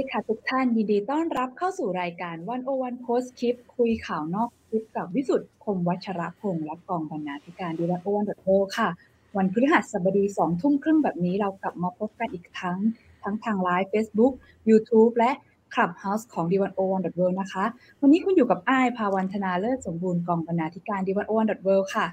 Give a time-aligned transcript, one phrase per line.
[0.00, 8.88] ดีค่ะทุกท่านยินดีต้อนรับเข้าสู่รายการวันโอวันโพสคลิป คุยข่าวนอกคลิปกับวิสุทธ์คมวัชรพงศ์และกองบรรณาธิการดีวันโอวันดโอค่ะ
[9.36, 12.78] วันพฤหัสบดีสองทุ่มครึ่งแบบนี้เรากลับมาพบกันอีกครั้ง
[13.22, 14.32] ทั้งทางไลฟ์ Facebook
[14.70, 15.30] YouTube และ
[15.74, 17.64] Clubhouse ของ d 1 0 1 w o r l d นะคะ
[18.00, 22.06] วันนี้คุณอยู่กับอ้ายภาวันธนาเลิศสมบูรณ์กองบรรณาธิการ d 1 0 1 w o r l d ค่ะ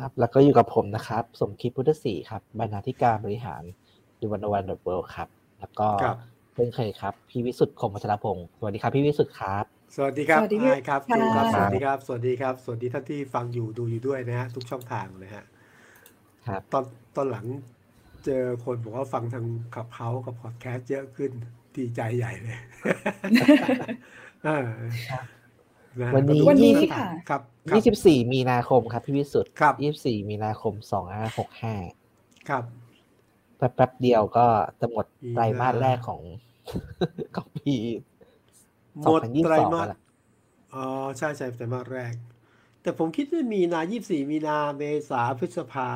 [0.00, 3.62] ครับ แล้วก็อยู่กับผมนะครับ สมคิดพุทธศรีครับบรรณาธิการบริหาร
[4.20, 4.62] d 1 0 1 w o r
[4.98, 5.28] l d ครับ
[5.60, 6.18] แล้วก็ครับ
[6.54, 9.64] เช่นเคยครับ พี่วิสุทธ์คมวัชรพงศ์สวัสดีครับพี่วิสุทธ์ครับ
[9.96, 15.44] สวัสดีครับสวัสดีอายครับค่ะจูครับ สวัสดีครับ สวัสดีครับ สวัสดีท่านที่ฟังอยู่ดูอยู่ด้วยนะฮะทุกช่องทางนะฮะ
[16.48, 16.84] ครับตอน
[17.16, 17.46] ตอนหลัง
[18.24, 19.44] เจอคนบอกว่าฟังทาง
[19.74, 21.30] ขับเฮากับพอดแคสต์เยอะขึ้น
[21.76, 22.58] ดีใจใหญ่เลย
[24.44, 24.68] เออ
[26.00, 30.74] นะวันนี้ก็ดูวันนี้ช่องทางค่ะครับครับ24 มีนาคมครับพี่วิสุทธ์ครับ24 มีนาคม
[31.40, 32.64] 2565 ครับ
[33.56, 34.46] แป๊บๆเดียวก็
[34.80, 36.22] จะหมดมีนาไตรมาสแรกของ
[37.36, 37.74] ของปี
[39.02, 40.00] หมดไตร2022มาสแล้ว
[40.74, 40.86] อ๋อ
[41.18, 42.14] ใช่ใช่ไตรมาสแรก
[42.82, 45.88] แต่ผมคิดว่ามีนายี่สี่มีนาเมษาพฤษภา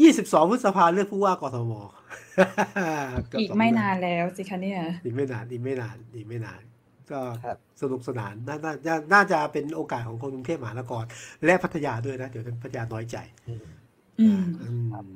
[0.00, 1.72] ยี่สิบสองพฤษภาเลือกผู้ว่ากทม
[3.32, 6.62] เบอีกสงไม่เดืนานแล้วสิคะเนี่ย อีกไม่นานอีกไม่นานอีกไม่นาน
[7.10, 11.04] ก็ครับสนุกสนานนาน่าน่าน่าจะเป็นโอกาสของคนกรุงเทพมหานคร
[11.44, 13.16] และพัทยาด้วยนะ เดี๋ยวพัทยาน้อยใจ
[13.48, 13.62] อืม
[14.20, 14.68] อืมอื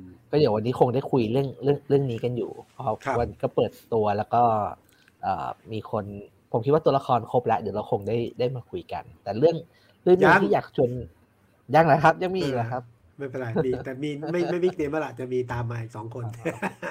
[0.09, 4.43] ม ก็เดี๋ยววันนี้คงได้คุยเรื่องเรื่องเรื่องนี้กันอยู่เพราะครับวันก็เปิดตัวแล้วก็
[5.23, 6.05] เอ่อมีคน
[6.51, 9.55] ผมคิดว่าตัวละครครบแล้วเดี๋ยวเราคงได้ได้มาคุยกัน แต่เรื่อง
[10.03, 10.89] เรื่องหนึงที่อยากชวน
[11.75, 12.83] ยังนะครับ ยังมีอีกนะครับ
[13.17, 16.23] ไม่เป็นไรมีแต่มีไม่ไม่วิกเนมละจะมีตามมาอีกสองคน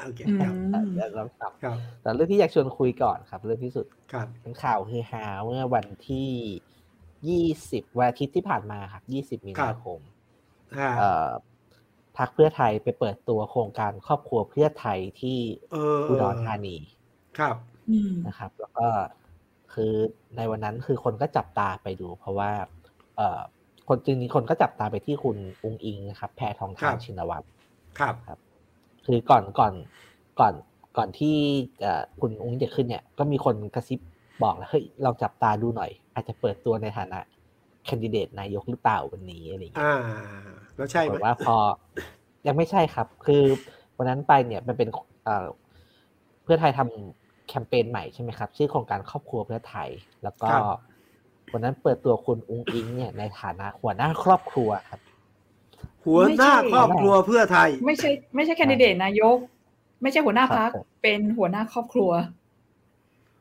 [0.05, 6.31] โอเคอืครับมเดี๋ยวเรากลับครับแต่เรื่องที่อยากชวนคุยก่อนครับ เรื่องที่สุดครับเป็นข่าวฮือฮาเมื่อวันที่
[7.29, 10.01] ยี่สิบวันอาทิตย์ที่ผ่านมาครับยี่สิบมีนาคม
[10.79, 11.31] อ่าเอ่อ
[12.19, 15.39] พักเพื่อไทยไปเปิดตัวโครงการครอบครัวเพื่อไทยที่
[15.73, 16.77] เอออุดรธานี
[17.39, 17.57] ครับ
[17.91, 18.89] อืมนะครับ แล้วก็
[19.73, 19.93] คือ
[20.37, 22.51] ในวันนั้นคือคนก็จับตาไปดู เพราะว่า
[23.17, 23.41] เอ่อ
[23.89, 27.47] คนจริงๆคนก็จับตาไปที่คุณอุงอิงนะครับ แพทองทานชินวัตร
[28.01, 28.39] ครับ
[29.07, 29.75] คือก่อนก่อน
[30.41, 30.55] ก่อน
[30.97, 31.37] ก่อนที่
[31.81, 34.01] เอ่อคุณอุ้งอิงจะขึ้นเนี่ย ก็มีคนกระซิบ
[34.43, 37.21] บอกแล้วเฮ้ยลองจับตาดูหน่อย อาจจะเปิดตัวในฐานะ
[37.85, 39.97] แคนดิเดตนายกหรือเปล่าวันนี้อะไรอย่างเงี้ยอ่า
[40.77, 41.57] แล้วใช่ไหมแต่ว่าพอ
[42.47, 43.43] ยังไม่ใช่ครับ คือ
[43.97, 44.89] วันนั้นไปเนี่ยมันเป็น
[45.25, 45.47] เอ่อ
[46.43, 49.89] เพื่อไทยทำแคมเปญใหม่ใช่ไหมครับ ชื่อโครงการครอบครัวเพื่อไทย
[50.23, 50.49] แล้วก็
[51.53, 55.01] วันนั้นเปิดตัวคุณอุ้งอิง เนี่ยในฐานะหัวหน้าครอบครัวครับ
[56.05, 59.37] หัวหน้าครอบครัวเพื่อไทย ไม่ใช่ ไม่ใช่แคนดิเดตนายก
[60.03, 62.11] ไม่ใช่หัวหน้าพักครับผมเป็นหัวหน้าครอบครัว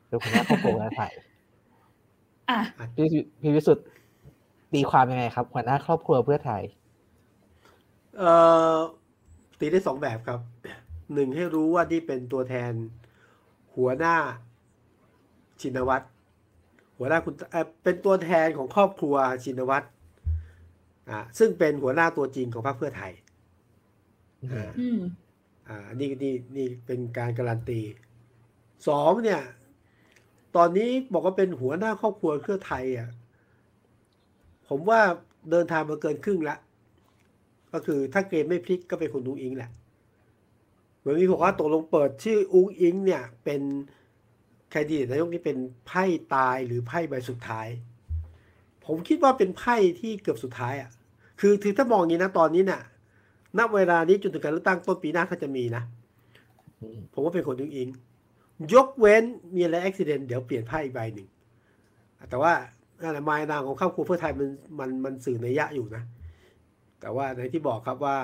[0.08, 1.12] เป็นหัวหน้าครอบครัวเพื่อไทย
[2.50, 2.60] อะ
[2.96, 3.06] พี่
[3.40, 3.84] พี่วิสุทธ์
[4.72, 6.62] ตีความยังไงครับหัวหน้าครอบครัวเพื่อไทย
[8.18, 8.32] เอ่
[8.74, 8.76] อ
[9.58, 10.40] ตีได้สองแบบครับ
[11.14, 12.72] หนึ่งให้รู้ว่านี่เป็นตัวแทน
[13.76, 14.16] หัวหน้า
[15.60, 16.06] ชินวัตร
[16.98, 19.86] หัวหน้าคุณเอ่อเป็นตัวแทนของครอบครัวชินวัตร
[21.10, 23.12] อ่าซึ่งเป็นหัวหน้าตัวจริงของพรรคเพื่อไทย
[24.52, 25.00] อ่าอืม
[25.68, 27.80] อ่านี่นี่นี่เป็นการการันตี
[28.88, 29.42] สองเนี่ย
[30.56, 33.10] ตอนนี้บอกว่าเป็นหัวหน้าครอบครัวเพื่อไทยอะ
[34.68, 35.00] ผมว่า
[35.50, 36.56] เดินทางมาเกินครึ่งละ
[37.72, 39.70] ก็คือถ้าเกมไม่พลิกก็เป็นคุณอุ้งอิงแหละ
[40.98, 43.62] เหมือนมีบอกว่าตกลงเปิดชื่ออุ้งอิงเนี่ย เป็น
[44.70, 47.68] แคนดิเดตนายกนี่เป็นไพ่ตายหรือไพ่ใบสุดท้าย
[48.86, 50.90] ผมคิดว่าเป็นไพ่ที่เกือบสุดท้ายอะ
[51.40, 52.82] คือถือถ้ามองอย่างนี้นะตอนนี้เนี่ย
[53.58, 55.82] ณเวลานี้จนถึงการเลือกตั้งต้นปีหน้าถ้าจะมีนะ
[57.12, 57.88] ผมว่าเป็นคนอุ้งอิง
[58.74, 59.24] ยกเว้น
[59.54, 61.28] มีอะไรอุบิเหตุเดี๋ยวเปลี่ยนไพ่อีกใบหนึ่ง
[62.30, 62.52] แต่ว่า
[63.02, 64.48] นั่นแหละมายนางของครอบครัวเพื่อไทยมัน
[64.78, 66.02] มันมันสื่อในยยะอยู่นะ
[67.00, 68.16] แต่ว่าในที่บอกครับว่า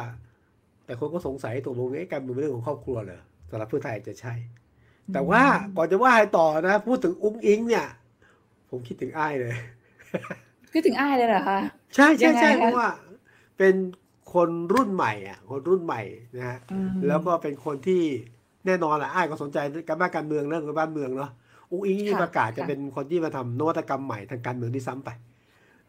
[0.84, 4.34] แต่คนก็สงสัยตกลงไอ้การเมืองเป็นเรื่องของครอบครัวเหรอสำหรับเพื่อไทยจะใช่
[5.12, 5.43] แต่ว่า
[5.77, 7.87] ก่อนจะว่าให้ต่อนะ พูดถึงอุ้งอิงเนี่ย
[8.71, 9.55] ผมคิดถึงอ้ายเลย
[10.72, 11.59] คือถึงอ้ายเลยเหรอคะ
[11.95, 12.91] ใช่ใช่ใช่ยังไงคะเพราะว่า
[13.59, 13.75] เป็น
[14.34, 16.03] คนรุ่นใหม่อะ คนรุ่นใหม่
[16.36, 18.03] นะฮะอืมแล้วก็เป็นคนที่
[18.66, 19.59] แน่นอนแหละอ้ายก็สนใจ
[19.89, 21.30] การบ้านการเมืองเรื่องการบ้านเมืองเนาะ
[21.70, 25.10] อุ้งอิงนี่ค่ะประกาศจะค่ะเป็นคนที่มาทำนวัตกรรมใหม่ทางการเมืองที่ซ้ำไป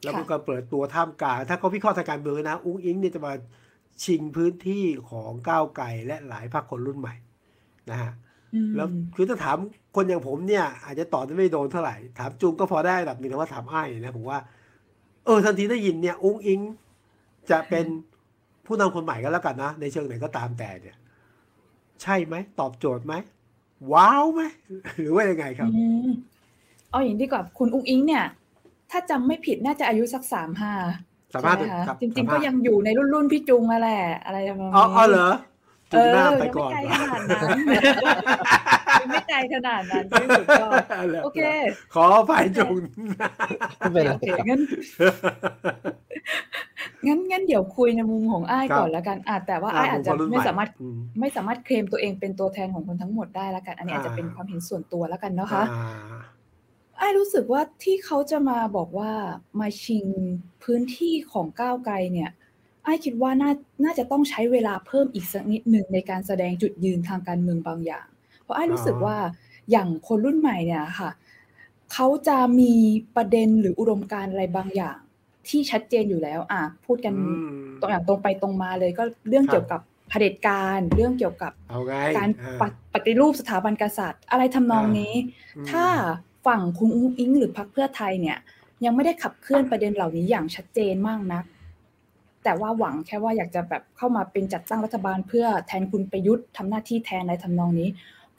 [0.04, 3.34] แล้วก็ค่ะเปิดตัวท่ามกลางถ้าเขาวิเคราะห์ทางการเมืองนะ อุ้งอิงเนี่ยจะมา
[4.04, 7.14] ชิงพื้นที่ของก้าวไกลและหลายพรรคคนรุ่นใหม่
[7.90, 8.12] นะฮะ
[8.54, 9.58] อืมแล้วคือถ้าถาม
[9.96, 14.40] คนอย่างผมเนี่ย อาจจะตอบได้ไม่โดนเท่าไหร่ ถามจุงก็พอได้ระดับหนึ่งแต่ว่าถามอ้ายนะผมว่า
[15.26, 16.60] เออทันทีได้ยินเนี่ย อุ้งอิง
[17.52, 17.86] จะเป็น
[18.66, 20.98] ผู้นำคนใหม่ก็แล้วกันนะ ในเชิงไหนก็ตามแต่เนี่ย
[22.02, 23.14] ใช่ไหม ตอบโจทย์ไหม
[23.94, 24.42] ว้าวไหม
[25.00, 26.10] หรือว่ายังไงครับอืม
[26.90, 28.26] เอาอย่างนี้ดีกว่าคุณอุ้งอิงเนี่ย
[28.92, 30.74] ถ้าจำไม่ผิดน่าจะอายุสักสามห้า
[31.34, 35.30] สามารถใช่ไหคะครับจริงๆสามารถก็ยังอยู่ในรุ่นรุ่นพี่จุงมาแหละอะไรประมาณอ๋อนี้อ๋อเหรอ
[35.92, 36.72] เอจุงอหน้ายังไปไม่ก่อน
[38.90, 40.66] ไกลขนาดนั้นไม่ใจขนาดนั้นพี่สุดก็
[41.24, 41.40] โอเค
[41.94, 42.74] ขออภัยจง
[43.80, 44.62] ไม่เป็นไรโอเคครับงั้น
[47.08, 56.20] งั้นงั้นเดี๋ยวคุยในมุมของอ้ายครับก่อนแล้วกันอาแต่ว่าอ้ายอาจจะมุมคนรุ่นไม่ใหสามารถอืมไม่สามารถเคลมตัวเองเป็นตัวแทนของคนทั้งหมดได้แล้วกัน อันนี้อาจจะอ่าเป็นความเห็นส่วนตัวแล้วกันเนาะคะอ่า
[56.98, 59.12] ไอ้ายรู้สึกว่าที่เขาจะมาบอกว่า
[59.60, 60.06] มาชิง
[60.64, 62.32] พื้นที่ของก้าวไกลเนี่ย
[62.84, 63.52] ไอ้ายคิดว่าน่า
[63.84, 68.19] น่าจะต้องใช้เวลาเพิ่มอีกสักนิดหนึ่งในการแสดงจุดยืนทางการเมืองบางอย่างเพ
[68.50, 69.18] ราะไอ้ายรู้สึกว่า
[69.72, 71.10] อย่างคนรุ่นใหม่เนี่ยค่ะ
[71.94, 72.74] เขาจะมี
[73.16, 74.98] ประเด็นหรืออุดมการณ์อะไรบางอย่าง
[75.48, 77.24] ที่ชัดเจนอยู่แล้ว อะพูดกันอื
[77.66, 85.24] มตรงอย่างตรงไปตรงมาเลยก็เรื่องครับเกี่ยวกับเผด็จการเรื่องเกี่ยวกับเอาไงการอ่าปฏิปฏิรูปสถาบันกษัตริย์ อะไรทำนองอ่านี้นี้
[85.58, 85.86] อืมถ้า
[86.48, 88.38] ฝั่งคุณอุ้งอิงหรือพรรคเพื่อไทยเนี่ย
[88.86, 91.44] ยังไม่ได้ขับเคลื่อนประเด็นเหล่านี้อย่างชัดเจนมากนัก
[92.44, 97.90] แต่ว่าหวังแค่ว่าอยากจะแบบเข้ามาเป็นจัดตั้งรัฐบาลเพื่อแทนคุณประยุทธ์ทำหน้าที่แทนในทำนองนี้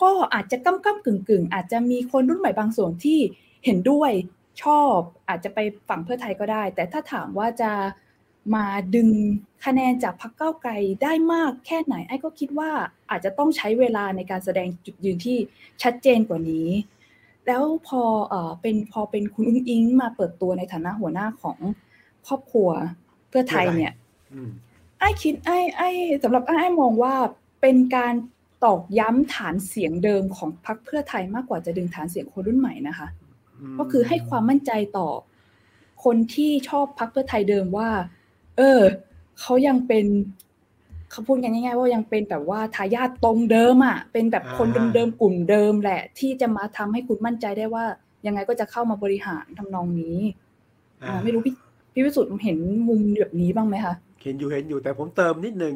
[0.02, 3.18] ก็อาจจะก้ำก้ำกึ่งกึ่งๆอาจจะมีคนรุ่นใหม่บางส่วนที่
[3.64, 4.12] เห็นด้วย
[4.62, 4.96] ชอบ
[5.28, 5.58] อาจจะไป
[5.88, 7.72] ฝั่งเพื่อไทยก็ได้ แต่ถ้าถามว่าจะ
[8.54, 9.08] มาดึง
[9.64, 12.70] คะแนนจากพรรคก้าวไกลได้มากแค่ไหนไอ้ก็คิดว่า
[13.10, 15.38] อาจจะต้องใช้เวลาในการแสดงจุดยืนที่
[15.82, 16.68] ชัดเจนกว่านี้
[17.46, 21.58] แล้วพอเอ่อเป็นพอเป็นคุณอุ้งอิงมาเปิดตัวในฐานะหัวหน้าของ
[22.26, 22.68] ครอบครัว
[23.28, 23.92] เพื่อไทยเนี่ย
[24.32, 24.50] อืม
[24.98, 25.90] ไอ้คิดไอ้ไอ้
[26.22, 27.14] สำหรับไอ้ไอ้มองว่า
[27.60, 28.14] เป็นการ
[28.64, 33.08] ตอกย้ำฐานเสียงเดิมของพรรคเพื่อไทยมากกว่าจะดึงฐานเสียงคนรุ่นใหม่นะคะ
[33.72, 35.08] มก็คือให้ความมั่นใจต่อ
[36.04, 37.90] คนที่ชอบพรรคเพื่อไทยเดิมว่า
[38.56, 38.80] เออ
[39.40, 40.06] เขายังเป็น
[41.10, 47.84] เขาพูดกันง่ายๆว่ายังเป็นแบบว่าทายาทตรงเดิมอะ เป็นแบบคนเดิมๆกลุ่มเดิมแหละ ที่จะมาทำให้คุณมั่นใจได้ว่า
[48.26, 50.18] ยังไงก็จะเข้ามาบริหารทำนองนี้
[51.02, 51.54] อ่าอ่า ไม่รู้พี่
[51.92, 52.58] พี่วิสุทธ์เห็น
[52.88, 55.74] มุมแบบนี้บ้างไหมคะเห็นอยู่เห็นอยู่แต่ผมเติมนิดหนึ่ง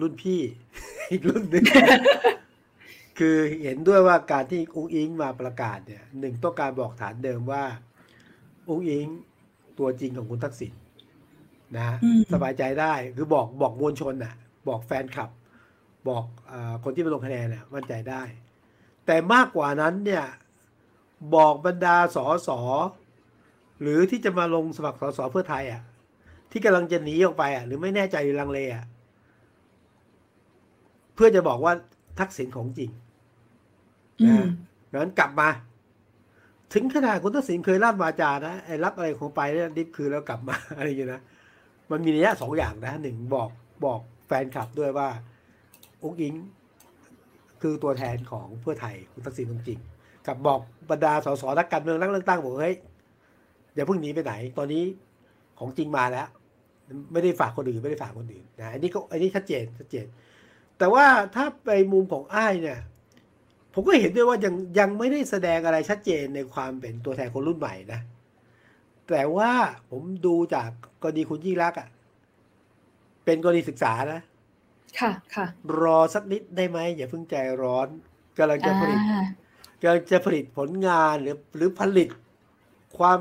[0.00, 0.40] รุ่นพี่
[1.10, 1.64] อีกรุ่นหนึ่ง
[3.18, 7.64] คือเห็นด้วยว่าการที่อุ้งอิงมาประกาศเนี่ยหนึ่งต้องการบอกฐานเดิมว่า
[8.68, 9.06] อุ้งอิง
[9.78, 10.72] ตัวจริงของคุณทักษิณ
[11.78, 14.34] นะอืมสบายใจได้คือบอกบอกมวลชนน่ะ
[14.68, 15.30] บอกแฟนคลับ
[16.08, 18.22] บอกอาคนที่มาลงคะแนนน่ะมั่นใจได้
[19.06, 20.24] แต่มากกว่านั้นเนี่ย
[21.34, 22.60] บอกบรรดาสอสอ
[23.80, 25.82] หรือที่จะมาลงสมัครสอสอเพื่อไทยอะ
[26.50, 31.74] ที่กำลังจะหนีออกไปอะหรือไม่แน่ใจหรือลังเลอะเพื่อจะบอกว่า
[32.20, 32.90] ทักษิณของจริง
[34.22, 34.44] อืม
[34.92, 35.48] งั้นกลับมา
[36.74, 41.20] ถึงขนาดคุณทักษิณเคยลั่นวาจานะไอ้รับอะไรของไปเนี่ยดิฟคือแล้วกลับมาอะไรอย่างเงี้ยนะ
[41.90, 43.50] มันมีนัยยะสองอย่างนะหนึ่งบอก
[43.84, 45.08] บอกแฟนคลับด้วยว่า
[46.02, 46.34] อุ้งอิง
[47.62, 50.60] คือตัวแทนของเพื่อไทยคุณทักษิณจริงๆกับบอก
[50.90, 52.76] บรรดาสสนักการเมืองนักเลือกตั้งบอกเฮ้ย
[53.74, 54.84] อย่าเพิ่งหนีไปไหน ตอนนี้
[55.58, 56.28] ของจริงมาแล้ว
[57.12, 60.06] ไม่ได้ฝากคนอื่นไม่ได้ฝากคนอื่นนะอันนี้ก็อันนี้ชัดเจนชัดเจน
[60.82, 61.06] แต่ว่า
[61.36, 62.80] ถ้าไปมุมของอ้ายเนี่ย
[63.74, 68.00] ผมก็เห็นด้วยว่ายังยังไม่ได้แสดงอะไรชัดเจนในความเป็นตัวแทนคนรุ่นใหม่นะ
[69.10, 69.52] แต่ว่า
[69.90, 70.70] ผมดูจาก
[71.02, 71.88] กรณีคุณยิ่งรักษณ์อะ
[73.24, 74.22] เป็นกรณีศึกษานะ
[75.00, 75.46] ค่ะ ค่ะ
[75.80, 77.88] รอสักนิดได้ไหมอย่าเพิ่งใจร้อน
[78.38, 78.98] กำลังจะอ่าผลิต
[79.80, 82.08] กำลังจะผลิตผลงานหรือหรือผลิต
[82.98, 83.18] ความ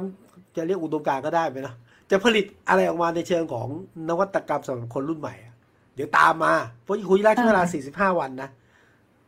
[0.55, 1.75] จะเรียกอุดมการณ์ก็ได้ไหมนะ
[2.11, 3.67] จะผลิตอะไรออกมาในเชิงของ
[4.09, 5.50] นวัตกรรมสำหรับคนรุ่นใหม่อะ
[5.95, 7.63] เดี๋ยวตามมาเพราะคุณยิ่งรักษณ์ใช้เวลา
[8.11, 8.49] 45 วันนะ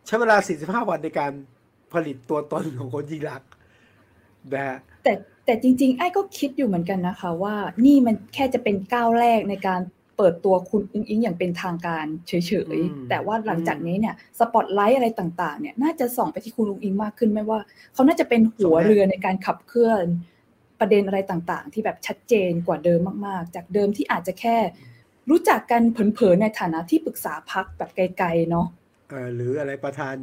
[0.06, 1.32] ใช้เวลา 45 วันในการ
[1.94, 3.50] ผลิตตัวตนของคนยิ่งรักษณ์
[4.54, 5.14] นะฮะแต่
[5.46, 7.56] แต่จริง ๆ ไอ้ก็คิดอยู่เหมือนกันนะคะ ว่า
[7.86, 9.82] นี่มันแค่จะเป็นก้าวแรกในการ
[10.18, 12.34] เปิดตัวคุณอิงอิงอย่างเป็นทางการเฉ
[12.76, 17.60] ยๆ แต่ว่าหลังจากนี้เนี่ยสปอตไลท์อะไรต่างๆ เนี่ยน่าจะส่องไปที่คุณอุงอิงมากขึ้นไม่ว่า
[17.94, 20.06] เขาน่าจะเป็นหัวเรือในการขับเคลื่อน
[20.80, 24.58] ประเด็นอะไรต่างๆ ที่แบบชัดเจนกว่าเดิมมากๆ จากเดิมที่อาจจะแค่
[25.30, 28.68] รู้จักกันเผินๆในฐานะที่ปรึกษาพักแบบไกลๆเนาะ
[29.10, 30.16] เอ่อหรืออะไรประธาน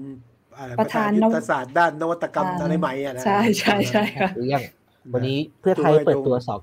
[0.58, 4.64] อะไรประธานยุทธศาสตร์ด้านนวัตกรรมอ่าอะไรใหม่อะนะใช่ใช่ใช่ค่ะหรืออย่าง
[5.12, 6.60] วันนี้เพื่อไทยเปิดตัวสอบ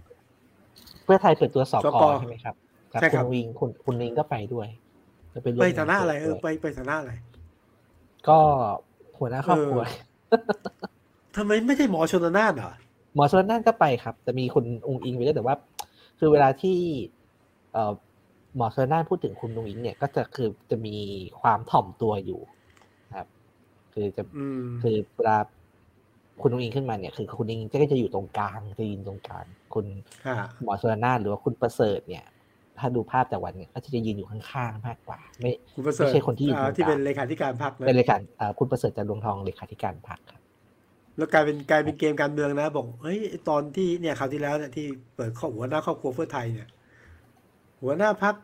[1.06, 2.56] เพื่อไทยเปิดตัวสอบกใช่ไหมครับ
[2.94, 4.67] กับคุณวิงคุณคุณวิงก็ไปด้วย
[5.34, 7.12] จะไปร่วมไปฐานะอะไรงเออไปไปฐานะอะไร
[8.27, 8.38] ก็
[9.17, 9.82] หัวหน้าครอบครัว
[10.29, 10.41] เออ
[11.36, 12.74] ทำไมไม่ใช่หมอชนน่านเหรอ
[13.15, 15.56] หมอชนนั่นก็ไปครับ แต่มีคุณองอิงไปด้วยแต่ว่า
[16.20, 16.77] คือเวลาที่
[17.74, 17.91] เอ่อ
[18.58, 20.96] หมอชนนั่นพูดถึงคุณองอิงเนี่ยก็จะคือจะมี
[21.42, 22.42] ความถ่อมตัวอยู่
[23.16, 23.28] ครับ
[23.94, 25.38] คือจะอืมคือเวลา
[26.42, 29.86] คุณองอิงขึ้นมาเนี่ย คือคุณองอิงก็จะอยู่ตรงกลางจะยืนตรงกลางคุณ
[30.26, 32.26] ค่ะหมอชนน่านหรือว่าคุณประเสริฐเนี่ย
[32.78, 40.42] ถ้าดูภาพแต่วันเนี่ยก็จะยืนอยู่ข้างๆมากกว่า ไม่คุณประเสริฐไม่ใช่คนที่อยู่อ่าตรงกลางที่เป็นเลขาธิการพรรคนะเป็นเลขาเอ่อคุณประเสริฐจันทร์ดวงทองเลขาธิการพรรคครับ
[41.18, 44.86] แล้วกลายเป็นกลายเป็นเกมการเมืองนะบอกเฮ้ยตอนที่เนี่ยคราวที่แล้วเนี่ยที่
[45.16, 46.70] เปิดข้อหัวหน้าครอบครัวเพื่อไทยเนี่ย
[47.82, 48.36] หัวหน้าพัก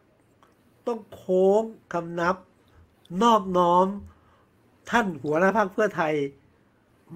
[0.88, 1.63] ต้องโค้ง
[1.94, 2.36] คำนับ
[3.22, 3.88] นอบน้อม
[4.90, 6.13] ท่านหัวหน้าพรรคเพื่อไทย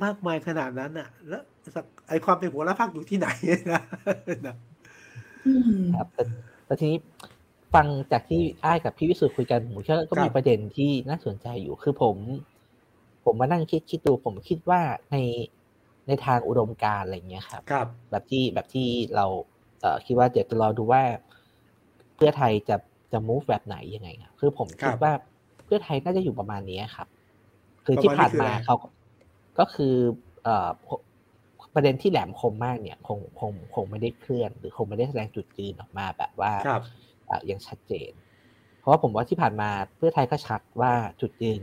[0.04, 1.44] มากมายขนาดนั้นน่ะ แล้ว
[2.08, 3.28] ไอความเป็นหัวหน้าพรรคอยู่ที่ไหน
[3.74, 3.82] นะ
[4.48, 4.56] นะ
[5.48, 6.24] อืมครับแต่
[6.66, 7.00] แต่ทีนี้
[7.74, 12.16] ฟังจากที่อ้ายกับพี่วิสุทธ์คุยกันผมเชื่อก็มีประเด็นที่น่าสนใจอยู่คือผม
[13.26, 14.82] ผมมานั่งคิดคิดดูผมคิดว่า
[15.12, 15.16] ใน
[16.08, 19.26] ในทางอุดมการณ์อะไรเงี้ยครับครับแบบที่แบบที่เรา
[19.82, 21.04] เอ่อคิดว่าเดี๋ยวจะรอดูว่า
[22.16, 22.76] เพื่อไทยจะ
[23.12, 25.12] จะ move แบบไหนยังไงครับคือผมคิดว่า
[25.66, 27.08] เพื่อไทยน่าจะอยู่ประมาณนี้ครับ
[27.86, 28.76] คือที่ผ่านมาเขา
[29.60, 29.96] ก็คือ
[30.44, 30.70] เอ่อ
[31.74, 36.82] ประเด็นที่แหลมคมมากเนี่ย คงคงคงไม่ได้เคลื่อน หรือคงไม่ได้แสดงจุดยืนออกมาแบบว่าครับ
[37.30, 38.12] อะยังชัดเจน
[38.80, 41.62] เพราะว่าผมว่าที่ผ่านมาเพื่อไทยก็ชัดว่าจุดยืน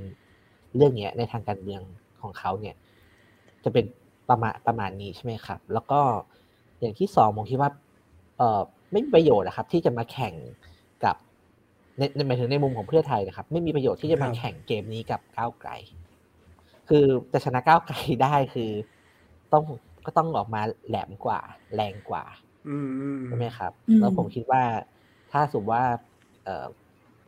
[0.76, 1.82] เรื่องเนี้ยในทางการเมือง
[2.22, 2.74] ของเขาเนี่ย
[3.64, 3.84] จะเป็น
[4.30, 6.00] ประมาณประมาณนี้ใช่ไหมครับ แล้วก็
[6.80, 7.70] อย่างที่สองผมคิดว่า
[8.38, 8.60] เอ่อ
[8.92, 10.73] ไม่มีประโยชน์นะครับ ที่จะมาแข่งกับ
[11.98, 15.70] ในในหมายถึงในมุมของเพื่อไทยนะครับ ไม่มีประโยชน์ที่จะมาแข่งเกมนี้กับก้าวไกล
[16.88, 18.70] คือจะชนะก้าวไกลได้คือ
[19.52, 19.64] ต้อง
[20.06, 21.40] ก็ต้องออกมาแหลมกว่า
[21.74, 22.24] แรงกว่า
[22.66, 24.62] อืมอืมใช่ไหมครับอืมแล้วผมคิดว่า
[25.32, 25.84] ถ้าสมมติว่า
[26.44, 26.66] เอ่อ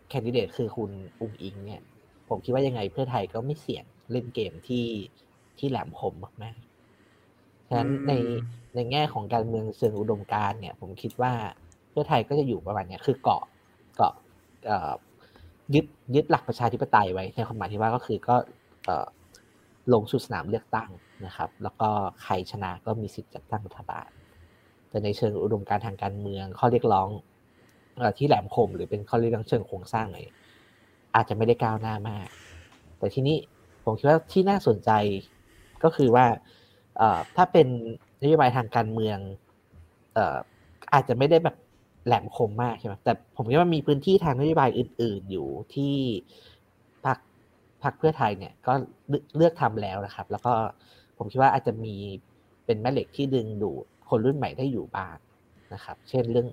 [0.08, 1.82] แคนดิเดตคือคุณอุ้งอิง เนี่ย
[2.28, 4.87] ผมคิดว่ายังไงเพื่อไทยก็ไม่เสี่ยงเล่นเกมที่
[5.58, 8.12] ที่แหลมคมมากๆฉะนั้นใน
[8.75, 11.32] ในแง่ของการเมืองเชิงอุดมการณ์เนี่ย ผมคิดว่า
[11.90, 13.44] เพื่อไทยก็จะอยู่ประมาณเนี้ยคือเกาะ
[13.96, 14.25] เกาะเอ่อ
[15.75, 18.37] ยึดยึดหลักประชาธิปไตยไว้ในความหมายที่ว่าก็คือก็
[19.92, 20.90] ลงสู่สนามเลือกตั้ง
[21.26, 21.88] นะครับ แล้วก็
[22.23, 24.08] ใครชนะก็มีสิทธิ์จัดตั้งรัฐบาล
[24.88, 27.08] แต่ในเชิงอุดมการทางการเมืองข้อเรียกร้อง
[28.18, 30.18] ที่แหลมคมหรือเป็นข้อเรียกร้องเชิงโครงสร้างอะไร
[31.14, 32.28] อาจจะไม่ได้ก้าวหน้ามาก
[32.99, 33.37] แต่ที่นี้
[33.85, 34.90] ผมคิดว่าที่น่าสนใจ
[35.85, 36.26] ก็คือว่า
[37.37, 37.66] ถ้าเป็น
[38.23, 39.18] นโยบายทางการเมือง
[40.92, 41.56] อาจจะไม่ได้แบบ
[42.06, 45.94] แหลมคมมากใช่ไหมแต่ผมคิดว่ามีพื้นที่ทางนโยบายอื่น ๆ อยู่ที่
[47.04, 47.18] พรรค
[47.82, 48.72] พรรคเพื่อไทยเนี่ยก็
[49.36, 50.52] เลือกทำแล้วนะครับ แล้วก็
[51.18, 51.94] ผมคิดว่าอาจจะมี
[52.66, 55.16] เป็นแม่เหล็กที่ดึงดูดคนรุ่นใหม่ได้อยู่บ้าง
[55.75, 56.48] นะครับ เช่นเรื่อง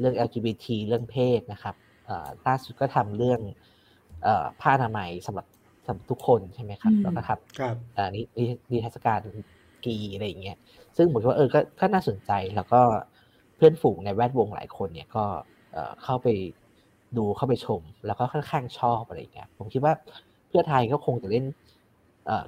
[0.00, 1.74] เรื่อง LGBT เรื่องเพศนะครับ
[2.06, 3.40] เอ่อล่าสุดก็ทำเรื่อง
[4.22, 5.46] เอ่อผ้าอนามัยสำหรับ
[5.86, 9.20] สำหรับทุกคนใช่ไหมครับอืมแล้วก็ครับครับอ่านินินิทรรศการ
[9.84, 10.56] กีอะไรอย่างเงี้ย
[10.96, 12.80] ซึ่งผมคิดว่าเออก็ก็น่าสนใจแล้วก็
[13.56, 15.24] เพื่อนฝูงในแวดวงหลายคนเนี่ยก็
[15.72, 16.28] เอ่อเข้าไป
[17.16, 19.94] ดูเข้าไปชม แล้วก็ค่อนข้างชอบอะไรอย่างเงี้ยผมคิดว่า
[20.48, 21.44] เพื่อไทยก็คงจะเล่น
[22.26, 22.44] เอ่อ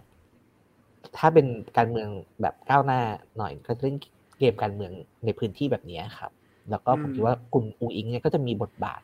[1.17, 1.47] ถ้าเป็น
[1.77, 2.09] การเมือง
[2.43, 3.00] แบบก้าวหน้า
[3.38, 3.97] หน่อยก็จะเล่น
[4.38, 4.93] เกมการเมือง
[5.25, 6.33] ในพื้นที่แบบเนี้ยครับ
[6.71, 9.03] แล้วก็ผมคิดว่าคุณอูอิงเนี่ยก็จะมีบทบาท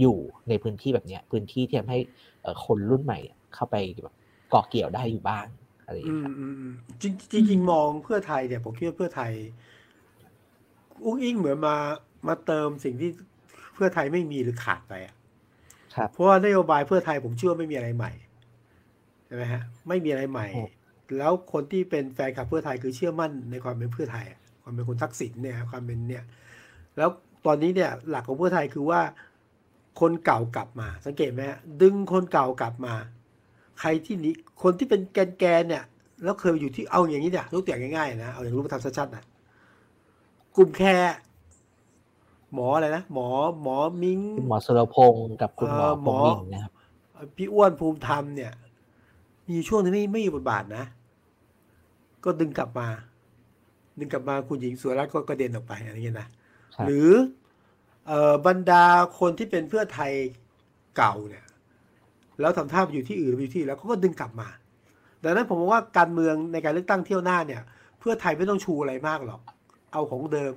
[0.00, 0.16] อยู่
[0.48, 1.98] ในพื้นที่แบบเนี้ยพื้นที่ที่ทำให้
[2.42, 4.14] เอ่อคนรุ่นใหม่เนี่ยเข้าไปแบบ
[4.50, 5.46] เกาะเกี่ยวได้อยู่บ้าง
[5.84, 9.32] อะไรอย่างอืเงี้ยมครับอืมอืมจริงจริงจริงมองเพื่อไทยเนี่ยผมคิดว่าเพื่อไทย
[11.04, 11.76] อุ้งอิงเหมือนมา
[12.28, 13.10] มาเติมสิ่งที่
[13.74, 15.14] เพื่อไทยไม่มีหรือขาดไปอะ
[15.94, 18.12] ครับเพราะว่านโยบายเพื่อไทยผมเชื่อว่าไม่มีอะไรใหม่
[19.26, 20.64] ใช่ไหมฮะ ไม่มีอะไรใหม่โอ้
[21.18, 26.24] แล้วคนที่เป็นแฟนคลับเพื่อไทยคือเชื่อมั่นในความเป็นเพื่อไทยอะความเป็นคนทักษิณเนี่ยความเป็นเนี่ย
[26.96, 27.10] แล้ว
[27.46, 29.00] ตอนนี้เนี่ยหลักของเพื่อไทยคือว่า
[30.00, 32.94] คนเก่ากลับมา สังเกตไหมฮะดึงคนเก่ากลับมา
[33.80, 35.84] ใครที่หนี้คนที่เป็นแกนแกนๆเนี่ย
[36.24, 39.24] แล้วเคยอยู่ที่เอาอย่างนี้เนี่ยยกตัวอย่างง่ายๆนะเอาอย่างรูปธรรมชัดๆนะ
[40.56, 41.16] กลุ่มแคร์
[42.54, 43.28] หมออะไรนะหมอ
[43.62, 46.72] หมอมิงคุณหมอสุรพงศ์กับคุณหมอเอ่อพหมงอมินนะครับ
[47.36, 48.52] พี่อ้วนภูมิธรรมเนี่ย
[49.48, 50.84] มีช่วงที่ไม่ไม่มีบทบาทนะ
[52.24, 52.88] ก็ดึงกลับมา
[53.98, 56.28] ดึงกลับมาคุณหญิงสุรัตน์ก็กระเด็นออกไปอะไรเงี้ยนะ
[56.74, 57.10] ครับหรือ
[58.06, 58.84] เอ่อบรรดา
[59.18, 60.12] คนที่เป็นเพื่อไทย
[60.96, 61.44] เก่าเนี่ย
[62.40, 64.48] แล้วทำท่าไปอยู่ที่อื่นไปอยู่ที่แล้วเขาก็ดึงกลับมา
[65.22, 67.62] ดังนั้นผมมองว่าการเมืองในการเลือกตั้งเที่ยวหน้าเนี่ย
[67.98, 69.40] เพื่อไทยไม่ต้องชูอะไรมากหรอก
[69.94, 70.54] เอาของเดิม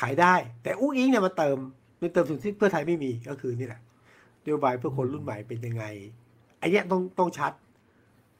[0.00, 1.58] ขายได้ แต่อุ้งอิงเนี่ยมาเติม
[2.00, 3.80] มาเติมสิ่งที่เพื่อไทยไม่มีก็คือนี่แหละ
[4.44, 5.84] นโยบายเพื่อคนรุ่นใหม่เป็นยังไง
[6.58, 7.52] ไอ้เนี้ยต้องต้องชัด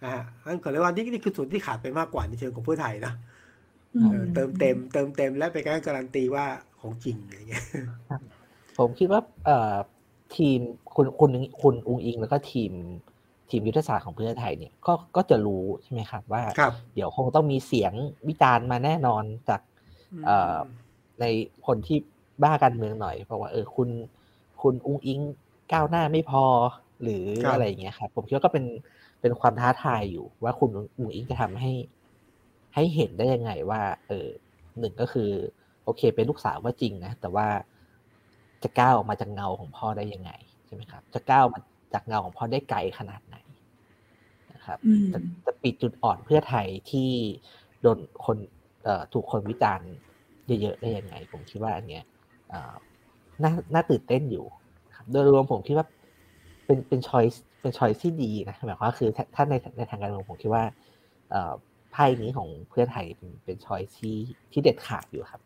[0.05, 3.13] นะฮะนั่นก็เลยว่านี่นี่คือส่วนที่ขาดไปมากกว่าในเชิงของเพื่อไทยนะ
[3.95, 6.47] อืเออเติมเต็ม เติมเต็มและเป็นการการันตีว่า
[6.81, 7.65] ของจริงอะไรเงี้ย
[8.79, 9.75] ผมคิดว่าเอ่อ
[10.37, 10.59] ทีม
[10.95, 11.31] คุณคุณ
[11.63, 12.73] คุณอุงอิง แล้วก็ทีม
[13.51, 17.93] ทีมยุทธศาสตร์ของเพื่อไทยเนี่ยก็ก็จะรู้ใช่ไหมครับว่าครับเดี๋ยวคงต้องมีเสียง
[18.29, 19.74] วิจารณ์มาแน่นอนจากเอ่อ
[21.21, 21.25] ใน
[21.67, 21.99] คนที่
[22.43, 23.89] บ้าการเมืองหน่อยเพราะว่าเออคุณ
[24.63, 25.21] คุณอุงอิง
[25.73, 26.45] ก้าวหน้าไม่พอ
[27.03, 28.65] หรือครับอะไรอย่างเงี้ยครับผมคิดว่าก็เป็น
[29.21, 31.73] เป็นความท้าทายอยู่ว่าคุณอุงอิงจะทำให้
[32.75, 34.29] ให้เห็นได้ยังไงว่า เออ
[34.79, 35.31] หนึ่งก็คือ
[35.85, 37.47] โอเค เป็นลูกสาวก็จริงนะ แต่ว่า
[38.63, 40.31] จะก้าวออกมาจากเงาของพ่อได้ยังไง
[40.67, 41.59] ใช่ไหมครับ จะก้าวมา
[41.95, 43.37] จากเงาของพ่อได้ไกลขนาดไหน
[44.53, 47.11] นะครับอืมจะจะปิดจุดอ่อนเพื่อไทยที่
[47.83, 48.54] โดนคนเอ่อ
[49.13, 49.91] ถูกคนวิจารณ์
[50.47, 52.05] เยอะๆได้ยังไง ผมคิดว่าอันเนี้ย
[53.43, 54.45] น่าน่าตื่นเต้นอยู่
[54.97, 55.87] ครับโดยรวมผมคิดว่า
[56.67, 60.65] เป็นเป็นช้อยส์เป็นช้อยที่ดีนะหมายความว่าคือถ้าในในทางการเมืองผมคิดว่า
[61.93, 64.17] ไพ่นี้ของเพื่อไทยเป็นเป็นช้อยที่
[64.53, 65.41] ที่เด็ดขาดอยู่ครับ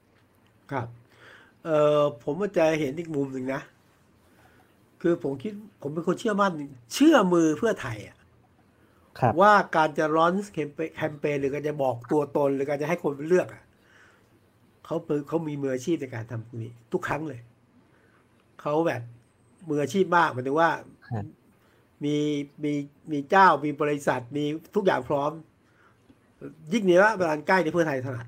[0.72, 0.88] ครับ
[1.64, 3.62] เออผมว่าจะเห็นอีกมุมหนึ่งนะ
[5.02, 5.52] คือผมคิด
[5.82, 6.52] ผมเป็นคนเชื่อมั่น
[6.94, 8.17] เชื่อมือเพื่อไทยอะ
[9.40, 13.62] ว่าการจะร้อนแคมเปญแคมเปญหรือการจะบอกตัวตน หรือการจะให้คนเลือกอะ
[14.84, 17.40] เขาเป็นเขามีมืออาชีพในการทำตรงนี้ ทุกครั้งเลย
[18.60, 19.02] เขาแบบ
[19.68, 20.70] มืออาชีพมากหมายถึงว่า
[21.10, 21.24] ครับ
[22.04, 22.16] มี
[22.64, 22.72] มี
[23.12, 24.44] มีเจ้ามีบริษัทมี
[24.74, 25.32] ทุกอย่างพร้อม
[26.72, 28.26] ยิ่งเนี้ยเวลาใกล้ในเพื่อไทยถนัด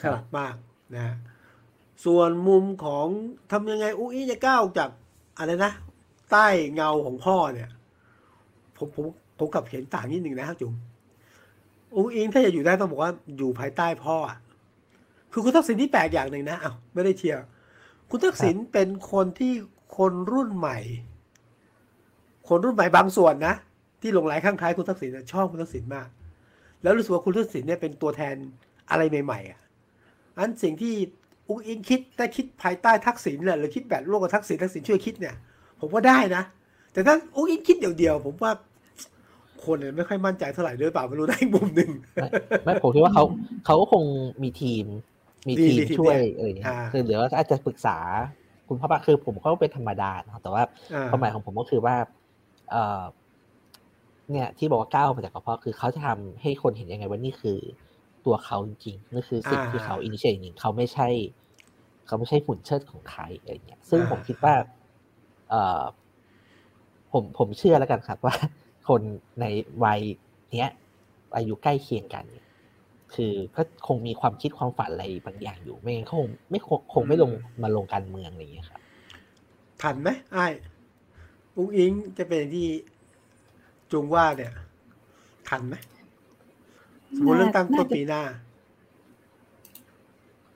[0.00, 0.54] ถนัดมาก
[0.94, 1.16] นะฮะ
[2.04, 3.06] ส่วนมุมของ
[3.52, 4.90] ทำยังไงอุ้ยจะก้าวจาก
[5.38, 5.72] อะไรนะ
[6.30, 7.70] ใต้เงาของพ่อเนี่ย
[8.76, 9.06] ผมผม
[9.38, 10.72] ผมกลับเห็นต่างนิดหนึ่งนะครับจุ๋ม
[11.94, 14.38] อุ้งอิงถ้าจะอยู่ได้ต้องบอกว่าอยู่ภายใต้พ่ออะ
[15.32, 17.44] คือคุณทักษิณที่แปลกอย่างหนึ่งนะอ้าวไม่ได้เชียร์
[18.10, 19.52] คุณทักษิณเป็นคนที่
[19.96, 20.78] คนรุ่นใหม่
[22.48, 23.54] คนรุ่นใหม่บางส่วนนะ
[24.00, 26.08] ที่หลงไหลข้างท้ายคุณทักษิณน่ะชอบคุณทักษิณมาก
[26.82, 28.34] แล้วรู้สึกว่าคุณทักษิณเนี่ยเป็นตัวแทน
[28.90, 29.60] อะไรใหม่ๆอะ
[30.38, 30.94] อันสิ่งที่
[31.48, 35.34] อุ้งอิงคิดได้คิดภายใต้ทักษิณแหละหรือคิดแบบร่วมกับทักษิณทักษิณช่วยคิดเนี่ย
[35.80, 36.42] ผมว่าได้นะ
[36.92, 38.52] แต่ถ้าอุ้งอิงคิดเดียวๆผมว่า
[39.66, 41.90] คนเนี่ยไม่ค่อยมั่นใจเท่าไหร่ด้วยเปล่าไม่รู้ได้อีกมุมหนึ่ง
[42.64, 43.24] ไม่ผมคิดว่าเขา
[43.66, 44.04] เขาก็คง
[44.42, 44.84] มีทีม
[45.48, 47.96] มีมีทีมมีทีมช่วยเนี่ยอะไรอย่างเงี้ยอ่าคือเดี๋ยวอาจจะปรึกษา
[48.68, 50.62] คุณพ่อปาคือผมก็เป็นธรรมดานะครับแต่ว่า
[50.94, 51.96] อ่าความหมายของผมก็คือว่า
[52.70, 53.02] เอ่อ
[54.32, 57.58] เนี่ยที่บอกว่าก้าวมาจากกระเพาะคือเขาจะทำให้คนเห็นยังไงว่านี่คือ
[58.26, 61.08] ตัวเขาจริงๆนี่คือสิ่งที่เขาอินิเชตจริงๆเขาไม่ใช่
[62.06, 64.54] เขาไม่ใช่ฝุ่นเชิดของใครอะไรเงี้ย ซึ่งผมคิดว่า
[65.50, 65.82] เอ่อ
[67.12, 68.34] ผมผมเชื่อแล้วกันครับว่า
[68.88, 69.02] คน
[69.40, 69.44] ใน
[69.84, 70.00] วัย
[70.56, 70.70] เนี้ย
[71.36, 72.46] อายุใกล้เคียงกันเนี่ย
[73.14, 77.30] คือก็คงมีความคิดความฝันอะไรบางอย่างอยู่ ไม่งั้นเขาคงไม่คงคงไม่ลง
[77.62, 78.80] มาลงการเมืองอะไรอย่างเงี้ยครับ
[79.82, 80.52] ทันไหมไอ้าย
[81.56, 82.68] อุ้งอิงจะเป็นอย่างที่
[83.90, 84.52] จุงว่าเนี่ย
[85.48, 85.74] ทันไหม
[87.16, 88.22] สมมติเรื่องตั้งต้นปีหน้า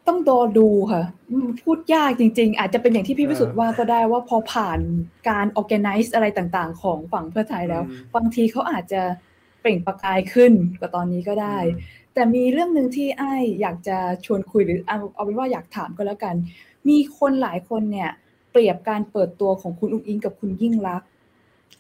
[0.09, 4.81] ต้องรอดูค่ะอืมพูดยากจริง ๆ อาจจะเป็นอย่างที่พี่วิสุทธ์ว่าก็ได้ว่าพอผ่าน
[5.29, 9.03] การ organize อะไรต่างๆ ของฝั่งเพื่อไทยแล้วอืมบางทีเขาอาจจะ
[9.61, 11.59] เปล่งประกายขึ้นกว่าตอนนี้ก็ได้
[12.15, 16.35] แต่มีเรื่องหนึ่งที่ไอ้ายอยากจะชวนคุยหรือเอาเอาเป็นว่าอยากถามก็แล้วกัน
[16.89, 18.11] มีคนหลายคนเนี่ย
[18.51, 21.09] เปรียบการเปิดตัวของคุณอุ้งอิงกับคุณยิ่งรักษณ์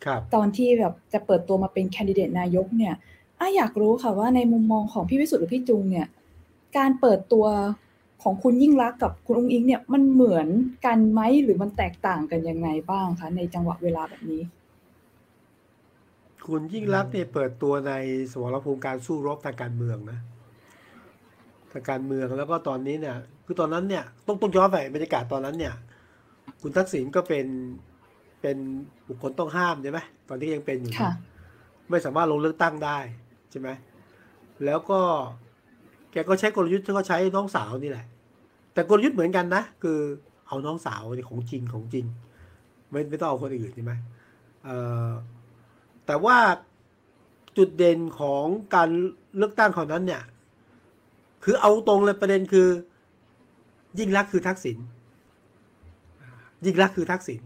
[0.04, 2.94] ครับตอนที่แบบจะเปิดตัวมาเป็นแคนดิเดตนายกเนี่ย
[3.38, 6.06] อ้ายอยากรู้ค่ะว่าในมุมมองของพี่วิสุทธ์หรือพี่จุงเนี่ย
[6.76, 7.46] การเปิดตัว
[8.22, 10.48] ของคุณยิ่งรักษณ์กับคุณอุ้งอิงเนี่ยมันเหมือน
[10.87, 14.42] กันไหมหรือมันแตกต่างกันยังไงบ้างคะในจังหวะเวลาแบบนี้
[16.46, 17.92] คุณยิ่งรักษณ์เนี่ยเปิดตัวใน
[18.32, 20.18] สมรภูมิการสู้รบทางการเมืองนะ
[21.72, 25.74] ทางการเมืองแล้วก็ตอนนี้เนี่ย คือตอนนั้นเนี่ยต้องต้องย้อนไปบรรยากาศตอนนั้นเนี่ย
[26.62, 27.46] คุณทักษิณก็เป็น
[28.40, 28.56] เป็น
[29.08, 31.12] บุคคลต้องห้ามใช่ไหมตอนที่ยังเป็นอยู่ค่ะ
[31.90, 32.98] ไม่สามารถลงเลือกตั้งได้
[33.50, 33.68] ใช่ไหม
[34.64, 35.00] แล้วก็
[36.12, 38.06] แกก็ใช้กลยุทธ์ที่เขาใช้น้องสาวนี่แหละ
[38.72, 39.98] แต่กลยุทธ์เหมือนกันนะ คือ
[40.48, 42.04] เอาน้องสาวของจริงของจริง
[42.90, 43.92] ไม่ไม่ต้องเอาคนอื่นใช่ไหม
[46.06, 46.37] แต่ว่า
[47.56, 48.88] จุดเด่นของการ
[49.37, 50.22] เลือกตั้งคราวนั้นเนี่ย
[51.44, 52.68] คือเอาตรงเลยประเด็นคือ
[53.98, 54.76] ยิ่งรักคือทักษิณ
[56.64, 57.40] ยิ่งรักคือทักษิณ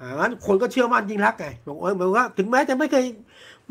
[0.00, 3.04] อ่างั้นคนก็เชื่อมั่นยิ่งรักไงบอกเออหมือนว่าถึงแม้จะไม่เคย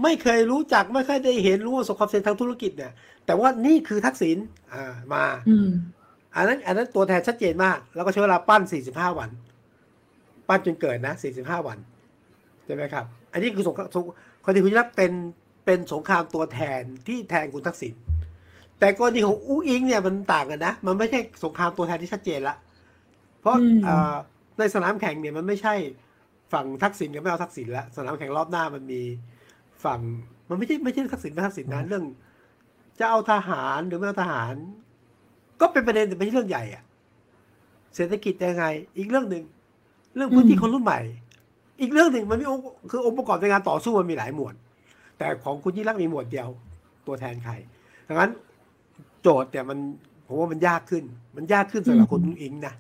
[0.04, 2.94] ไม่เคยรู้จักไม่เคยได้เห็นรู้ว่าประสบความสำเร็จทางธุรกิจเนี่ย
[3.26, 4.38] แต่ว่านี่คือทักษิณ
[4.74, 5.24] อ่ามา
[6.36, 8.62] อืมอันนั้นอันนั้นตัวแทนชัดเจนมาก แล้วก็ใช้เวลาปั้น
[8.92, 9.30] 45 วัน
[10.48, 11.78] ปั้นจนเกิดนะ 45 วัน
[12.66, 14.04] ใช่ไหมครับ อันนี้คือสงครามสง
[14.44, 15.12] คนที่คุณรักษณ์เป็น
[15.66, 17.94] เป็นสงครามตัวแทนที่แทนคุณทักษิณ
[18.80, 22.56] แต่กรณีของอุ้งอิงเนี่ยมันต่างกันนะ มันไม่ใช่สงครามตัวแทนที่ชัดเจนละ
[23.42, 24.16] เพราะอืมเอ่อ
[24.60, 25.74] ในสนามแข่งเนี่ยมันไม่ใช่
[26.54, 29.02] ฝั่งทักษิณกับไม่เอาทักษิณละสนามแข่งรอบหน้ามันมี
[29.86, 30.00] ฝั่ง
[30.50, 32.04] มันไม่ใช่ไม่ใช่ทักษิณไม่ทักษิณนะเรื่อง
[33.00, 34.54] จะเอาทหารหรือไม่เอาทหาร
[35.62, 36.84] ก็เป็นประเด็นแต่ไม่ใช่เรื่องใหญ่อะ
[37.96, 38.66] เศรษฐกิจยังไง
[38.98, 39.44] อีกเรื่องหนึ่ง
[40.16, 41.00] เรื่องพื้นที่อืมคนรุ่นใหม่
[41.82, 44.54] อีกเรื่องหนึ่งมันมีองค์คือองค์ประกอบในการต่อสู้มันมีหลายหมวด
[45.18, 46.50] แต่ของคุณยิ่งรักษณ์มีหมวดเดียว
[47.08, 47.54] ตัวแทนใคร
[48.08, 48.32] ดังนั้น
[49.22, 49.80] โจทย์เนี่ยมัน
[50.28, 51.04] ผมว่ามันยากขึ้น
[51.38, 52.74] มันยากขึ้นสำหรับคุณอุ้งอิงนะ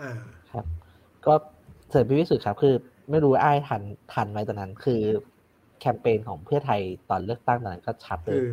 [0.00, 0.10] อ่า
[0.52, 0.64] ครับ
[1.26, 1.34] ก็
[1.90, 2.74] เสริมพี่วิสุทธ์ครับ คือ
[3.10, 3.82] ไม่รู้อ้ายทัน
[4.12, 5.00] ทันไหมตอนนั้น คือ
[5.80, 6.80] แคมเปญของเพื่อไทย
[7.10, 8.46] ตอนเลือกตั้งตอนนั้นก็ชัดเลคืยอ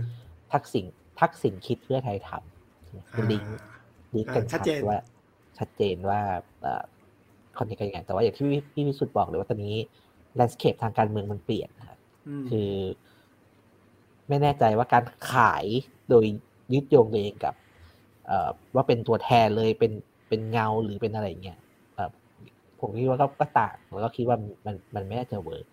[0.53, 0.85] ทักษิณ
[1.19, 2.48] ทักษิณคิดเพื่อไทยทำคือ
[3.31, 3.59] ลิงก์
[4.15, 4.97] ลิงก์กันอ่าชัชัดดเจนว่า
[5.57, 6.19] ชัดเจนว่า
[6.61, 6.83] เอ่อ
[7.57, 9.75] คนนี้กันยังไงแต่ว่าอย่างที่พี่พี่วิสุทธิ์บอกเลยว่าตอนนี้
[10.35, 12.71] landscape ทางการเมืองมันเปลี่ยนนะครับอืมคือ
[14.27, 15.65] ไม่แน่ใจว่าการขาย
[16.09, 16.25] โดย
[16.73, 17.55] ยึดโยงตัวเองกับ
[18.27, 19.91] เอ่อว่าเป็นตัวแทนเลยเป็น
[20.29, 21.59] เป็นเงาหรือเป็นอะไรอย่างเงี้ย
[21.95, 22.09] เอ่อ
[22.79, 25.65] ผมคิดว่าก็ก็ต่างแล้วก็คิดว่ามันมันไม่น่าจะ work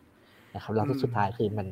[0.55, 1.69] นะครับแล้วสุดท้ายคือมัน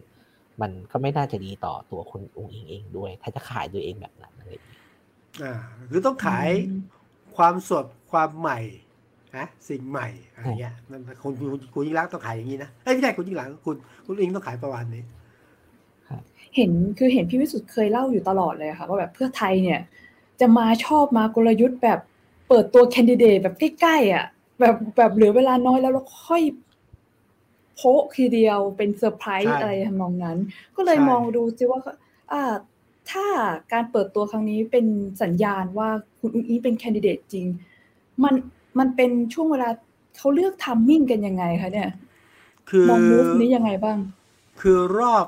[0.63, 4.81] มันก็ไม่น่าจะดีต่อตัวคุณอุ๊งอิ๊งเองด้วย ถ้าจะขายตัวเองแบบนั้นอะไรอย่างเงี้ย
[5.43, 5.55] อ่า
[5.91, 6.49] คือต้องขาย
[7.37, 8.61] ความสดความใหม่
[9.37, 15.03] นะสิ่งใหม่อะไรเงี้ยนั่นคุณคุณคุณยิ่งรักษณ์ต้องขายอย่างนี้นะเอ้ยไม่ใช่คุณยิ่งรักษณ์คุณคุณอิงต้องขายประมาณนี้
[16.57, 19.81] เห็นคือเห็นพี่วิสุทธ์เคยเล่าอยู่ตลอดเลยค่ะว่าแบบเพื่อไทยเนี่ย
[20.41, 22.01] จะมาชอบมากลยุทธ์แบบ
[22.49, 24.27] เปิดตัวแคนดิเดตแบบใกล้ๆอะ
[24.61, 26.43] แบบแบบเหลือเวลาน้อยแล้วแล้วค่อย
[27.77, 30.39] โพะทีเดียวเป็นเซอร์ไพรใช่ส์อะไรทำนองนั้น
[30.77, 31.81] ก็เลยใช่มองดูซิว่า
[32.33, 32.43] อ่า
[33.11, 33.27] ถ้า
[33.73, 34.87] การเปิดตัวครั้งนี้เป็น
[35.23, 35.89] สัญญาณว่า
[36.21, 37.47] คุณอุ้งอิงเป็นแคนดิเดตจริง
[38.25, 38.35] มัน
[38.79, 39.69] มันเป็นช่วงเวลา
[40.19, 41.91] เขาเลือกทัมมิ่งกันยังไงคะเนี่ย
[42.71, 43.99] คือมองมูฟนี้ยังไงบ้าง
[44.61, 45.27] คือรอบ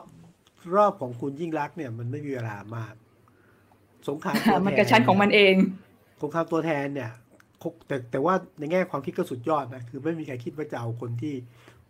[0.77, 2.95] รอบของคุณยิ่งรักษณ์เนี่ย มันไม่มีเวลามาก
[4.09, 5.55] สงครามตัวแทนมันกระชั้นของมันเอง
[6.23, 7.11] สงครามตัวแทนเนี่ย
[7.63, 11.35] คงแต่แต่ว่าในแง่ความคิดก็สุดยอดนะ คือไม่มีใครคิดว่าจะเอาคนที่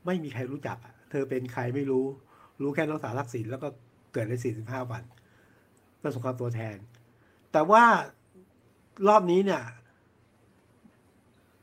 [0.06, 2.04] ไม่มีใครรู้จักอะเธอเป็นใครไม่รู้
[2.62, 3.68] รู้แค่น้องสาวทักษิณแล้วก็
[4.12, 5.02] เกิดในสี่สิบห้าวัน
[6.02, 6.76] นั่นสงครามตัวแทน
[7.52, 7.84] แต่ว่า
[9.08, 9.62] รอบนี้เนี่ย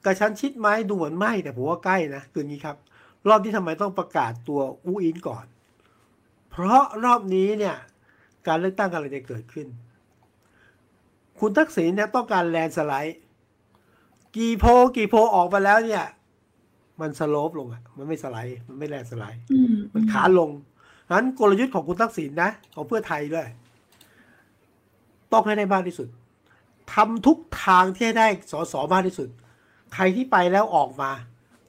[0.05, 2.77] กระชั้นชิดไหมดูเหมือนไม่แต่ผมว่าใกล้นะ คืออย่างนี้ครับ
[3.27, 5.45] รอบที่ทำไมต้องประกาศตัวอูอินก่อน
[6.49, 7.75] เพราะรอบนี้เนี่ย
[8.47, 9.67] การเลือกตั้งกำลังจะเกิดขึ้น
[11.39, 13.17] คุณทักษิณเนี่ยต้องการแลนด์สไลด์
[14.37, 16.03] กี่โพลกี่โพลออกมาแล้วเนี่ย
[17.01, 20.51] มันสโลปลงอะมันไม่สไลด์มันไม่แลนด์สไลด์อืมมันขาลง
[21.11, 23.47] นั้นกลยุทธ์ของคุณทักษิณนะ ของเพื่อไทยด้วย
[25.33, 26.07] ต้องให้ได้มากที่สุด
[26.93, 29.29] ทำทุกทางที่ให้ได้สอสอมากที่สุด
[29.93, 31.11] ใครที่ไปแล้วออกมา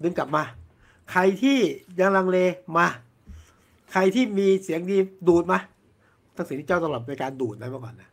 [0.03, 0.43] ดึงกลับมา
[1.11, 1.59] ใครที่
[1.99, 2.39] ยังลังเล
[2.77, 2.87] มา
[3.93, 4.97] ใครที่มีเสียงดี
[5.29, 5.59] ดูดมา
[6.37, 8.11] ทักษิณที่เจ้าตลอดในการดูดนะเมื่อก่อนนะ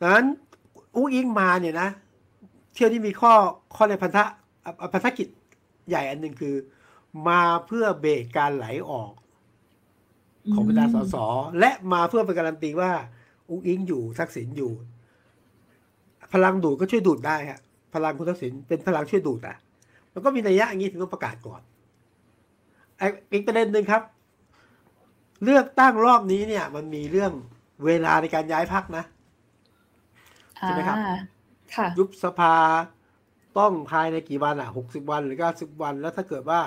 [0.00, 0.26] ดังนั้น
[0.96, 1.88] อุ้งอิงมาเนี่ยนะ
[2.74, 3.32] เที่ยวนี้มีข้อ
[3.74, 4.24] ข้อในพันธะ
[4.64, 5.28] อะพันธกิจ
[5.88, 6.54] ใหญ่อันหนึ่งคือ
[7.28, 9.12] มาเพื่อเบรกการไหลออก
[10.52, 11.16] ของบรรดาสส
[11.58, 12.90] และมาเพื่อเป็นการันตีว่า
[13.48, 14.72] อุ้งอิงอยู่ทักษิณอยู่
[16.32, 17.60] พลังดูดก็ช่วยดูดได้ฮะ
[17.94, 19.56] พลังคุณทักษิณเป็นพลังช่วยดูดอะ
[20.12, 21.60] มันก็มีนัยยะอย่างนี้ถึงต้องประกาศก่อน
[22.98, 24.02] ไอ้อีกประเด็นหนึ่งครับ
[25.44, 27.32] เลือกตั้งรอบนี้เนี่ย มันมีเรื่อง
[27.84, 29.04] เวลาในการย้ายพักนะ
[30.60, 31.16] ใช่ไหมครับอ่า
[31.74, 32.54] ค่ะยุบสภา
[33.58, 36.60] ต้องภายในกี่วันอะหกสิบวันหรือเก้าสิบวัน แล้วถ้าเกิดว่า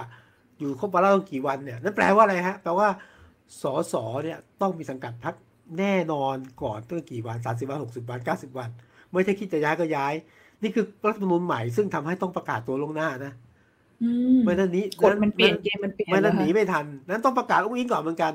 [0.59, 2.87] อยู่ครบวาระต้องกี่วันเนี่ย นั่นแปลว่าอะไรฮะ แปลว่า
[3.61, 5.35] สอสอเนี่ย ต้องมีสังกัดพัก
[5.79, 8.69] แน่นอนก่อนตั้งกี่วันสามสิบวันหกสิบวันเก้าสิบวัน
[9.11, 10.13] ไม่ใช่คิดจะย้ายก็ย้าย
[10.63, 13.33] นี่คือรัฐธรรมนูญใหม่ซึ่งทำให้ต้องประกาศตัวลวงหน้านะ
[14.03, 18.33] อืมไม่นั้นนี้กฎมันเปลี่ยนเกมมันเปลี่ยนไม่นั้นแล้วหนีค่ะไม่ทัน นั้นต้องประกาศอุ้งอิงก่อนเหมือนกัน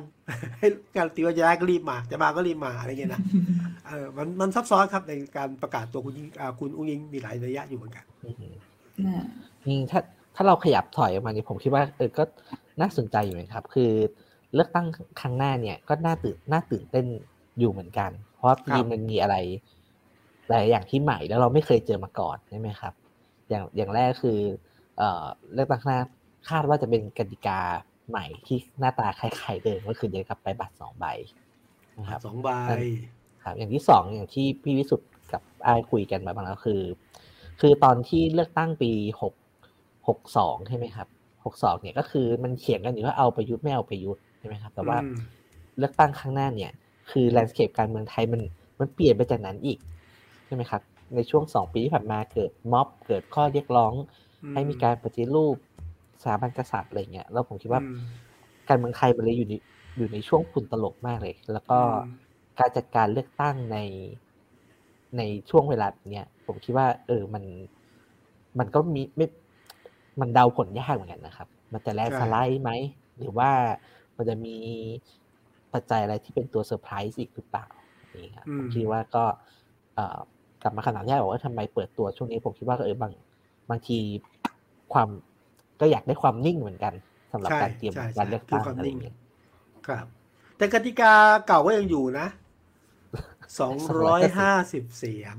[0.58, 0.66] ให้
[0.96, 3.20] การตีว่าจะย้ายก็รีบมา จะมาก็รีบมาอะไรเงี้ยนะ
[3.86, 8.54] เออมันมันซับซ้อนครับในการประกาศตัวคุณยิ่งอ่าคุณอุ้งอิงมีหลายระยะอยู่เหมือนกันอืม
[9.06, 9.24] อ่า
[9.62, 10.00] จริงๆถ้า
[10.36, 12.22] ถ้าเราขยับถอยออกมาเนี่ยผมคิดว่าเออก็
[12.80, 13.90] น่าสนใจอยู่นะครับ คือ
[14.54, 14.86] เลือกตั้ง
[15.20, 17.06] ครั้งหน้าเนี่ย ก็น่าตื่นน่าตื่นเต้น
[17.58, 19.36] อยู่เหมือนกัน เพราะว่าจริงๆมันมีอะไร
[20.48, 22.94] หลายอย่างที่ใหม่แล้วเราไม่เคยเจอมาก่อนใช่ไหมครับ
[23.48, 24.38] อย่างอย่างแรกคือ
[24.98, 26.00] เอ่อเลือกตั้งครั้งหน้า
[26.48, 27.60] คาดว่าจะเป็นกติกา
[28.08, 31.06] ใหม่ที่หน้าตาคล้ายๆเดิมก็คือเดินกลับไปบัตรสองใบ
[31.98, 32.50] นะครับสองใบ
[33.44, 36.82] ครับ อย่างที่สองอย่างที่พี่วิสุทธ์กับไอ้ายคุยกันมาบ้างแล้วคือ
[37.60, 39.34] คือตอนที่เลือกตั้งปีหก
[40.08, 41.08] หกสองใช่ไหมครับ
[41.44, 45.12] หกสองเนี่ยก็คือมันเขียนกันอยู่ว่าเอาประยุทธ์ไม่เอาประยุทธ์ใช่ไหมครับแต่ว่าอืม
[45.78, 46.72] เลือกตั้งข้างหน้าเนี่ย
[47.10, 48.40] คือแลนด์สเคปการเมืองไทยมัน
[48.78, 49.78] มันเปลี่ยนไปจากนั้นอีก
[50.46, 50.82] ใช่ไหมครับ
[51.14, 53.92] ในช่วงสองปีที่ผ่านมาเกิดม็อบเกิดข้อเรียกร้อง
[54.52, 55.56] ให้มีการปฏิรูป
[56.22, 57.98] สถาบันกษัตริย์อะไรเงี้ยแล้วผมคิดว่าอืม
[58.68, 59.54] การเมืองไทยมันเลยอยู่ใน
[59.96, 61.98] อยู่ในช่วงฝุ่นตลบมากเลย แล้วก็อืม
[62.58, 63.78] การจัดการเลือกตั้งใน
[65.16, 67.44] ในช่วงเวลาเนี้ยผมคิดว่า เออมัน
[68.58, 69.26] มันก็มีไม่
[70.20, 72.70] มันเดาผลยากเหมือนกันนะครับ มันจะแลนด์สไลด์ไหม
[73.18, 73.50] หรือว่า
[74.16, 74.56] มันจะมี
[75.72, 77.66] ปัจจัยอะไรที่เป็นตัวเซอร์ไพรส์อีกหรือเปล่า
[78.24, 79.24] นี่ครับผมคิดว่าก็
[79.94, 80.18] เอ่อ
[80.62, 83.12] กลับมาขนาดแรกบอกว่าทำไมเปิดตัวช่วงนี้ผมคิดว่าเออบาง
[83.70, 83.98] บางที
[84.92, 85.08] ความ
[85.80, 86.94] ก็อยากได้ความนิ่งเหมือนกัน
[87.32, 89.16] สำหรับใช่การเตรียมใช่การเลือกตั้งคือความอะไรนิ่งเงี้ย
[89.86, 90.06] ครับ
[90.56, 91.12] แต่กติกา
[91.46, 92.26] เก่าก็ยังอยู่นะ
[93.60, 95.34] สองร้อยห้าสิบเสียง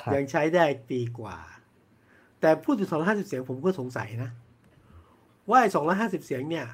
[0.00, 1.38] ครับยังใช้ได้อีกปีกว่า
[2.40, 4.30] แต่พูดถึงสองร้อยห้าสิบเสียงผมก็สงสัยนะ
[5.50, 6.66] ว่าไอ้สองร้อยห้าสิบเสียงเนี่ย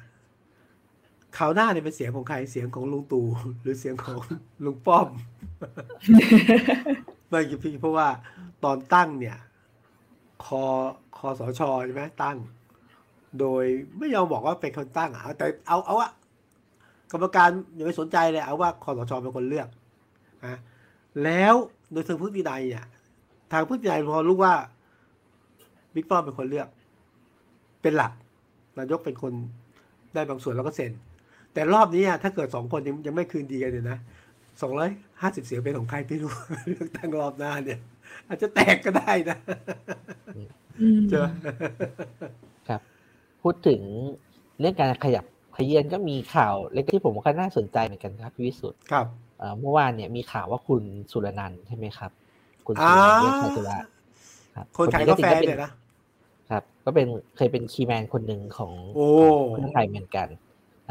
[1.37, 3.25] ข่าวหน้าเนี่ยเป็นเสียงของใครเสียงของลุงตู่
[3.61, 4.17] หรือเสียงของ
[4.65, 5.07] ลุงป้อม
[7.29, 8.07] ไม่กี่พี่เพราะว่า
[8.63, 9.37] ตอนตั้งเนี่ย
[10.45, 10.63] คอ
[11.17, 12.37] คอสชใช่ไหมตั้ง
[13.39, 13.63] โดย
[13.97, 16.11] ไม่ยอมบอกว่าเป็นคนตั้งอะแต่เอาเอาอะ
[17.11, 19.67] กรรมการอย่าไปสนใจเลยเอาว่าคอสชเป็นคนเลือก
[20.45, 20.59] นะ
[21.23, 21.55] แล้ว
[21.91, 22.85] โดยทางพฤตินัยเนี่ย
[23.51, 24.53] ทางพฤตินัยพอรู้ว่า
[25.95, 26.67] บิ๊กป้อมเป็นคนเลือก
[27.81, 28.11] เป็นหลัก
[28.77, 29.33] นายกเป็นคน
[30.13, 30.91] ได้บางส่วนแล้วก็เซ็น
[31.53, 33.97] แต่รอบนี้อะถ้าเกิดสองคนยังยังไม่คืนดีกันเนี่ยนะ
[34.61, 34.89] สองร้อย
[35.21, 36.33] ห้าสิบเสียงเป็นของใครไม่รู้
[36.69, 37.79] เลือกตั้งรอบหน้าเนี่ย
[38.27, 39.37] อาจจะแตกก็ได้นะ
[40.77, 41.27] อืมเจอ
[42.67, 42.81] ครับ
[43.41, 43.81] พูดถึง
[44.59, 45.25] เรื่องการขยับ
[45.57, 49.05] ขยื่นก็มีข่าวเล็กที่ผมก็น่าสนใจเหมือนกันครับพี่วิสุทธ์ครับ
[49.37, 52.11] เอ่อเมื่อวานเนี่ยมีข่าวว่าคุณสุรนันท์ใช่ไหมครับ
[52.67, 53.77] คุณสุอ่ารนันท์เวชชัยสุระ
[54.57, 55.71] รับ คนขายก็กาแฟถือเนี่ยนะ
[56.51, 59.07] ครับ ก็เป็นเคยเป็นคีย์แมนคนหนึ่งของโอ้
[59.49, 60.27] เพื่อไทยเหมือนกัน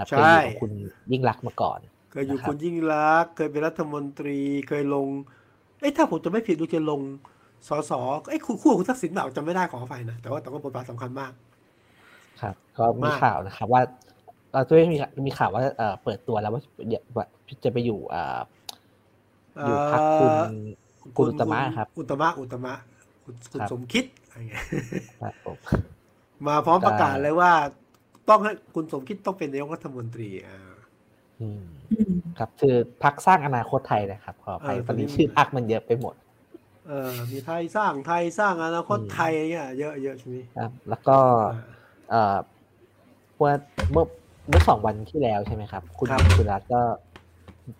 [0.00, 0.70] ครับใช่เคยอยู่กับคุณ
[1.12, 1.78] ยิ่งรักษณ์มาก่อน
[2.10, 5.06] เคยอยู่นะครับคุณยิ่งรักษณ์เคยเป็นรัฐมนตรีเคยลง
[5.80, 7.00] เอ้ยถ้าผมจะไม่ผิดดูจะลง
[7.68, 7.92] สส
[8.28, 11.32] เอ้ยคุณคู่กับคุณทักษิณเปล่าจำไม่ได้ขออภัยนะแต่ว่าแต่ว่าบทบาทสำคัญมาก
[12.40, 13.82] ครับ ก็มีมากข่าวนะครับ ว่า
[14.52, 16.62] เอ่อตัวมีมีข่าวว่าเอ่อเปิดตัวแล้วว่า
[17.16, 17.24] ว่า
[17.64, 18.38] จะไปอยู่เอ่อ
[19.66, 20.32] อยู่พักคุณ
[21.16, 22.72] คุณอุตมะครับ อุตมะอุตมะ
[23.24, 24.62] คุณคุณครับสมคิดอะไรเงี้ย
[25.22, 25.56] ครับผม
[26.46, 27.52] มาพร้อมประกาศได้เลยว่า
[28.30, 30.58] ต้องให้คุณสมคิดต้องเป็นนายกรัฐมนตรีอ่า
[31.40, 31.62] อืม
[31.92, 36.14] อืมครับคือพักสร้างอนาคตไทยนะครับขออภัยเออตอนนี้ตอนนี้ชื่อพักมันเยอะไปหมด
[36.88, 41.16] เออมีไทยสร้างไทยสร้างอนาคตอืมไทยเงี้ยเยอะเยอะใช่ไหมครับ แล้วก็
[41.54, 41.60] อ่า
[42.10, 42.36] เอ่อ
[43.36, 43.52] เมื่อ
[43.92, 44.04] เมื่อ
[44.48, 46.80] เมื่อสองวันที่แล้วใช่ไหมครับ คุณครับหญิงสุดารัตน์ก็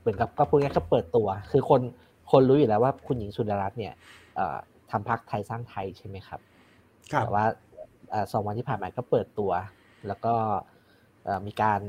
[0.00, 1.80] เหมือนกับก็พูดง่ายๆก็เปิดตัว คือคน
[2.30, 3.94] คนรู้อยู่แล้วว่าคุณหญิงสุดารัตน์เนี่ย
[4.36, 4.56] เอ่อ
[4.90, 6.40] ทำพักไทยสร้างไทยใช่ไหมครับ
[7.12, 7.44] ครับแต่ว่า
[8.10, 9.50] เอ่อสองวันที่ผ่านมาก็เปิดตัว
[10.06, 10.34] แล้วก็
[11.24, 11.80] เอ่อมีการ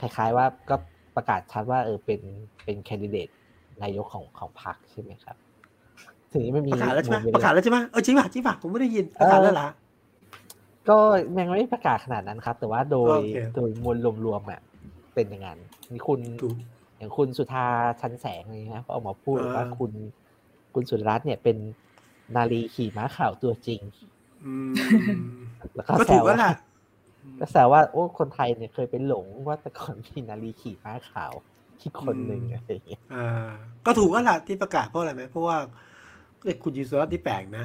[0.00, 0.76] คล้ายๆว่าก็
[1.16, 2.20] ประกาศชัดว่าเออเป็น
[2.64, 3.28] เป็นแคนดิเดต
[3.82, 5.36] นายกของของพรรคใช่ไหมครับ
[6.32, 9.68] ถึงนี้ไม่มีประกาศแล้วใช่ไหมโเนต์ประกาศแล้วใช่ไหมเออจริงป่ะจริงป่ะผมไม่ได้ยินประกาศแล้วเหรอ
[10.88, 10.98] ก็
[11.38, 14.60] ยังไม่ประกาศขนาดนั้นครับ แต่ว่าโดยโอเคโดยมวลรวมๆอะ
[15.14, 15.58] เป็นอย่างนั้น
[15.92, 16.54] มีคุณถูก
[16.96, 17.66] อย่างคุณสุธา
[18.00, 19.92] ชันแสงอะไรเงี้ยก็ออกมาพูดอ่าว่าคุณ
[20.74, 21.56] คุณสุดรัตน์เนี่ยเป็น
[22.36, 23.80] นาลีขี่ม้าขาวตัวจริง
[24.44, 24.72] อืม
[25.74, 26.52] แล้วก็ก็แซถูกวแล้วว่าล่ะ
[27.38, 31.32] ก็แซวว่าโอ้คนไทยเนี่ยเคยเป็นหลงว่าแต่ก่อนมีนาลีขี่ม้าขาว
[31.80, 33.50] ที่คนหนึ่งอะไรอย่างเงี้ยอ่า
[33.86, 35.56] ก็ถูกแล้วล่ะที่ประกาศเพราะอะไรไหมเพราะว่า
[36.42, 37.64] เอ้ยคุณยินสรัตน์ที่แปลกนะ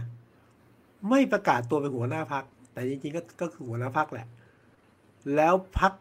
[1.09, 2.43] ไม่ประกาศตัวเป็นหัวหน้าพัก
[2.73, 4.27] แต่จริงๆก็ก็คือหัวหน้าพักแหละ
[5.35, 5.91] แล้วพัก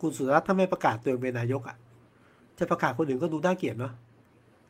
[0.00, 1.76] คุณสุรัตน์ถ้าไม่ประกาศตัวเองเป็นนายกอะ
[2.58, 3.92] จะประกาศคนอื่นก็ดูน่าเกลียดเนาะ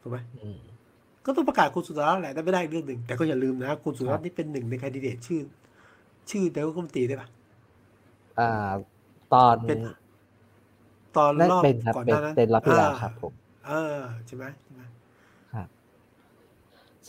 [0.01, 0.59] ถูกไหมอืม
[1.25, 5.41] ก็ต้องประกาศคุณสุรัตน์แหละแต่ไม่ได้อีกเรื่องหนึ่งแต่ก็อย่าลืมนะคุณสุรัตน์นี่เป็นหนึ่งในแคนดิเดตชื่อ
[6.31, 7.29] ชื่อนายกรัฐมนตรีได้ปะ
[8.39, 8.71] อ่า
[9.35, 9.81] ตอนเป็น
[11.17, 13.33] ตอนนั่นรอบเป็นครับก่อนเป็หนน้านั้นเป็นรอบที่แล้วาครับผม
[13.67, 14.83] เออใช่ไหมใช่ไหม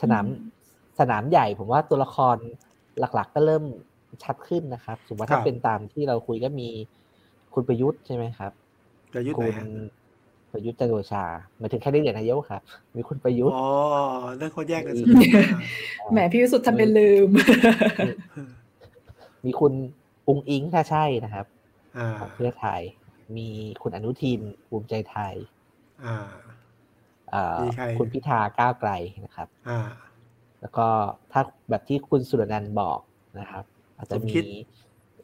[0.02, 0.40] สนามอืม
[1.00, 2.38] สนามใหญ่ผมว่าตัวละคร
[3.00, 3.64] หลัก ๆ ก็เริ่ม
[4.24, 6.70] ชัดขึ้นนะครับสมมติว่าถ้าเป็นตามที่เราคุยก็มี
[7.54, 8.52] คุณประยุทธ์ใช่ไหมครับ
[9.14, 9.66] จะยุทธ์คุไหนณฮะ
[10.52, 11.24] ประยุทธ์จันทร์โอชา
[11.60, 12.62] หมายถึงแค่ได้เหรียญนายกครับ
[12.98, 13.68] มีคุณประยุทธ์อ๋อ
[14.40, 15.04] นั่นเขาแยกกันสิ
[16.12, 17.30] แหมพี่วิสุทธ์ทำเป็นลืม
[19.46, 19.74] มีคุณ
[20.28, 21.46] อุงอิงถ้าใช่นะครับ
[21.98, 22.82] อ่าของเพื่อไทย
[23.38, 23.50] มี
[23.82, 25.34] คุณอนุทินภูมิใจไทย
[26.06, 26.18] อ่า
[27.30, 28.92] เอ่อมีใครคุณพิธาก้าวไกล
[29.26, 29.80] นะครับอ่า
[30.62, 30.88] แล้วก็
[31.32, 33.00] ถ้าแบบที่คุณสุรนันท์บอก
[33.40, 33.64] นะครับ
[33.98, 34.44] อาจจะสมมีคิด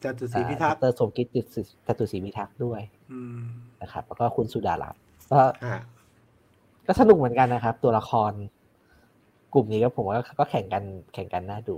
[0.03, 3.41] จตุศรีพิทักษ์ดรสมคิดจตุศรีจตุศรีพิทักษ์ด้วยอืม
[3.81, 5.73] นะครับ แล้วก็คุณสุดารัตน์ก็อ่า
[6.87, 8.31] ก็สนุกเหมือนกันนะครับ ตัวละคร
[9.53, 10.83] กลุ่มนี้ก็ผมว่าก็แข่งกัน
[11.13, 11.77] แข่งกันน่าดู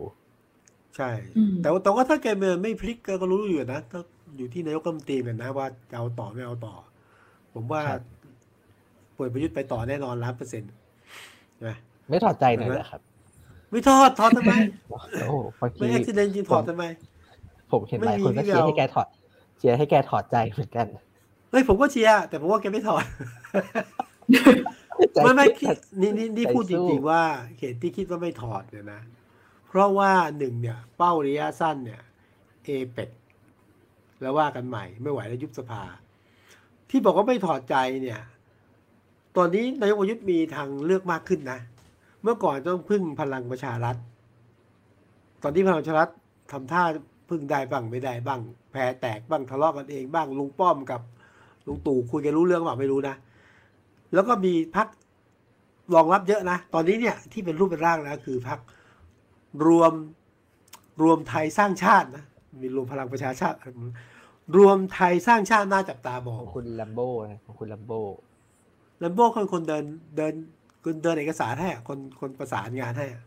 [0.98, 4.00] ใช่ อืม แต่ว่าแต่ว่าถ้าเกมมันไม่พลิกก็รู้อยู่นะก็
[4.38, 6.76] อยู่ที่นายกรัฐมนตรีเหมือนนะว่าจะเอาต่อไม่เอาต่อ
[7.54, 8.02] ผมว่าครับ
[9.18, 10.72] ป่วยประยุทธ์ไปต่อแน่นอนล้านเปอร์เซ็นต์
[11.54, 11.72] ใช่ไหม
[12.10, 13.02] ไม่ถอดใจหน่อยเหรอครับ
[13.72, 14.54] ไม่ถอดถอดทำไม
[15.22, 16.84] โอ้บางทีไม่ accident จริงถอดทำไม
[17.72, 19.08] ผมเห็นหลายคนไม่ก็มีเชียร์ไม่ให้แกถอด
[19.58, 20.88] เชียร์ให้แกถอดใจเหมือนกัน
[21.52, 23.04] เฮ้ยผมก็เชียร์แต่ผมว่าแกไม่ถอด
[25.24, 27.22] ไม่ไม่คิดนี่นี่นี่ใจพูดจสู้ ริงๆว่า
[27.60, 29.02] เหตุที่คิดว่าไม่ถอดเนี่ยนะ
[29.74, 32.02] เพราะว่าหนึ่งเนี่ยเป้าระยะสั้นเนี่ย
[32.64, 33.10] เอเปก
[34.22, 35.84] แล้วว่ากันใหม่ไม่ไหวแล้วยุบสภา
[36.90, 38.22] ที่บอกว่าไม่ถอดใจเนี่ย
[39.38, 41.60] ตอนนี้นายกประยุทธ์มีทางเลือกมากขึ้นนะ
[42.22, 43.96] เมื่อก่อนต้องพึ่งพลังประชารัฐ
[45.44, 46.10] ตอนที่พลังประชารัฐ
[46.52, 46.84] ทำท่า
[47.30, 51.02] พึ่งได้บ้างไม่ได้บ้าง แพ้แตกบ้างทะเลาะกันเองบ้างลุงป้อมกับ
[51.68, 53.16] ลุงตู่คุยกันรู้เรื่องเปล่าไม่รู้นะ
[54.14, 54.88] แล้วก็มีพัก
[55.96, 58.60] รองรับเยอะนะ ตอนนี้เนี่ยที่เป็นรูปเป็นร่างแล้วคือพัก
[59.68, 59.94] รวม
[61.04, 62.26] รวมไทยสร้างชาตินะ
[62.62, 63.58] มีรวมพลังประชาชาติ
[64.58, 68.02] รวมไทยสร้างชาติน่าจับตามอขงองคุณลัมโบ้นะของคุณลัมโบ้
[69.04, 69.84] ลัมโบ้คนคนเดิน
[70.18, 70.34] เดิน
[70.84, 73.24] คนเดินเอกสารให้อะคนคนประสานงานให้อะ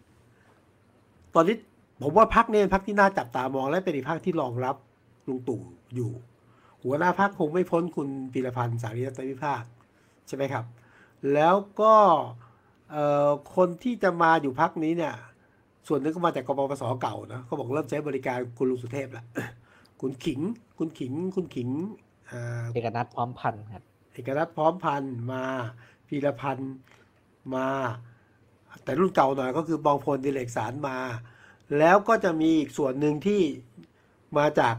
[1.35, 1.57] ตอนนี้
[2.03, 4.77] ผมว่าพักเนี่ยพักที่น่าจับตามองและเป็นอีกพักที่รองรับ
[5.29, 5.61] ลุงตู่
[5.95, 6.11] อยู่
[6.83, 9.63] หัวหน้าพักคงไม่พ้นคุณพีรพันธ์สารีรัตนวิภาค
[10.27, 10.65] ใช่ไหมครับ
[11.35, 11.95] แล้วก็
[12.91, 15.15] เอ่อคนที่จะมาอยู่พักนี้เนี่ย
[15.89, 19.27] ส่วนหนึงก็มาจากกปปสเก่านะเขาบอกเริ่มใช้บริการคุณลุงสุเทพแล้ว
[20.01, 20.41] คุณขิง
[20.79, 21.71] คุณขิง คุณขิง
[22.31, 25.45] อ่าเอกนัทพร้อมพันธ์ครับเอกรัฐพร้อมพันธ์มา
[26.09, 26.75] พีรพันธ์
[27.55, 27.69] มา
[28.85, 30.99] แต่รุ่นเก่าหน่อยก็คือบองพลดิเลกสารมา
[31.79, 33.43] แล้วก็จะมีอีกส่วนหนึ่งที่
[34.39, 34.75] มาจาก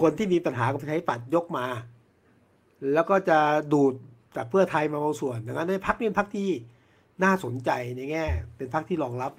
[0.00, 1.66] คนที่มีปัญหากับประชาธิปัตย์ยกมา
[2.92, 3.38] แล้วก็จะ
[3.72, 3.94] ดูด
[4.36, 6.48] จากเพื่อไทยมาบางส่วนดังนั้นในพักนี้เป็นพักที่
[7.24, 8.24] น่าสนใจในแง่
[8.56, 9.32] เป็นพักที่รองรับ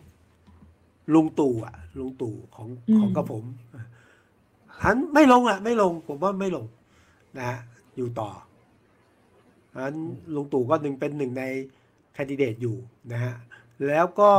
[1.13, 3.43] ลุงตู่อะ ลุงตู่ของอืมของกับผม
[4.83, 6.65] หันไม่ลงอะ ไม่ลง ผมว่าไม่ลง
[7.37, 7.59] นะฮะ
[7.97, 8.29] อยู่ต่อ
[9.73, 9.95] ฉะนั้น
[10.35, 11.43] ลุงตู่ก็หนึ่งเป็นหนึ่งใน
[12.13, 12.75] แคนดิเดตอยู่
[13.11, 13.33] นะฮะ
[13.87, 14.31] แล้วก็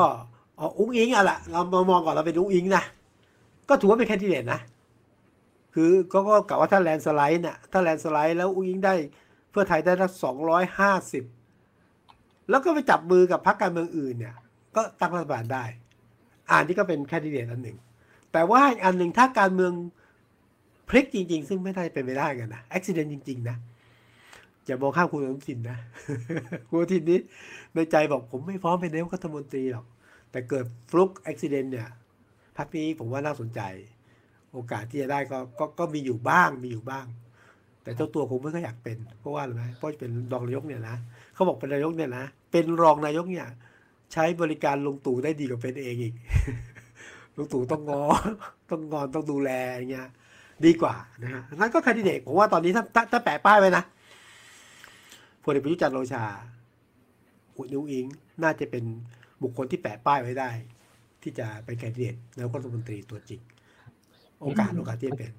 [0.57, 2.85] เอาอุ๊งอิ๊งอะละเรามามองก่อนเราเป็นอุ๊งอิ๊งนะ
[3.68, 4.61] ก็ถือว่าเป็นแคนดิเดตนะ
[5.75, 8.94] คือก็ก็กะว่าถ้าแลนด์สไลด์เนี่ยถ้าแลนด์สไลด์แล้วอุ๊งอิ๊งได้
[9.51, 11.25] เพื่อไทยได้สักสองร้อยห้าสิบ
[12.51, 14.37] แล้วก็ไปจับมือกับพรรคการเมืองอื่นเนี่ย
[14.77, 15.64] ก็ตั้งรัฐบาลได้
[16.50, 17.76] อันนี้ก็เป็นแคนดิเดตอันหนึ่ง
[18.33, 19.72] แต่ว่าอันหนึ่งถ้าการเมือง
[20.88, 23.57] พลิกจริง ๆ ซึ่งไม่ได้เป็นไปได้กันนะอุบัติเหตุจริง ๆ นะ
[24.66, 25.78] อย่ามองข้ามคุณอนุทินนะ
[26.68, 27.18] คุณอนุทินนี้
[27.74, 29.87] ในใจบอกผมไม่พร้อมเป็นนายกรัฐมนตรีหรอก
[30.31, 31.88] แต่เกิดฟลุกอุบิเหตุเนี่ย
[32.57, 33.61] พักนี้ผมว่าน่าสนใจ
[34.52, 37.07] โอกาสที่จะได้ก็ก็ก็มีอยู่บ้างมีอยู่บ้าง
[37.83, 40.96] แต่เจ้าตัวคงไม่ค่อยอยากเป็นเพราะว่าอะไรไหมเพราะจะเป็นรองนายกเนี่ยนะ
[41.35, 43.46] เขาบอกเป็นนายกเนี่ยนะเป็นรองนายกเนี่ย
[44.12, 46.14] ใช้บริการลุงตู่ได้ดีกว่าเป็นเองอีก
[47.37, 48.03] ลุงตู่ต้องงอ
[48.70, 50.09] ต้องงอนต้องดูแลอย่างเงี้ย
[50.66, 53.85] ดีกว่านะฮะนั่นก็แคนดิเดตผมว่าตอนนี้ถ้าถ้าถ้าแปะป้ายไว้นะ
[55.42, 56.25] พลเอกประยุทธ์จันทร์โอชา
[57.57, 58.05] อุดนิวอิง
[58.42, 58.85] น่าจะเป็น
[59.42, 60.51] บุคคลที่แปะป้ายไว้ได้
[61.22, 63.40] ที่จะเป็นแคนดิเดตนายกรัฐมนตรีตัวจริง
[64.42, 65.33] โอกาสโอกาสที่จะเป็น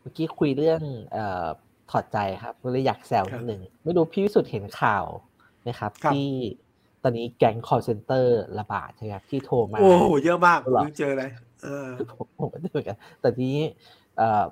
[0.00, 0.80] เมื่อกี้คุยเรื่อง
[1.12, 1.46] เอ่อ
[1.90, 5.04] ถอดใจครับก็เลยอยากแซวนิดหนึ่งไม่รู้พี่วิสุทธ์เห็นข่าว
[5.62, 6.28] ไหมครับครับที่
[7.02, 8.26] ตอนนี้แก๊ง call center
[8.58, 11.30] ระบาดใช่ไหมครับที่โทรมา โอ้โหเยอะมากหรอเพิ่งเจอเลย
[11.62, 13.62] เออผมผมไม่ได้เหมือนกัน แต่ทีนี้
[14.16, 14.44] เอ่อ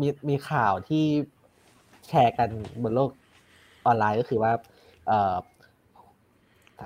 [0.00, 1.04] มีมีข่าวที่
[2.08, 2.48] แชร์กัน
[2.82, 3.10] บนโลก
[3.86, 4.52] ออนไลน์ก็คือว่า
[5.06, 5.34] เอ่อ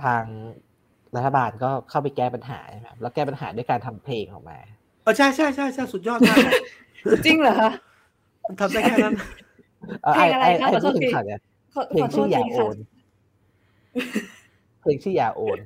[0.05, 0.25] ทาง
[1.17, 4.59] รัฐบาลก็เข้าไปแก้ปัญหาใช่ไหมครับแล้วแก้ปัญหาด้วยการทำเพลงออกมา
[5.03, 6.39] เออใช่ใช่ใช่ใช่สุดยอดมาก
[7.27, 7.71] จริงเหรอคะ
[8.45, 9.15] มันทำได้แค่นั้น
[10.05, 11.41] เอ่อเพลงอะไรไอ้คะไอ้ขอโทพูษดถึทีงข่าวเนี่ย
[11.75, 12.77] ขอเพลขงอโทชื่ษออย่าทีโอค่ะน
[14.85, 15.59] เพลงชื่ออย่าโอน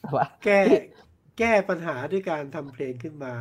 [0.00, 0.58] แต่ว่าแก้
[1.38, 3.34] แก้ปัญหาด้วยการทำเพลงขึ้นมา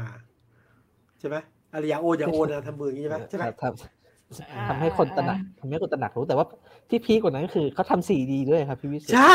[1.19, 1.35] ใช่ไหม
[1.73, 6.45] อะไรอย่าโอนอย่าโอนนะทำมืออย่างนี้ใช่ไหมใช่ไหมทำทำให้คนตระหนักทำให้คนตระหนักรู้แต่ว่า
[6.89, 9.33] ที่ peak กว่านั้นก็คือเขาทำซีดีด้วยครับพี่วิสุทธิ์ใช่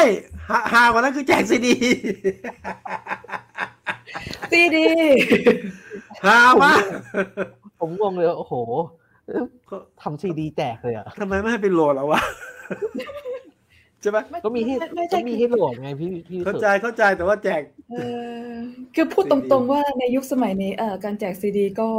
[0.48, 1.74] ฮาฮากว่านั้นคือแจกซีดี
[4.52, 4.86] ซีดี
[6.26, 6.82] ฮามาก
[7.80, 8.54] ผมงงเลยว่าโอ้โห
[10.02, 12.20] ทำซีดีแจกเลยอะทำไมไม่ให้เป็นโหลดแล้ววะ
[14.02, 17.94] ใช่ไหมก็มีให้ไม่ก็ใช่มีให้โหลดไงพี่พี่วิเข้าสุทใจธิ์เข้าใจแต่ว่าแจกเอ
[18.52, 18.52] อ
[18.94, 21.90] คือพูดตซีดีรงๆว่าในยุคสมัยนี้เอ่อการแจกซีดีก็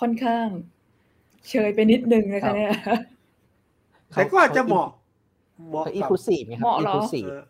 [0.00, 0.46] ค่อนข้าง
[1.50, 2.72] เชยไปนิดนึงนะคะเนี่ย
[4.14, 4.88] แต่ก็อาจจะเหมาะ
[5.68, 7.40] เหมาะเขาอีกับคูซีฟไงครับเหมาะอีเหรอคูซีฟเออ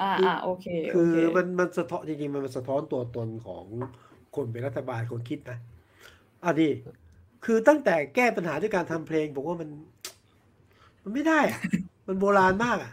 [0.00, 3.64] อ่าอ่าโอเคโอคือเคมันมันสะท้อนจริงๆมันสะท้อนตัวตนของ
[4.36, 5.58] คนเป็นรัฐบาลคนคิดนะ
[6.44, 6.70] อะดิ
[7.44, 9.68] คือตั้งแต่แก้ปัญหาด้วยการทำเพลงผมว่ามัน
[11.02, 11.60] มันไม่ได้อะ
[12.06, 12.92] มันโบราณมากอะ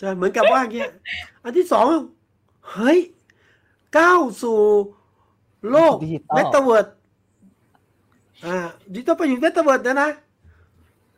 [0.00, 0.90] ใช่ไหมเหมือนกับว่าอย่างเงี้ย
[1.44, 1.86] อันที่สอง
[2.72, 2.98] เฮ้ย
[3.98, 4.60] ก้าวสู่
[5.70, 6.86] โลกดิจิตอลเมตาเวิร์ด
[8.46, 8.56] อ่า
[8.92, 10.10] ดิจิตอลไปอยู่เมตาเวิร์ดนะนะ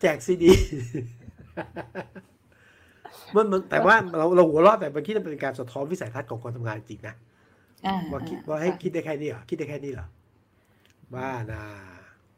[0.01, 0.53] แจกซีดี
[3.35, 7.15] มันมันแต่ว่าเราเราหัวเราะแต่บางทีมันเป็นการสะท้อนวิสัยทัศน์ของคนทำงานจริงนะ
[7.87, 10.07] อ่าว่าคิดอ่ว่าให้ค่ะคิดได้แค่นี้เหรอคิดได้แค่นี้เหรอ
[11.15, 11.63] บ้านา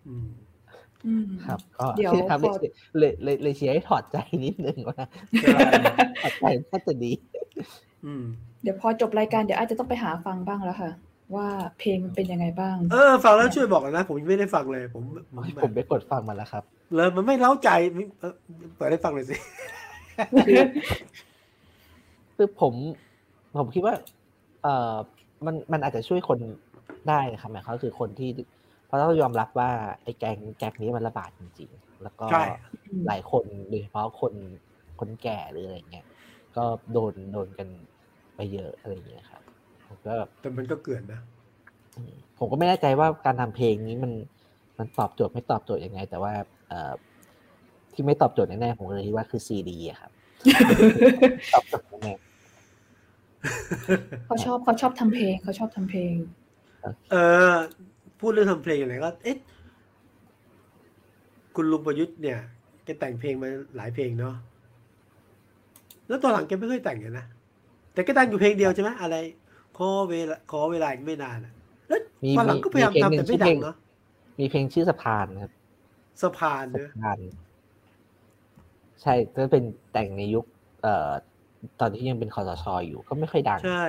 [0.07, 0.43] อืมอืม
[1.47, 2.55] ครับก็เดี๋ยวครับพอ
[2.99, 5.05] เลยเลยเลยเชียร์ให้ถอดใจนิดนึงว่า
[5.40, 5.59] ใช่
[6.23, 7.12] ถอดใจน่าจะดี
[8.05, 8.25] อืม
[8.62, 10.90] เดี๋ยวพอจบรายการเดี๋ยวอาจจะต้องไปหาฟังบ้างแล้วค่ะ
[11.35, 11.47] ว่า
[11.79, 15.03] เพลงมันเป็นยังไงบ้าง เออฟังแล้วช่วยบอกหน่อยนะ ผมยังไม่ได้ฟังเลยผม
[15.35, 16.62] ผมผมไปกดฟังมาแล้วครับ
[16.95, 18.35] เลยมันไม่เล้าใจไม่เออ
[18.77, 19.37] เปิดให้ฟังเลยสิ
[22.37, 22.74] คือผม
[23.59, 23.95] ผมคิดว่า
[24.62, 24.95] เอ่อ
[25.47, 26.39] มันมันอาจจะช่วยคน
[27.09, 28.53] ได้นะครับหมายความคือคนที่เพ
[28.95, 29.70] ราะต้องยอมรับว่า
[30.03, 32.45] ไอ้แกงแกงนี้มันระบาดจริง ๆ แล้วก็ใช่
[33.07, 34.32] หลายคนโดยเฉพาะคน
[35.01, 36.07] คนแก่หรืออะไรเงี้ย
[36.57, 37.68] ก็โดนโดนกัน
[38.36, 39.42] ไปเยอะอะไรอย่างเงี้ยครับ
[39.86, 41.20] ผมก็แบบแต่มันก็เกินนะ
[41.97, 44.12] อืมผมก็ไม่แน่ใจว่าการทำเพลงนี้มัน
[44.78, 46.32] มันตอบโจทย์ไม่ตอบโจทย์ยังไง แต่ว่า
[46.68, 46.92] เอ่อ
[47.95, 50.11] ที่ไม่ตอบโจทย์แน่ๆผมเลยคิดว่าคือซีดีอะครับ
[51.55, 52.12] ตอบโจทย์แน่
[54.26, 56.14] เขาชอบเขาชอบทำเพลงเขาชอบทำเพลง
[57.11, 57.16] เอ
[57.53, 57.55] อ
[58.25, 59.37] พูดเรื่องทำเพลงอะไรก็ เอ๊ะ
[61.57, 62.39] คุณลุงประยุทธ์เนี่ย
[62.85, 64.35] แกแต่งเพลงมาหลายเพลงเนาะ
[66.09, 67.27] แล้วตอนหลังแกไม่ค่อยแต่งเลยนะ
[67.93, 69.16] แต่แก็แต่งอยู่เพลงเดียวใช่ไหมอะไร
[69.77, 71.53] ขอเวลาขอเวลาอีกไม่นานอะ
[71.89, 73.77] แล้วมีตอนหลังก็พยายามมีทำแต่ไม่ดังเนาะ
[74.41, 75.53] มีเพลงชื่อสะพานครับ
[76.22, 77.18] สะพานเนอะงาน
[79.03, 80.45] ใช่ก็เป็นแต่งในยุค
[80.83, 81.11] เอ่อ
[81.81, 83.87] ตอนที่ยังเป็นคอสชอยู่ ก็ไม่ค่อยดัง ใช่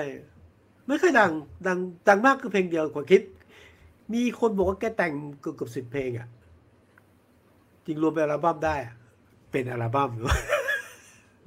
[0.87, 1.31] ไม่ค่อยดัง
[1.67, 1.77] ดัง
[2.07, 3.21] ดังมากคือเพลงเดียวกว่าคิด
[4.13, 6.27] มีคนบอกว่าแกแต่งเกือบเกือบสิบเพลงอะ
[7.85, 8.93] จริงรวมเป็นอัลบั้มได้อะ
[9.51, 10.37] เป็นอัลบั้มหรือว่า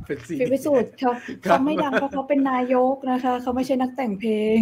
[0.06, 1.12] เป็นซีพี่ดีวิสุทธ์เขา
[1.44, 4.58] ครับเขาไม่ดังเพราะเขาเป็นนายกนะคะเขาไม่ใช่นักแต่งเพลง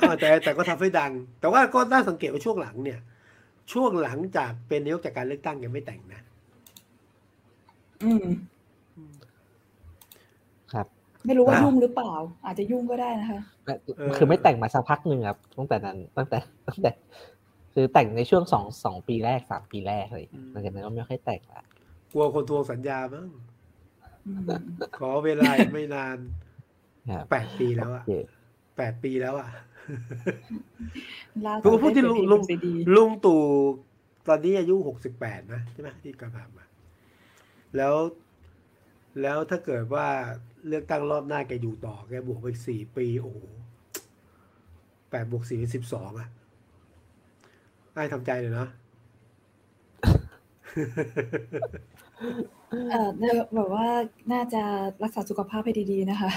[0.00, 3.00] อ่าแต่แต่ก็ทำให้ดัง แต่ว่าก็น่าสังเกตว่าช่วงหลังเนี่ย
[3.72, 6.20] ช่วงหลังจากเป็นนายกจากการเลือกตั้งยังไม่แต่งนะ
[8.04, 8.57] อืมครับ
[11.26, 12.12] ไม่รู้ว่าอะยุ่งหรือเปล่า
[12.46, 13.40] อาจจะยุ่งก็ได้นะคะ
[13.98, 16.38] เออคือไม่แต่งมาสักพักหนึ่งครับตั้งแต่นั้นตั้งแต่
[16.68, 16.90] ตั้งแต่
[17.74, 21.62] คือแต่งในช่วงสองสองปีแรกสามปีแรกเลยหลังจากนั้นก็ไม่ค่อยแต่งละ
[22.12, 23.26] กลัวคนทวงสัญญามั้ง
[24.26, 24.40] อืม
[24.98, 26.16] ขอเวลาอีกไม่นาน
[27.10, 28.12] ครับแปดปีแล้วโออะเค
[28.76, 29.48] แปดปีแล้วอะ
[31.46, 33.42] ล่าผมก็พูดที่สุลุงได้เปลี่ยนเพลุงซีดีลุงตู่
[34.28, 36.66] ตอนนี้อายุหกสิบแปดนะใช่ไหมที่กำลังมา
[37.76, 37.94] แล้ว
[39.22, 40.06] แล้วถ้าเกิดว่า
[40.66, 43.38] เลือกตั้งรอบหน้าแกอยู่ต่อ แกบวกไปอีกสี่ปี โอ้โห
[45.10, 46.28] แปดบวกสี่เป็นสิบสองอะ
[47.92, 48.68] ไอ้ทำใจเลยเนาะ
[52.90, 53.86] เออเนี่ยแบบว่า
[54.32, 54.62] น่าจะ
[55.02, 56.30] รักษาสุขภาพให้ดีๆนะคะ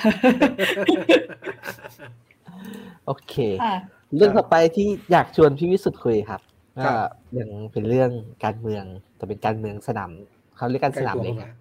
[3.06, 3.76] โอเคค่ะ
[4.16, 6.42] เรื่องต่อไปที่อยากชวนพี่วิสุทธ์คุยครับ
[6.78, 6.96] ครัก็บ
[7.40, 8.12] ยังเป็นเรื่อง
[8.44, 8.84] การเมือง
[9.18, 10.12] แต่เป็นการเมืองสนาม
[10.58, 11.52] เขาเรียกกันสนามเล็กใกล้อะ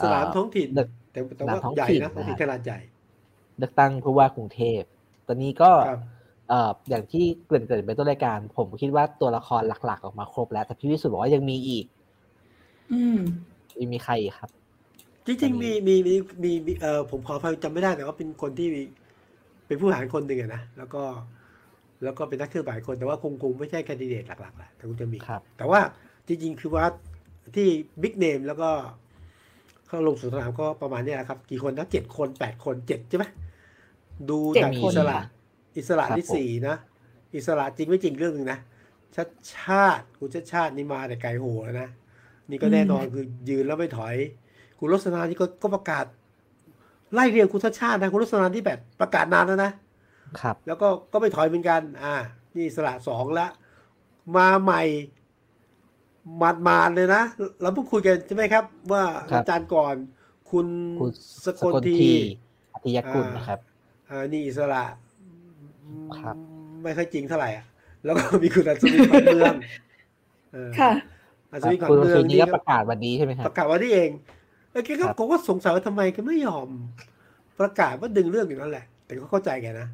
[0.02, 2.78] ้ามาสนามท้องถิ่นเลือก แต่แต่ว่าสนามท้องใหญ่ถิ่นนะท้องถิ่นนะขนาดใหญ่
[3.58, 4.80] เลือกตั้งผู้ว่ากรุงเทพ
[5.26, 6.00] ตอนนี้ก็ครับ
[6.48, 11.84] เอ่ออย่างที่เกริ่นเกิดไปต้นรายการ ผมคิดว่าตัวละครหลัก ๆ ออกมาครบแล้ว แต่พี่วิสุทธ์บอกว่ายังมีอีก
[12.92, 13.18] อืม
[13.78, 14.50] มีมีใครอีกครับ
[15.26, 18.82] จริงๆมีมีมีมีมีเออผมขออภัยจำไม่ได้แต่ว่าเป็นคนที่มี
[19.66, 21.02] เป็นผู้บริหารคนหนึ่งอะนะแล้วก็
[22.04, 25.80] แล้วก็เป็นนักเคลื่อนไหวคนแต่ว่าคงคงไม่ใช่แคนดิเดตหลักๆแหละแต่คงจะมีครับแต่ว่า
[26.26, 26.84] จริงๆคือว่า
[27.54, 27.68] ที่
[28.02, 28.70] บิ๊กเนมแล้วก็
[29.90, 33.24] เข้าลงสู่สนามก็ประมาณเนี้ยครับ กี่คนนะเจ็ดคนแปดคนเจ็ดใช่ไหม
[34.30, 35.24] ดูเจ็ดจากคนอิสระค่ะ
[35.76, 36.76] อิสระครับที่ผมสี่นะ
[37.36, 38.58] อิสระจริงไม่จริงเรื่องหนึ่งนะ
[39.16, 41.88] ชัดชาติคุณชัดชาตินี่มาแต่ไกลโหแล้วนะ
[42.50, 44.16] นี่ก็แน่นอนคือยืนแล้วไม่ถอย
[44.78, 46.04] คุณรสนานี่ก็ก็ประกาศ
[47.14, 49.72] ไล่เรียงคุณชัดชาตินะ คุณรสนาที่แบบประกาศนานแล้วนะ
[50.40, 52.14] ครับ แล้วก็ก็ไม่ถอยเหมือนกัน อ่า
[52.54, 53.46] นี่อิสระสองละ
[54.36, 54.82] มาใหม่
[56.40, 57.22] มาดมาดๆเลยนะ
[57.62, 59.94] เราเพิ่งคุยกันใช่ไหมครับ ว่าครับอาจารย์ก่อน
[60.50, 60.66] คุณ
[61.00, 61.10] คุณ
[61.44, 62.12] สกลที
[62.74, 63.58] อธิยกุลนะครับ
[64.08, 64.84] อ่านี่อิสระ
[66.18, 66.36] ครับ
[66.82, 67.64] ไม่ค่อยจริงเท่าไหร่อะ
[68.04, 69.54] แล้วก็มีคุณอัศวินขวัญเมือง
[70.52, 70.92] เออค่ะ
[71.52, 74.10] อัศวินขวัญคุณเมือสุงนีนี่ก็ก็ประกาศวันนี้ใช่ไหมครัปบระกาศวันนี้เอง
[74.70, 76.68] เออแกก็ครับผมก็สงสัยว่าทำไมแกไม่ยอม
[77.60, 79.88] ประกาศว่าดึงเรื่องอย่างนั้นแหละ แต่ก็เข้าใจแกนะ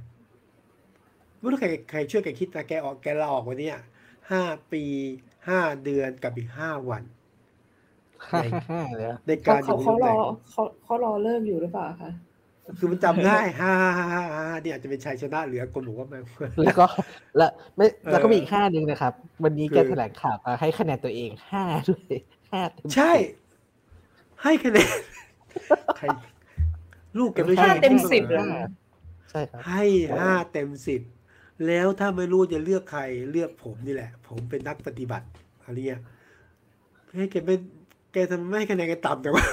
[1.39, 3.77] ไม่รู้ใครใครช่วยแกคิดนะแกออกแกลาออกวันเนี้ย
[4.31, 4.83] ห้าปี
[5.49, 7.03] ห้าเดือนกับอีกห้าวัน
[8.31, 12.11] ฮ่าฮ่าฮ่าเลยในเขาการอเขายู่บนเขาตำแหรน่องเขาเขารอเลิกอยู่หรือเปล่าคะ
[12.79, 16.23] คือมันจำได้ห้าห้าห้าห้าเนี่ยอาจจะเป็นชัยชนะเหลือคนบอกว่ามัน
[16.65, 16.87] แล้วก็
[17.37, 19.13] แล้วไม่เออแล้วก็มีอีกห้าหนึ่งนะครับ
[19.45, 22.13] วันนี้คือแกแถลงข่าวมาให้คะแนนตัวเองห้าด้วย
[22.53, 23.13] ห้าเต็มใช่
[24.43, 24.91] ให้คะแนน
[25.99, 26.07] ใคร
[27.19, 28.65] ลูกแกไม่ห้าใช่เต็มสิบนะเลย
[29.31, 29.83] ใช่ครับให้
[30.19, 31.01] ห้าเต็มสิบ
[31.67, 35.27] แล้วถ้าไม่รู้จะเลือกใครเลือกผมนี่แหละ ผมเป็นนักปฏิบัติ
[35.65, 36.01] อะไรเงี้ย
[37.17, 37.57] ให้แกไม่
[38.13, 39.45] แกทำไมไม่ให้คะแนนแกต่ำแต่ว่า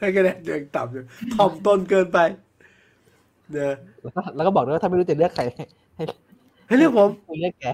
[0.00, 1.02] ให้คะแนนตัวเองต่ำอยู่
[1.34, 2.18] ถ่อมตนเกินไป
[3.52, 5.64] เนอะแล้วก็แล้วก็บอกด้วยว่าถ้าไม่รู้จะเลือกใครให้
[5.96, 6.04] ให้
[6.66, 7.66] ให้เลือกผมให้เลือกแก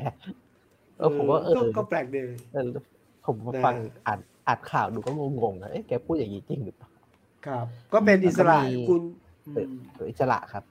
[0.98, 2.20] เออผมว่าเออก็ก็แปลกดี
[2.52, 2.68] เออ
[3.26, 3.74] ผมมานะฟัง
[4.06, 5.10] อ่านอ่านข่าวดูก็
[5.42, 6.88] งงๆนะเอ๊ะแกพูดอย่างนี้จริงหรือเปล่า
[7.46, 9.00] ครับ ก็เป็นอิสระแล้วก็มีคุณ
[9.46, 10.64] อืเออมเอออิสระครับ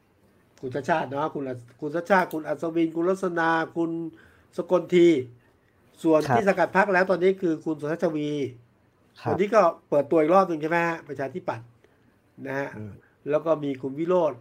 [0.61, 3.91] คุณชาติชาติเนาะคุณอัศคุณชาติชาติคุณอัศวิน คุณลัษนาคุณ
[4.57, 5.07] สกลที
[6.03, 8.29] ส่วนครับที่สกัดพักแล้วตอนนี้คือคุณสุทัศน์ชวี
[9.21, 11.67] คครันบนี้ก็เปิดตัวอีกรอบหนึ่งใช่ไหมฮะประชาธิปัตย์
[12.47, 12.93] นะฮะอืม
[13.29, 14.33] แล้วก็มีคุณวิโรธ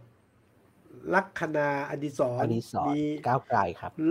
[1.13, 4.07] ลัคนาอดิศอรดีศรมีก้าวไกลครับล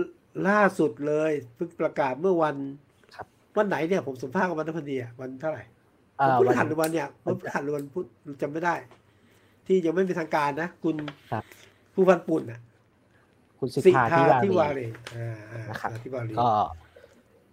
[0.47, 2.55] ล่าสุดเลยเพิ่งประกาศเมื่อวัน
[3.15, 3.25] ครับ
[3.57, 5.63] วันไหนเนี่ยผมสัมภาษณ์กับวันนั้นพอดีอะวันเท่าไหร่
[6.19, 8.05] อ่าวันพฤวันหัสหรือวันเนี่ยวันพฤหัสหรือวันพุธ
[8.41, 8.75] จำไม่ได้
[9.67, 10.95] ที่ยังไม่เป็นทางการนะ คุณ
[11.31, 11.43] ครับ
[11.99, 12.59] ผู้พันปุ่นอะ
[13.59, 16.49] คุณสิสิทธาทาที่ที่วาวาเรรีอ่าอ่านะครับที่วารีก็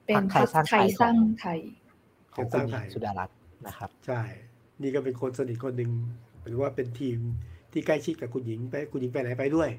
[0.06, 1.58] เป็นพรรคไทพรยรสร้างคไทไทยย
[2.34, 3.36] ของสร้างไทยของคุณหญิไทงยสุดารัตน์
[3.66, 4.20] นะครับ ใช่
[4.82, 5.92] นี่ก็เป็นคนสนิทคนหนึ่ง
[6.46, 7.18] หรือว่าเป็นทีม
[7.72, 9.70] ที่ใกล้ชิดกับคุณหญิงไปคุณหญิงไปไหนไปด้วย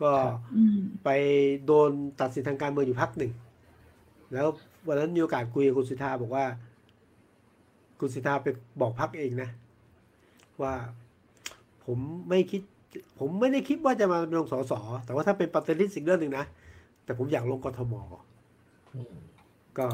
[0.00, 1.10] ก็ครับอืมไป
[1.66, 1.90] โดน
[2.20, 3.32] ตัดสินทางการเมืองอยู่พักหนึ่ง
[4.32, 4.46] แล้ว
[4.86, 6.44] วันนั้นมีโอกาสคุยกับคุณสิทธาบอกว่า
[8.00, 8.48] คุณสิทธาไป
[8.80, 9.50] บอกพักเองนะ
[10.62, 10.74] ว่า
[11.84, 11.98] ผม
[12.28, 12.62] ไม่คิด
[13.18, 14.72] ผมไม่ได้คิดว่าจะมาลงสส
[15.06, 16.44] แต่ว่าถ้าเป็นปฏิริษีสิ่งเรื่องหนึ่งนะ
[17.04, 17.94] แต่ผมอยากลงกทม
[18.94, 19.14] อืม
[19.78, 19.86] ก็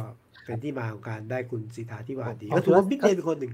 [0.45, 3.53] เป็นที่มาของการได้คุณสิทธาธิวาดีผมก็ถือว่าผมบิ๊กเนมเป็นคนหนึ่ง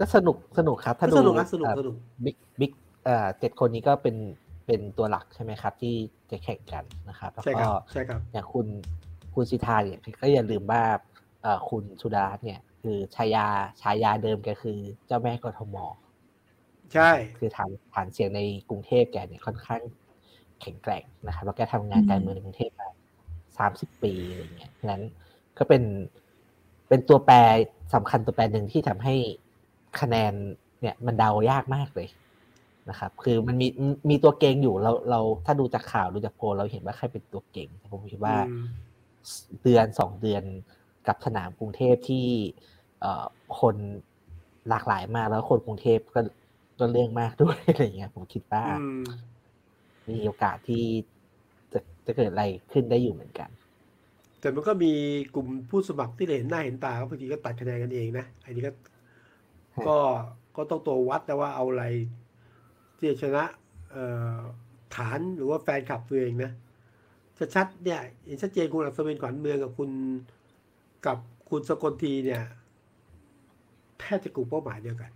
[0.00, 1.94] ก็สนุกสนุกครับถ้าดูสนุกนะสนุกสนุก
[2.24, 2.72] บิ๊กบิ๊ก
[3.04, 4.16] เอ่อเจ็ดคนนี้ก็เป็น
[4.66, 5.94] เป็นตัวหลักใช่ไหมครับ ที่
[6.30, 8.66] จะแข่งกันนะครับแล้วใช่คก็รับใช่ครับอย่างคุณ
[9.34, 10.82] คุณสิทธาเนี่ยก็อย่าลืมว่า
[11.42, 13.46] เอ่อคุณสุดารัตน์เนี่ย คือชายา
[13.80, 15.76] ชายาเดิมแกคือเจ้าแม่กทม
[16.94, 19.82] ใช่ คือฐานฐานเสียงในกรุงเทพแกเนี่ยค่อนข้าง
[20.60, 22.88] แข็งแกร่งนะครับแล้วแกทำงานการเมืองในกรุงเทพมา
[23.58, 25.02] สามสิบปีอะไรเงี้ยเพราะฉะนั้น
[25.58, 25.82] ก็เป็น
[26.88, 27.36] เป็นตัวแปร
[27.94, 29.14] สำคัญตัวแปรหนึ่งที่ทำให้
[30.00, 30.32] คะแนน
[30.80, 32.08] เนี่ยมันเดายากมากเลย
[32.90, 33.66] นะครับ คือมันมี
[34.10, 38.66] มีตัวเก่งอยู่เราเราถ้าดูจากข่าวดูจากโพลเราเห็นว่าใครเป็นตัวเก่งแต่ผมคิดว่าอืม
[39.62, 40.42] เดือนสองเดือน
[41.06, 42.26] กับสนามกรุงเทพที่
[43.00, 43.24] เอ่อ
[43.60, 43.76] คน
[44.68, 46.20] หลากหลายมากแล้วคนกรุงเทพก็
[46.78, 49.02] ก็เรื่องมากด้วยอะไรเงี้ยผมคิดว่าอืม
[50.08, 50.84] มีโอกาสที่
[51.72, 53.50] จะจะเกิดอะไรขึ้นได้อยู่เหมือนกัน
[54.40, 54.92] แต่มันก็มี
[55.34, 58.72] กลุ่มผู้สมัครที่เห็นหน้าเห็นตาก็บางทีก็ตัดคะแนนกันเองนะอันนี้ก็
[59.76, 59.96] ฮะก็
[60.56, 61.84] ก็ต้องตัววัดนะว่าเอาอะไร
[62.96, 63.44] ที่จะชนะ
[63.90, 64.04] เอ่
[64.34, 64.36] อ
[64.96, 66.50] ฐานหรือว่าแฟนคลับตัวเองนะ
[67.54, 69.90] ชัดๆเนี่ยเห็นชัดเจนคุณอัศวินขวัญเมืองกับคุณ
[71.06, 71.18] กับ
[71.50, 72.42] คุณสกลทีเนี่ย
[74.00, 75.10] แทบจะกลุ่มเป้าหมายเดียวกัน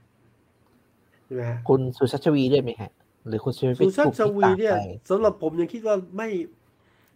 [1.28, 2.90] ใช่ไหมฮะคุณสุชาชวีด้วยไหมฮะ
[3.28, 6.28] หรือคุณสุชาชวีสุชาติชวีเนี่ยต่างไปสำหรับผมยังคิดว่าไม่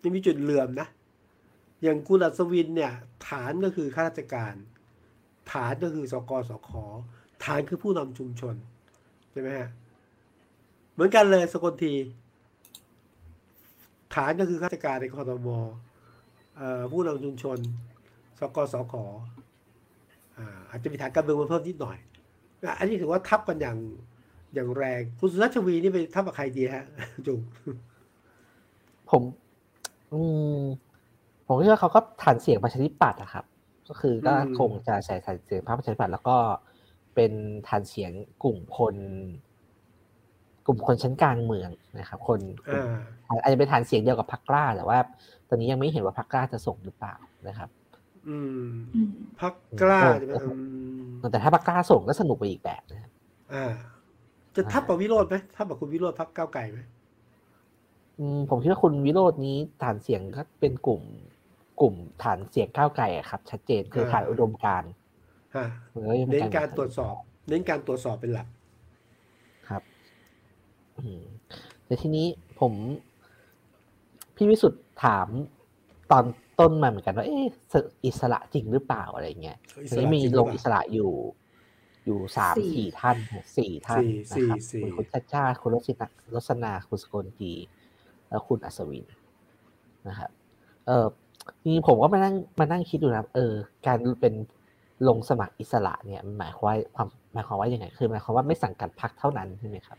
[0.02, 0.88] ยังมีจุดเหลื่อมนะ
[1.82, 2.92] อย่างคุณอัศวินเนี่ย
[3.28, 4.54] ฐานก็คือข้าราชการ
[5.52, 6.70] ฐานก็คือสกสค
[7.44, 8.54] ฐานคือผู้นำชุมชน
[9.32, 9.68] ใช่ไหมฮะ
[10.92, 11.94] เหมือนกันเลยสกลที
[14.14, 15.48] ฐานก็คือข้าราชการในกรทม
[16.56, 17.58] เอ่อผู้นำชุมชน
[18.40, 18.94] สกสค
[20.36, 21.98] อ่าอาจจะมีฐานการเมืองมาเพิ่มนิดหน่อย
[22.64, 23.78] อะอันนี้ถือว่าทับกันอย่าง
[24.54, 26.84] อย่างแรง คุณสุรัชวีนี่ไปทับกับใครดีฮะ
[27.26, 27.40] จุง
[29.10, 29.22] ผม
[30.12, 30.20] อื
[30.56, 30.60] ม
[31.46, 33.44] ผมคิดว่าเขาก็ฐานเสียงประชาธิปัตย์อะครับ
[33.88, 36.36] ก็คือก็อืมคงจะใส่ฐานเสียงพรรคประชาธิปัตย์แล้วก็
[37.14, 37.32] เป็น
[37.68, 38.94] ฐานเสียงกลุ่มคน
[40.66, 42.40] กลุ่มคนชั้นกลางเมืองนะครับ คน
[42.70, 42.86] กลุ่ม
[43.28, 44.98] อ่าอาจจะเป็นฐานเสียงเดียวกับพรรคกล้า แต่ว่า
[45.48, 47.14] ตอนนี้ยังไม่เห็นว่าพรรคกล้าจะส่งหรือเปล่า
[47.48, 47.68] นะครับ
[48.28, 48.64] อืม
[48.94, 49.10] อืม
[49.40, 49.52] พัก
[49.82, 50.48] กล้าโอ้ใช่ไหมอื
[51.28, 53.10] มแต่ถ้าพรรคกล้าส่งก็สนุกไปอีกแบบนะครับ
[53.52, 53.64] อ่า
[54.56, 56.80] จะทับกับวิโรธไหมทับกับคุณวิโรธพักก้าวไก่ไหม
[58.18, 61.02] อืมผมคิดว่าคุณวิโรจน์นี้ฐานเสียงก็เป็นกลุ่ม
[61.80, 64.90] กลุ่มฐานเสียงก้าวไกลอะครับ ชัดเจนคือฐานอุดมการณ์
[65.56, 67.14] ฮะมันก็ยังป็เน้นการตรวจสอบ
[67.48, 68.46] เน้นการตรวจสอบเป็นหลัก
[69.68, 69.82] ครับ
[70.98, 71.22] อืม
[71.84, 72.26] แต่ทีนี้
[72.60, 72.72] ผม
[74.36, 75.26] พี่วิสุทธ์ถาม
[76.10, 76.24] ตอน
[76.60, 77.44] ต้นมาเหมือนกันว่าเอ๊ะ
[78.06, 81.12] อิสระจริงหรือเปล่าอะไรเงี้ยอิทีสระนี้มีจริงหลรืองเปล่าอิสระอยู่
[82.06, 84.04] อยู่สามสี่สี่ท่านเนี่ยสี่ท่าน
[84.36, 87.52] สี่นะครับสี่คุณชาติชาติคุณรสนาลสนาคุณสกลที
[88.28, 89.04] แล้วคุณอัศวิน
[90.08, 90.30] นะครับ
[90.86, 91.06] เออ
[91.62, 93.52] จริงๆผมก็มานั่งมานั่งคิดดูนะเออ
[93.86, 94.34] การเป็น
[95.08, 99.98] ลงสมัครอิสระเนี่ยมันหมายความว่าความหมายความว่ายังไงคือหมายความว่าไม่สังกัดพรรคเท่านั้นใช่ไหมครับ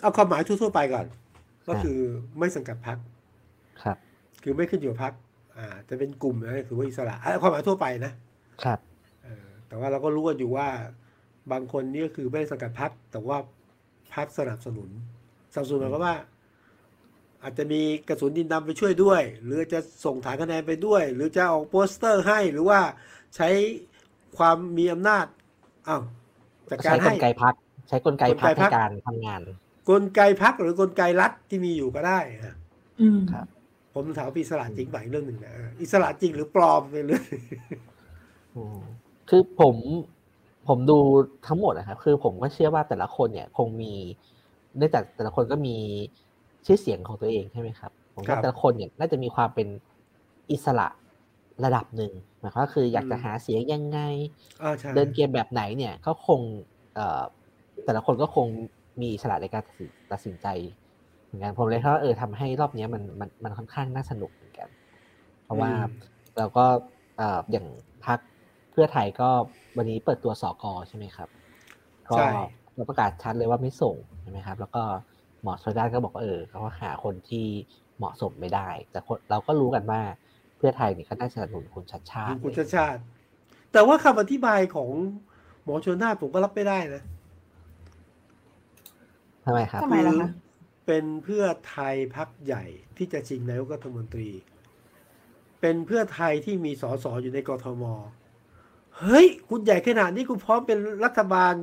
[0.00, 1.06] เอาความหมายทั่วๆไปก่อน
[1.66, 1.98] ก็อ่าคือ
[2.38, 2.98] ไม่สังกัดพัก
[3.82, 3.96] ครับ
[4.48, 5.14] คือไม่ขึ้นอยู่กับพัก
[5.58, 8.12] อ่า จะเป็นกลุ่มนะถือว่าอิสระอะความหมายทั่วไปนะ
[8.64, 8.78] ครับ
[9.24, 10.68] เออแต่ว่าเราก็รู้กันอยู่ว่า
[11.52, 13.38] บางคนนี่ก็คือไม่ได้สังกัดพักแต่ว่า
[14.14, 14.90] พักสนับสนุน
[15.52, 16.16] สนับสนุนหมายความว่า
[17.42, 22.80] อาจจะมีกระสุนดินดำไปช่วยด้วย หรือจะส่งฐานคะแนนไปด้วย หรือจะออกโปสเตอร์ให้หรือว่า
[23.36, 23.48] ใช้
[24.38, 25.26] ความมีอำนาจ
[25.88, 26.02] อ้าว
[26.70, 27.54] จากการใช้กให้ลไกพัก
[27.88, 29.40] ใช้กลไกพักกลไกพรรคในการทำงาน
[29.90, 32.56] กลไกพักหรือกลไกรัฐที่มีอยู่ก็ได้นะ
[33.00, 33.46] อืมครับ
[33.98, 37.24] ผมถามว่าอิสระจริงไหมเรื่องหนึ่งนะเอออิสระจริงหรือปลอมเป็นเรื่อง
[38.56, 38.78] อืม
[39.28, 39.76] คือผม
[40.68, 40.98] ผมดู
[41.46, 43.92] ทั้งหมดนะครับคือผมก็เชื่อว่าแต่ละคนเนี่ยคงมี
[44.76, 45.76] เนื่องจากแต่ละคนก็มี
[46.66, 49.68] ชื่อเสียงของตัวเองใช่ไหมครับผมครัว่าบแต่ละคนเนี่ยน่าจะมีความเป็น
[50.52, 50.88] อิสระ
[51.64, 53.98] ระดับหนึ่งหมายความว่าคืออยากจะอืมหาเสียงยังไง
[54.62, 56.40] อ่าใช่เดินเกมแบบไหนเนี่ยก็คง
[56.94, 57.22] เอ่อ
[57.84, 58.46] แต่ละคนก็คง
[59.00, 60.46] มีอิสระในการตัดสินตัดสินใจ
[61.28, 64.68] เหมือนกันผมเลยคิดว่าเออทำให้รอบเนี้ยมันมันมันค่อนข้างน่าสนุกเหมือนกัน
[65.44, 65.84] เพราะว่าอืม
[66.38, 66.64] เราก็
[67.16, 67.66] เอ่ออย่าง
[68.04, 68.18] พัก
[68.70, 69.30] เพื่อไทยก็
[69.76, 71.28] วันนี้เปิดตัวสอกอใช่ไหมครับ
[72.10, 72.30] ก็ใช่
[72.76, 74.82] ก็ประกาศชัดเลยว่าไม่ส่งใช่ไหมครับ แล้วก็
[75.42, 77.46] หมอชลด้านก็บอกว่าเออเขาหาคนที่
[77.98, 80.00] เหมาะสมไม่ได้ แต่คนเราก็รู้กันว่า
[80.56, 83.00] เพื่อไทยเนี่ยก็น่าจะสนับสนุนคุณชัดชาติคุณชาติชาติ
[83.72, 84.90] แต่ว่าคำอธิบายของ
[85.64, 87.02] หมอชนน่านผมก็รับไม่ได้นะ
[89.44, 90.28] ทำไมครับทำไมล่ะคะ
[90.88, 92.64] เป็นเพื่อไทยพักใหญ่
[92.96, 94.30] ที่จะชิงนายกรัฐมนตรี
[95.60, 97.84] เป็นเพื่อไทยที่มีสสอยู่ในกทม
[98.98, 101.54] เฮ้ย คุณใหญ่ขนาดนี้คุณพร้อมเป็นรัฐบาล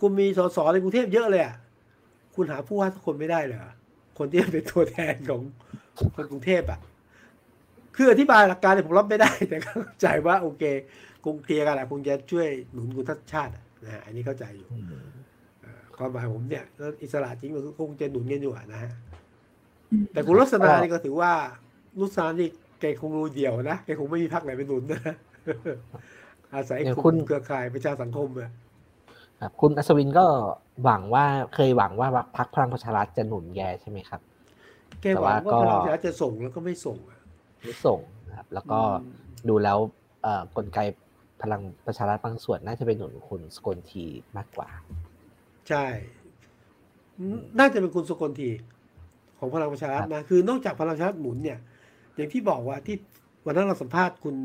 [0.00, 1.56] คุณมีสสในกรุงเทพเยอะเลยอะ
[2.34, 3.70] คุณหาผู้ว่าทุกคนไม่ได้เหรอ
[4.18, 5.42] คนที่เป็นตัวแทนของ
[6.16, 6.80] คนกรุงเทพอะ
[7.96, 10.64] คืออธิบายหลักการเนี่ยผมรับไม่ได้ แต่เข้าใจว่าโอเค
[11.24, 13.52] คงเคลียร์กันแหละคงจะช่วยหนุนคุณทัศชาติ
[13.84, 14.68] นะอันนี้เข้าใจอยู่
[15.98, 18.90] ความหมายผมเนี่ยแล้วอิสระจริงก็คงจะหนุนกันอยู่อะนะฮะ
[19.90, 21.32] อืมแต่คุณลักษณะนี่ก็ถือว่า
[21.98, 22.48] ลุษนานี่
[22.80, 25.00] แกคงรู้เดี่ยวนะแกคงไม่มีพรรคไหนไปหนุนนะ
[26.54, 28.50] อาศัยอย่างกคุลุ่ณมเครือข่ายประชาสังคมอะ
[29.40, 30.26] ครับคุณอัศวินก็
[30.84, 31.24] หวังว่า
[31.54, 34.20] เคยหวังว่าพรรคพลังประชารัฐจะหนุนแกใช่ไหมครับ
[35.02, 37.20] แกหวังแต่ว่าก็ว่าพลังประชารัฐจะส่งแล้วก็ไม่ส่งอะ
[37.62, 39.02] ไม่ส่งนะครับ แล้วก็อืม
[39.48, 39.78] ดูแล้ว
[40.22, 40.78] เอ่อกลไก
[41.42, 44.04] พลังประชารัฐบางส่วนน่าจะเป็นหนุนคุณสกลที
[44.36, 44.68] มากกว่า
[45.68, 45.86] ใช่
[47.58, 48.50] น่าจะเป็นคุณสกลที
[49.38, 51.58] ของพลังประชารัฐนะคือนอกจากพลังประชารัฐหมุนเนี่ย
[52.16, 52.96] อย่างที่บอกว่าที่
[53.44, 54.36] วันนั้นเราสัมภาษณ์คุณ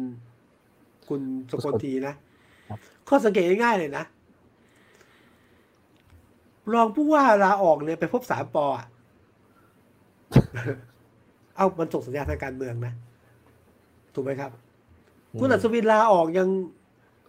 [1.10, 1.22] คุณ
[1.52, 2.14] สกลทีนะ
[2.70, 4.04] ครับข้อสังเกตง่ายๆเลยนะ
[6.74, 8.88] รองผู้ว่าลาออกเนี่ยไปพบสามปออะ
[11.56, 12.94] เอามันส่งสัญญาณทางการเมืองนะ
[14.14, 14.52] ถูกไหมครับ
[15.40, 16.48] คุณอัศวินลาออกยัง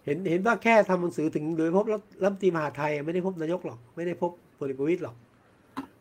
[0.04, 5.16] เห็นเห็นว่าแค่ทำหนังสือถึงโดยพบรัฐรัฐมนตรีมหาดไทยไม่ได้พบนายกหรอก ไม่ได้พบพลเอกประวิตยหรอก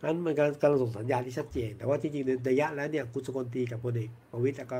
[0.04, 4.78] นั้นมันกำลังกำลังส่งสัญญาณที่ชัดเจน แต่ว่าจริงๆในระยะแล้วเนี่ยคุณสกลตีกับพลเอกประวิตยก็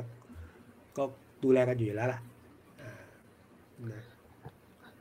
[0.98, 1.04] ก็
[1.44, 2.20] ดูแลกันอยู่แล้วล่ะ
[2.82, 2.92] อ่า
[3.92, 4.04] นะ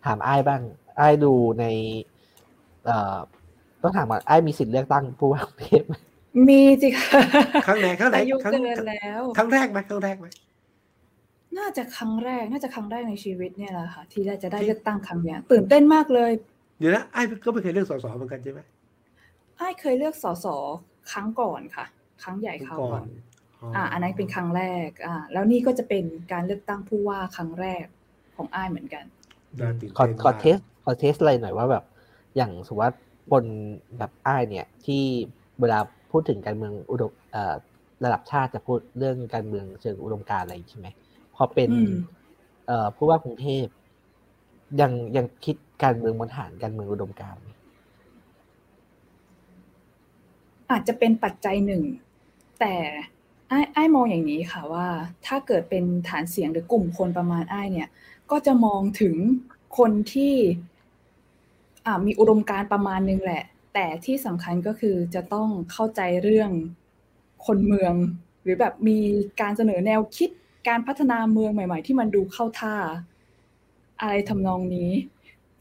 [0.04, 0.60] ถามไอ้ายบ้าง
[0.96, 1.64] ไอ้ายดูใน
[2.86, 3.16] เอ่อ
[3.82, 5.94] ต้องถามว่าไอ้ายมีสิทธิ์เลือกตั้งผู้ว่ากรุงเทพไหม
[6.48, 7.20] มีสิค่ะ
[7.66, 10.26] ครั้งไหนครั้งไหนอายุครั้งเกินแล้วครั้งแรกไหมครั้งแรกไหม
[11.58, 16.32] น่าจะครั้งแรก น่าจะครั้งแรกในชีวิตเนี่ยแหละค่ะ ที่ได้จะได้ที่เลือกตั้งครั้งเนี้ยตื่นเต้นมากเลย
[16.78, 18.60] เดี๋ยวนะไอ้ก็ไม่เคยเลือกสสเหมือนกันใช่ไหม
[19.58, 20.46] อ้ายเคยเลือกสส
[21.12, 21.86] ครั้งก่อนค่ะ
[22.22, 23.04] ครั้งใหญ่คราวก่อน
[23.76, 27.84] อ่า อันนั้นเป็นครั้งแรก อ่า แล้วนี่ก็จะเป็นการเลือกตั้งผู้ว่าครั้งแรก
[28.36, 29.04] ของอ้ายเหมือนกัน
[29.60, 31.84] น่าตื่นขอเต้นขอมากเทสขอเทสอะไรหน่อยว่าแบบ
[32.36, 32.92] อย่างสมมติว่า
[33.32, 33.44] บน
[33.98, 35.02] แบบอ้ายเนี่ยที่
[35.60, 35.78] เวลา
[36.10, 37.54] พูดถึงการเมืองอุดมเอ่อ
[38.04, 40.88] ระดับชาติจะพูดเรื่องการเมืองเชิงอุดมการณ์อะไรอย่างนี้ใช่ไหม
[41.34, 41.94] พอเป็นอืม
[42.66, 43.66] เอ่อผู้ว่ากรุงเทพ
[44.80, 47.48] ยังยังคิดการเมืองบนฐานการเมืองอุดมการณ์ไหม
[50.70, 51.82] อาจจะเป็นปัจจัยหนึ่ง
[52.60, 52.74] แต่
[53.48, 54.86] ไอ้ไอ้ายมองอย่างนี้ค่ะว่า
[55.26, 57.88] ถ้าเกิดเป็นฐานเสียงหรือกลุ่มคนประมาณไอ้ายเนี่ย
[58.30, 59.14] ก็จะมองถึง
[59.78, 60.34] คนที่
[61.86, 66.50] อ่ามีอุดมการณ์ประมาณนึงแหละ แต่ที่สำคัญก็คือจะต้องเข้าใจเรื่อง
[67.46, 67.94] คนเมือง
[68.42, 68.98] หรือแบบมี
[69.40, 70.30] การเสนอแนวคิด
[70.68, 72.76] การพัฒนาเมืองใหม่ ๆ ที่มันดูเข้าท่า
[74.00, 74.90] อะไรทำนองนี้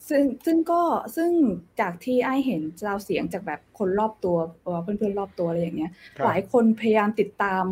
[0.10, 0.82] ซึ่งซึ่งก็
[1.16, 1.32] ซึ่ง
[1.80, 7.64] จากที่ไอ้เห็นเราเสียงจากแบบคนรอบตัวเอ่อเพื่อนๆรอบตัวอะไรอย่างเงี้ยครับหลายคนพยายามติดตาม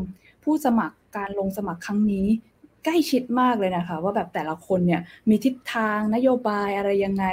[0.44, 2.28] ผู้สมัครการลงสมัครครั้งนี้
[2.86, 7.26] ใกล้ชิดมากเลยนะคะ ว่าแบบแต่ละคนเนี่ยมีทิศทางนโยบายอะไรยังไง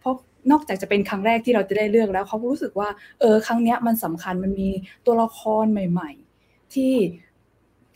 [0.00, 0.14] เพราะ
[0.50, 2.88] นอกจากจะเป็นครั้งแรกที่เราจะได้เลือกแล้วเขารู้สึกว่า
[3.20, 4.68] เออครั้งเนี้ยมันสำคัญมันมี
[5.06, 6.10] ตัวละครใหม่
[6.42, 6.92] ๆ ที่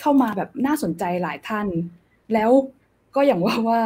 [0.01, 1.67] เข้ามาแบบน่าสนใจหลายท่าน
[2.35, 2.51] แล้ว
[3.15, 3.81] ก็อย่างว่าว่า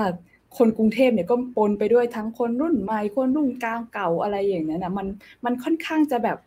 [0.58, 5.06] คนกรุงเทพเนี่ยก็ปนไปด้วยทั้งคนรุ่นใหม่คนรุ่นกลางเก่าอะไรอย่างนั้นนะมัน
[5.44, 6.38] มันค่อนข้างจะแบบ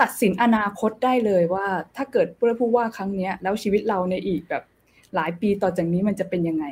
[0.00, 4.64] ตัดสินอนาคตได้เลยว่า ถ้าเกิดเพื่อผู้ว่าครั้งเนี้ย แล้วชีวิตเราในอีกแบบ
[5.14, 6.66] หลายปีต่อจากนี้มันจะเป็นยังไง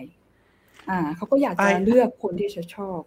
[0.89, 3.01] อ่าเขาก็อยากจะเลือกคนที่จะชอบ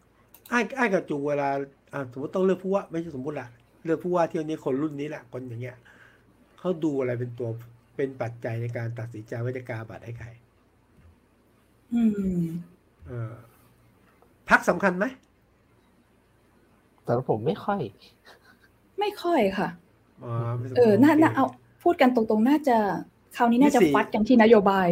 [0.49, 1.49] ไอ้ไอ้กับจูเวลา
[1.93, 3.47] อ่าสมมติต้องเลือกผู้ว่าไม่ใช่สมมติละ
[3.85, 5.77] เลือกผู้ว่าเที่ยวนี้คนรุ่นนี้แหละคนอย่างเงี้ย
[6.59, 7.49] เขาดูอะไรเป็นตัว
[7.95, 10.27] เป็นปัจจัยในการตัดสินใจว่าจะกาบัตรให้ใคร
[11.93, 12.03] อื
[12.39, 12.43] ม
[13.07, 13.33] เออ
[14.49, 15.05] พักสำคัญไหม
[17.03, 17.79] แต่ผมไม่ค่อย
[18.99, 19.69] ไม่ค่อยค่ะ
[20.23, 21.45] อ๋อไม่สำคัญเออน่าโคน่าเอา
[21.83, 22.77] พูดกันตรงๆ น่าจะ
[23.37, 24.87] คราวนี้น่าจะมีสี่ฟัดกันที่นโยบาย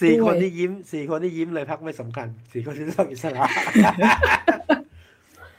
[0.00, 3.42] สี่ด้วยคนที่ยิ้มสี่คนที่ยิ้มเลยพักไม่สำคัญสี่คนที่เลือกอิสระ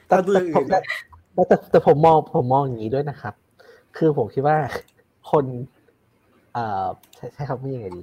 [0.07, 3.33] แต่ถ้าดูอย่างผอื่มนแต่แต่แต่ผมมองผมมองอย่างนี้ด้วยนะครับ
[3.97, 4.57] คือผมคิดว่า
[5.31, 5.45] คน
[6.53, 6.85] เอ่อ
[7.15, 8.01] ใช้ใช้คำว่ายังไงดี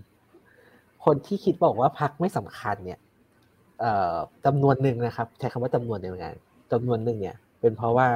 [1.05, 3.01] คนที่คิดบอกว่าพักไม่สำคัญเนี่ย
[3.81, 6.37] เอ่อจำนวนหนึ่งนะครับ ใช้คำว่าจำนวนหนึ่งนะ
[6.73, 8.09] จำนวนหนึ่งเนี่ย เป็นเพราะว่า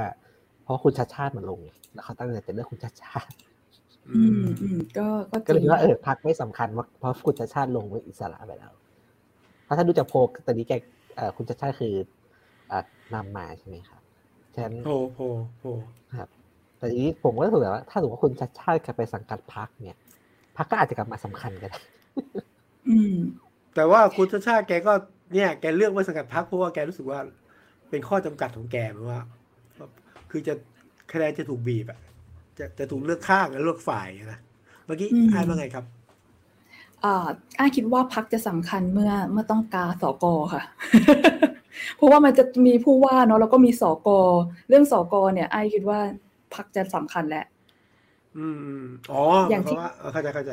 [0.63, 3.31] เพราะคุณชาติชาติมาลงไงแล้วเขาตั้งใจจะเลือกคุณชาติชาติ
[4.15, 8.73] อืมอืมก็ก็ก็เลยจริคิงดว่าเออพักไม่สำคัญว่าเพราะคุณชาติชาติลงเป็นอิสระไปแล้ว
[9.65, 10.73] เพราะถ้าดูจากโพลตอนนี้แก
[11.17, 11.95] เอ่อคุณชาติชาติคือ
[12.71, 12.81] อ่า
[13.15, 14.03] นำมาใช่ไหมครับ
[14.55, 15.19] ฉะนั้นโพโพ
[15.59, 15.63] โพ
[16.19, 16.29] ครับ
[16.79, 19.99] แต่ทีนี้ผมก็รู้สึกว่าถ้าสมมติว่าคุณชัดชาติกลับไปสังกัดพักเนี่ย
[20.57, 21.81] พักก็อาจจะกลับมาสำคัญก็ได้
[22.89, 23.17] อืม
[23.75, 24.93] แต่ว่าคุณชาติชาติแกก็
[25.35, 27.21] เนี่ย แกเลือกไว้สังกัดพักเพราะว่าแกรู้สึกว่า
[27.91, 29.21] เป็นข้อจำกัดของแกเหมือนว่า
[30.31, 30.55] คือจะ
[31.13, 31.99] คะแนนจะถูกบีบอะ
[32.59, 34.41] จะจะถูกเลือกข้างและเลือกฝ่ายนะ
[34.87, 35.85] เมื่อกี้อืมอ่านว่าไงครับ
[37.05, 37.27] อ่า
[37.59, 40.25] อ้ายคิดว่าพักจะสำคัญเมื่อเมื่อต้องกาสก
[40.55, 40.63] ค่ะ
[41.97, 44.09] เพราะว่ามันจะมีผู้ว่าเนาะแล้วก็มีสก
[44.69, 45.99] เรื่องสกเนี่ยอ้ายคิดว่า
[46.55, 47.45] พักจะสำคัญแหละ
[48.39, 50.53] อืมอืมอ๋ออย่างที่เพราะว่าเออเข้าใจเข้าใจ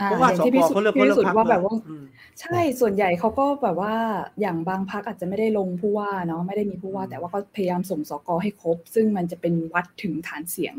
[0.00, 2.04] อ่าเพราะว่าอย่างสที่กพี่สุเขาเลือกพี่เขาเลือกสุดพรรคว่าแบบว่าอืม
[2.40, 3.94] ใช่ส่วนใหญ่เขาก็แบบว่า
[4.40, 10.76] อย่างบางพักอาจจะไม่ได้ลงผู้ว่าเนาะไม่ได้มีผู้ว่าอืมแต่ว่าก็พยายามส่งสกให้ครบ ซึ่งมันจะเป็นวัดถึงฐานเสียง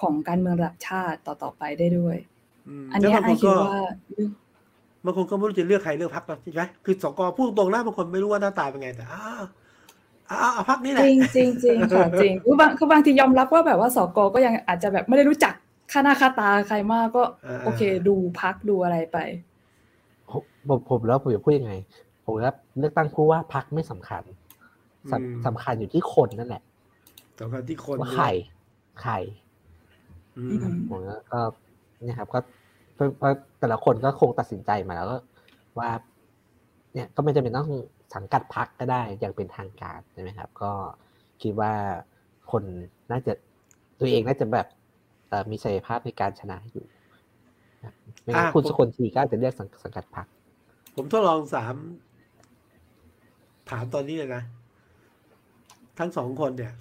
[0.00, 2.16] ของการเมืองระดับชาติต่อๆไปได้ด้วย
[2.82, 3.76] มอันเนี้ยแล้วไอบางคคิดนก็ว่า
[5.04, 9.44] บางคนก็ไม่รู้จะเลือกใครเลือกพรรคใช่ไหมคือสกพูดตรงๆนะบางคนไม่รู้ว่าหน้าตาเป็นไงแต่อ้าวอ้าว
[10.38, 15.54] เอาพรรคนี้แหจละริงจริงจริงค่ะจริงคือบางคือบางทียอมรับว่าแบบว่าสกก็ยังอาจจะแบบไม่ได้รู้จัก
[15.92, 19.18] ค่าหน้าค่าตาใครมากก็อ่าโอเค ดูพักดูอะไรไป
[20.30, 21.72] ผมผมผมแล้วผมจะพูดยังไง
[22.24, 24.22] ผมว่าเลือกตั้งผู้ว่าพักไม่สำคัญ
[25.12, 26.62] สำสำคัญอยู่ที่คนนั่นแหละ
[27.40, 28.26] สำคัญที่คนว่าใคร
[29.02, 29.14] ใคร
[30.36, 31.40] อืมอืมผมก็ก็
[32.04, 32.40] เนี่ยครับ ก็
[32.94, 35.16] เพราะเพราะแต่ละคนก็คงตัดสินใจมาแล้วก็
[35.78, 35.90] ว่า
[36.94, 37.68] เนี่ยก็ไม่จำเป็นต้อง
[38.14, 40.72] สังกัดพักก็ได้อย่างเป็นทางการใช่ไหมครับ ก็
[41.42, 41.72] คิดว่า
[42.50, 42.62] คน
[43.10, 43.32] น่าจะ
[44.00, 44.66] ตัวเองน่าจะแบบ
[45.28, 46.84] เอ่อมีศักยภาพในการชนะอยู่
[47.84, 50.26] ครับไม่งั้นอะคุณผมสกลทีก็อาจจะเลือกสังสังกัดพัก
[50.96, 51.74] ผมทดลองสาม
[53.70, 54.42] ถามตอนนี้เลยนะ
[55.98, 56.72] ทั้งสองคนเนี่ย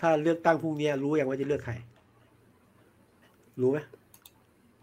[0.00, 1.74] ถ้าเลือกตั้งพรุ่งนี้รู้ยังว่าจะเลือกใคร
[3.60, 3.78] รู้ไหม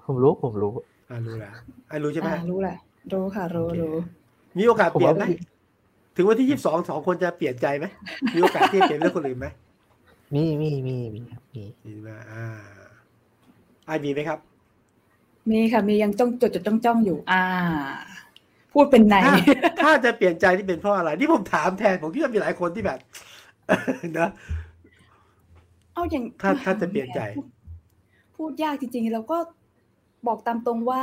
[0.06, 0.74] ผมรู้ผมรู้
[1.10, 1.54] อ่ารู้แล้ว
[1.90, 2.78] ไอ้รู้ใช่ไหมอ่ารู้แหละ
[3.14, 3.94] รู้ค่ะ รู้โอเครู้
[4.58, 5.26] มีโอกาสผมเปลี่ยนว่าไหม
[6.16, 7.86] ถึงวันที่ยี่สิบสองสองคนจะเปลี่ยนใจไหม
[8.34, 9.48] มีโอกาสที่จะเปลี่ยนเรื่องคนอื่นไหม
[10.34, 12.46] มีมีมีมีครับมีมีไหมอ่า
[13.86, 14.40] ไอ้มีไหมครับ
[15.50, 17.42] มีค่ะมียังจ้องจดจดจ้องจ้องอยู่ อ่า
[18.74, 19.36] พูดเป็นในถ้า
[19.84, 23.00] ถ้าจะเปลี่ยนใจที่เป็นเพราะอะไรนี่ผมถามแทนผมคิดว่ามีหลายคนที่แบบ
[24.20, 24.30] นะ
[25.94, 27.48] เอาอย่างถ้าถ้าจะเปลี่ยนใจ พูด
[28.38, 29.38] พูดยากจริงๆแล้วก็
[30.28, 31.02] บอกตามตรงว่า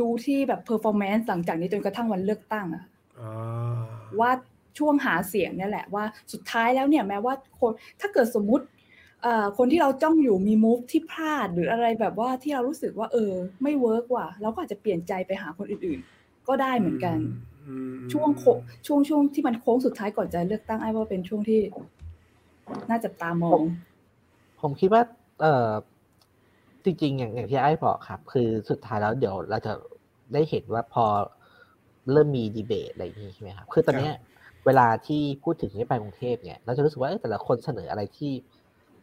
[0.00, 2.84] ดูที่แบบ performance หลังจากนี้จนกระทั่งวันเลือกตั้งอะ
[3.20, 3.30] อ๋อ
[4.20, 4.30] ว่า
[4.78, 8.64] ช่วงหาเสียงเนี่ยแหละว่าสุดท้ายแล้วเนี่ยแม้ว่าคนถ้าเกิดสมมุติ
[9.22, 13.32] เอ่อคนที่เราจ้องอยู่มี move ที่พลาดหรืออะไรแบบว่าที่เรารู้สึกว่า เออ
[13.62, 17.18] ไม่ work ว่ะเราก็อาจจะเปลี่ยนใจไปหาคนอื่นๆ ก็ได้เหมือนกัน
[17.68, 21.60] อืมช่วงโค้งช่วงช่วงที่มันโค้งสุดท้ายก่อนจะเลือกตั้งไอ้ว่าเป็นช่วงที่
[22.88, 23.60] น่าจับตามอง
[24.60, 25.02] ผมคิดว่า
[25.40, 25.68] เออ
[26.84, 29.72] จริงๆอย่างอย่างที่ไอ้บอกครับ คือสุดท้ายแล้วเดี๋ยวเราจะ
[30.32, 31.04] ได้เห็นว่าพอ
[32.12, 34.14] เริ่มมีดีเบตอะไรอย่างนี้ใช่ไหมครับ คือตอนเนี้ย
[34.66, 38.32] เวลาที่พูดถึงที่ไปกรุงเทพเนี่ย เราจะรู้สึกว่าเอ้ยแต่ละคนเสนออะไรที่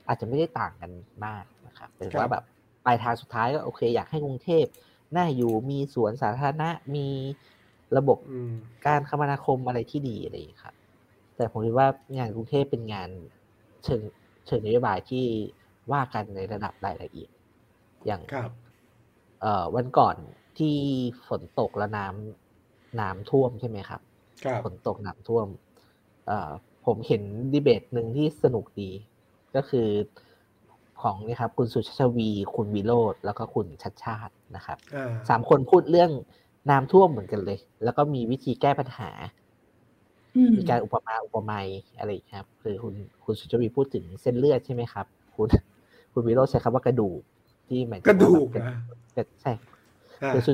[0.07, 0.91] อาจจะไม่ได้ต่างกัน
[1.25, 2.43] มากนะครับแต่ว่าแบบ
[2.85, 4.65] ปลายทางสุดท้ายก็โอเค อยากให้กรุงเทพ
[5.15, 7.07] น่าอยู่มีสวนสาธารณะมี
[7.97, 8.53] ระบบอืม
[8.85, 10.75] การคมนาคมอะไรที่ดีอะไรอย่างนี้ครับ
[11.35, 13.09] แต่ผมคิดว่างานกรุงเทพเป็นงาน
[13.83, 14.01] เชิง
[14.47, 15.25] เชิงนโยบายที่
[15.91, 17.31] ว่ากันในระดับรายละเอียด
[18.05, 18.51] อย่างครับ
[19.41, 20.15] เอ่อวันก่อน
[20.57, 20.75] ที่
[21.27, 24.01] ฝนตกแล้วน้ำน้ำท่วมใช่ไหมครับ
[24.43, 25.47] ครับฝนตกน้ำท่วม
[26.27, 26.51] เอ่อ
[26.85, 27.23] ผมเห็น
[27.53, 28.89] ดีเบตหนึ่งที่สนุกดี
[29.55, 29.87] ก็คือ
[31.01, 36.11] ของเนะครับ คุณสุชาชวี คุณวิโรธแล้วก็คุณชัดชาตินะครับอ่าสามคนพูดเรื่อง
[36.69, 39.09] น้ำท่วมเหมือนกันเลย แล้วก็มีวิธีแก้ปัญหา
[40.35, 42.93] อืมมีการอุปมาอุปไมยอะไรอย่างเงี้ยครับ คือคุณ
[43.23, 45.47] คุณสุชาวีพูดถึงเส้นเลือดใช่ไหมครับ คุณ
[46.13, 47.21] คุณวิโรธใช้คำว่ากระดูก
[47.69, 48.77] ที่หมายถึงกระดูกว่าแบบนะ
[49.13, 49.51] เป็นใช่
[50.23, 50.51] อ่าคือสุ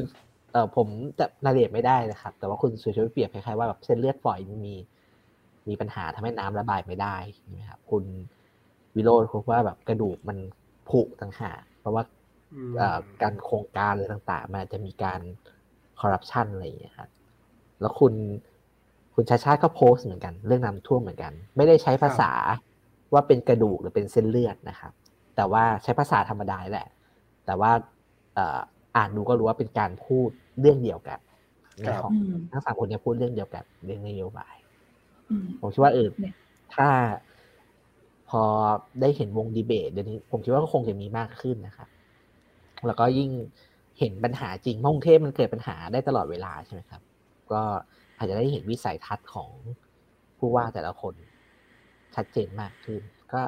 [0.51, 0.87] เอ่อผม
[1.19, 4.75] จะรายละเอียดไม่ได้นะครับ แต่ว่าคุณสุชาติเปรียบคล้ายๆว่าแบบเส้นเลือดฝอยมันมี
[5.69, 8.03] มีปัญหาทำให้น้ำระบายไม่ได้ใช่ไหมครับคุณ
[8.95, 10.37] วิโรจน์บอกว่าแบบกระดูกมัน
[10.89, 12.03] ผุต่างหากเพราะว่า
[12.53, 15.21] อืมเอ่อการโครงการอะไรต่างๆ มันอาจจะมีการ
[15.99, 17.09] คอร์รัปชันอะไรอย่างเงี้ยครับ
[17.81, 18.13] แล้วคุณ
[19.15, 22.31] คุณชาชาติก็โพสต์เหมือนกัน เรื่องน้ำท่วมเหมือนกัน ไม่ได้ใช้ภาษา
[23.13, 24.93] ว่าเป็นกระดูกหรือเป็นเส้นเลือดนะครับ
[25.35, 26.87] แต่ว่าใช้ภาษาธรรมดาแหละ
[27.45, 27.71] แต่ว่า
[28.35, 28.59] เอ่อ
[28.95, 30.29] อ่านดูก็รู้ว่าเป็นการพูด
[30.59, 31.19] เรื่องเดียวกัน
[31.81, 34.55] ในของอืมทั้งสามคนเนี้พูดเรื่องเดียวกันเรื่องนโยบาย
[35.29, 36.35] อืมผมคิดว่าเออเนี่ย
[36.75, 36.87] ถ้า
[38.29, 38.43] พอ
[39.01, 41.89] ได้เห็นวงดีเบตเดี๋ยวนี้ ผมคิดว่าก็คงจะมีมากขึ้นนะครับ
[42.87, 43.29] แล้วก็ยิ่ง
[43.99, 47.01] เห็นปัญหาจริงเพราะกรุงเทพมันเกิดปัญหาได้ตลอดเวลาใช่ไหมครับ
[47.51, 47.61] ก็
[48.17, 49.49] อาจจะได้เห็นวิสัยทัศน์ของ
[50.37, 51.13] ผู้ว่าแต่ละคน
[52.15, 53.01] ชัดเจนมากขึ้น
[53.33, 53.41] ก็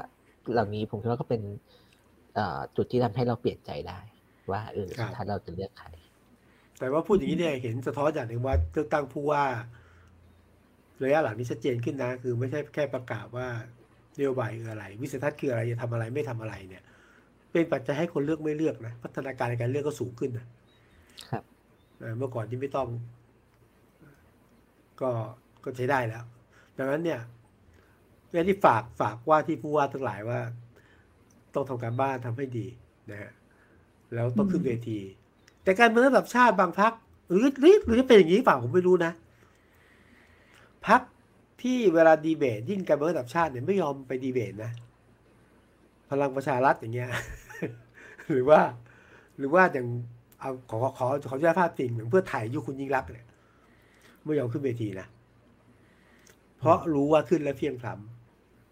[0.54, 1.87] เหล่านี้ผมคิดว่าก็เป็นเอ่อ
[2.76, 4.00] จุดที่ทำให้เราเปลี่ยนใจได้
[4.52, 5.88] ว่าเออครับสุดท้ายเราจะเลือกใคร
[6.80, 9.44] แต่ว่าพูดอย่างนี้เนี่ยเห็นสะท้อนอย่างหนึ่งว่าเลือกตั้งผู้ว่า
[11.04, 13.48] ระยะหลังนี้ชัดเจนขึ้นนะ คือไม่ใช่แค่ประกาศว่า
[14.18, 16.84] นโยบายคืออะไร วิสัยทัศน์คืออะไรจะทำอะไรไม่ทำอะไรเนี่ย
[17.52, 20.46] เป็นปัจจัยให้คนเลือกไม่เลือกนะ พัฒนาการในการเลือกก็สูงขึ้นนะ
[21.32, 21.44] ครับ
[22.00, 22.88] เอ่อเมื่อก่อนที่ไม่ต้อง
[25.02, 25.12] ก็
[25.64, 26.24] ก็ใช้ได้แล้ว
[26.78, 27.20] ดังนั้นเนี่ย
[28.30, 30.40] เรื่องที่ฝากฝากว่าที่ผู้ว่าทั้งหลายว่า
[31.58, 32.68] ต้องทำการบ้านทำให้ดี
[33.12, 33.32] นะฮะ
[34.14, 35.00] แล้วต้องขึ้นเวที
[35.64, 36.94] แต่การเมืองระดับชาติบางพัก
[37.30, 39.12] หรือหรือหรือจะเป็นอย่างนี้เปล่าผมไม่รู้นะ
[40.88, 41.02] พัก
[41.62, 44.72] ที่เวลาดีเบตยิ่งการเมืองระดับชาติเนี่ยไม่ยอมไปดีเบตนะ
[46.10, 47.10] พลังประชารัฐอย่างเงี้ย
[48.30, 48.60] หรือว่า
[49.38, 49.88] หรือว่าอย่าง
[50.40, 53.26] เอาขอขอขอขออนุญาตภาพจริงเหมือนเพื่อไทยยุคคุณยิ่งรักษณ์เนี่ย
[54.24, 55.08] ไม่ยอมขึ้นเวทีนะ
[56.60, 57.94] เพราะรู้ว่าขึ้นแล้วเพียงพล้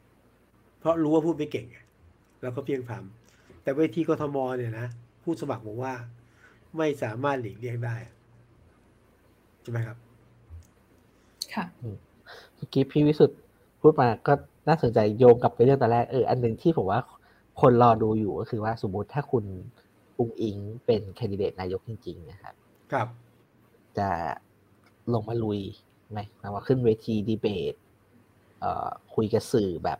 [0.02, 1.78] ำเพราะรู้ว่าพูดไม่เก่งไง
[2.46, 4.88] แล้วก็เพียงพล้ำแต่เวทีกทมเนี่ยนะ
[5.24, 5.94] ผู้สมัครบอกว่า
[6.78, 7.96] ไม่สามารถหลีกเลี่ยงได้
[9.62, 9.98] ใช่ไหมครับ
[11.54, 11.66] ค่ะ
[12.56, 13.40] เมื่อกี้พี่วิสุทธ์
[13.82, 14.34] พูดมาก็
[14.68, 17.00] น่าสนใจโยงกลับไปเรื่องตอนแรกเอออันหนึ่งที่ผมว่า
[17.62, 19.46] คนรอดูอยู่ก็คือว่าสมมุติถ้าคุณ
[20.20, 22.56] อุงอิงเป็นแคนดิเดตนายกจริง ๆ นะครับ
[22.94, 23.08] ครับ
[23.98, 24.10] จะ
[25.14, 25.60] ลงมาลุย
[26.12, 27.74] ไหมหมายว่าขึ้นเวทีดีเบต
[28.60, 30.00] เอ่อคุยกับสื่อแบบ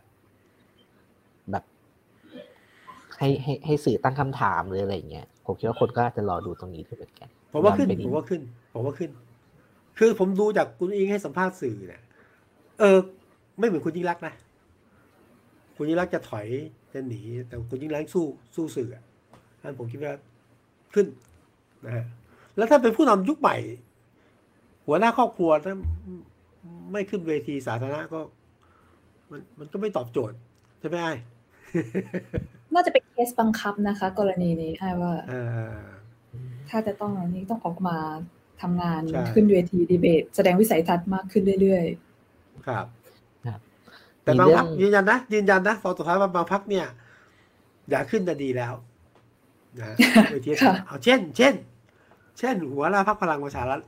[3.18, 8.40] ให้ให้ให้สื่อตั้งคำถามหรืออะไรเงี้ยผมคิดว่าคนก็อาจจะรอดูตรงนี้ด้วยเหมือนกันผมว่าขึ้นย้อไปผมว่าขึ้น
[8.74, 9.10] ผมว่าขึ้น
[9.98, 12.02] คือผมดูจากคุณอิงให้สัมภาษณ์สื่อเนี่ย
[12.80, 12.98] เออ
[13.58, 14.34] ไม่เหมือนคุณยิ่งรักษณ์นะ
[15.76, 16.46] คุณยิ่งรักษณ์จะถอย
[16.92, 18.24] จะหนี แต่คุณยิ่งรักษณ์สู้
[18.56, 19.04] สู้สื่ออะ
[19.62, 20.12] นั่นผมคิดว่า
[20.94, 21.06] ขึ้น
[21.86, 22.04] นะฮะ
[22.56, 23.56] แล้วถ้าเป็นผู้นำยุคใหม่
[24.86, 25.74] หัวหน้าครอบครัวถ้า
[26.92, 28.20] ไม่ขึ้นเวทีสาธารณะก็
[29.30, 30.36] มันมันก็ไม่ตอบโจทย์
[30.80, 31.12] ใช่ไหมไอ้
[32.76, 35.76] น่าจะเป็นเคสบังคับนะคะ กรณีนี้อ้ายว่าเออ
[36.68, 37.96] ถ้าจะต้องอันนี้ต้องออกมา
[38.62, 41.84] ทำงานใช่ขึ้นเวทีดีเบต แสดงวิสัยทัศน์มากขึ้นเรื่อย
[42.66, 42.86] ครับ
[43.46, 43.60] ครับ
[44.22, 46.86] แต่มีบางเรื่พัอกงยืนยันนะยืนยันนะฟอสุดท้ายว่าบางพักเนี่ย
[47.90, 48.74] อย่าขึ้นจะดีแล้ว
[49.80, 49.94] นะ
[50.30, 50.50] เวที
[50.86, 51.54] เอาเช่น เช่น
[52.38, 53.80] เช่น หัวหน้าพักพลังประชารัฐ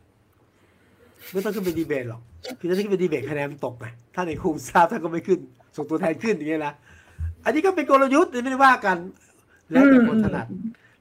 [1.32, 2.20] ไม่ต้องขึ้นไปดีเบตหรอก
[2.59, 5.41] คือถ้าขึ้นไปดีเบตคะแนนมันตกไงถ้าในคุมทราบท่านก็ไม่ขึ้น
[5.76, 6.74] ส่งตัวแทนขึ้นอย่างเงี้ยนะ
[7.49, 10.46] อันนี้ก็เป็นกลยุทธ์ไม่ได้ว่ากันๆแล้วแต่คนถนัด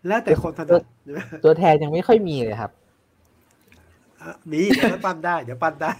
[0.08, 2.72] แล้วแต่คนถนัดใช่ไหมตัวแทนยังไม่ค่อยมีเลยครับ
[4.22, 5.94] อะมีเดี๋ยวปั้นได้ เดี๋ยวปั้นได้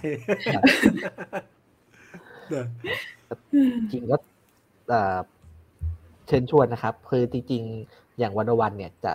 [2.50, 2.66] เนอะ
[3.92, 4.16] จริงก็
[4.88, 5.18] เอ่อ
[6.26, 9.12] เชิญชวนนะครับ คือจริงๆ อย่างวันวันเนี่ยจะ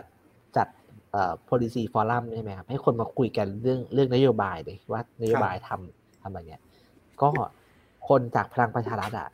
[0.57, 0.67] จัด
[1.11, 6.63] เอ่อ policy forum ใช่ไหมครับ ให้คนมาคุยกันเรื่องเรื่องนโยบายเลยว่านโยบายทำทำอะไรเงี้ย
[7.21, 7.29] ก็
[8.07, 9.29] คนจากพลังประชารัฐอะ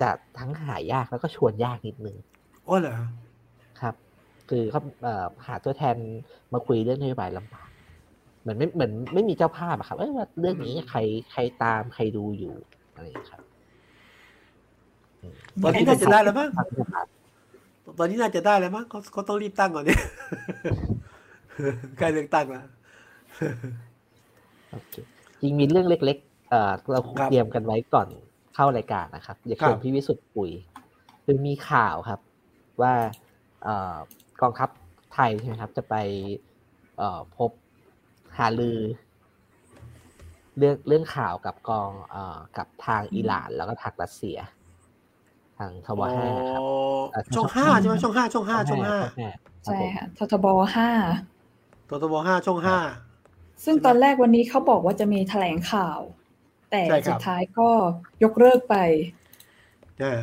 [0.00, 2.16] จะทั้งหายากแล้วก็ชวนยากนิดนึง
[2.66, 2.96] โอ้เหรอ
[3.80, 3.94] ครับ
[4.48, 5.96] คือเขาเอ่อหาตัวแทน
[6.52, 7.68] มาคุยเรื่องนโยบายลำบาก
[8.40, 10.98] เหมือนไม่เหมือนไม่มีเจ้าภาพอะครับเอ้ยว่าเรื่องนี้ใคร
[11.32, 12.54] ใครตามใครดูอยู่
[12.94, 13.42] อะไรอย่างเงี้ยครับ
[15.22, 17.06] อืมตอนนี้น่าจะได้แล้วมั้งพรรคประชารัฐ
[17.98, 20.00] ตอนนี้น่าจะได้แล้วมั้งเขาเขาต้องรีบตั้งก่อนเนี่ย
[21.98, 22.64] ใกล้เลือกตั้งแล้ว
[24.70, 24.94] โอเค
[25.40, 28.08] จริงมีเรื่องเล็ก ๆเอ่อเราครับเตรียมกันไว้ก่อน
[28.54, 30.50] เข้ารายการนะครับอยากชวครันบพี่วิสุทธ์คุย
[31.24, 32.20] คือมีข่าวครับ
[32.82, 32.92] ว่า
[33.64, 33.94] เอ่อ
[34.40, 34.68] กองทัพ
[35.14, 35.94] ไทยใช่ไหมครับ จะไป
[36.98, 37.50] เอ่อพบ
[38.38, 38.80] หาลือ
[40.58, 44.38] เรื่องเรื่องข่าวกับกองเอ่อกับทางอิหร่าน แล้วก็ทางรัสเซีย
[45.58, 46.68] ทางทวห้าครับอ๋อ
[47.14, 48.98] อ่าช่องห้าใช่ไหมช่องห้าช่องห้าช่องห้า
[49.64, 50.46] ใช่ค่ะททบ
[50.76, 50.88] ห้า
[51.88, 52.78] ตทบห้าช่องห้า
[53.64, 56.00] ซึ่งตอนแรกวันนี้เขาบอกว่าจะมีแถลงข่าว
[56.74, 57.68] แต่ใช่ครับสุดท้ายก็
[58.24, 58.76] ยกเลิกไป
[59.98, 60.18] เนี่ย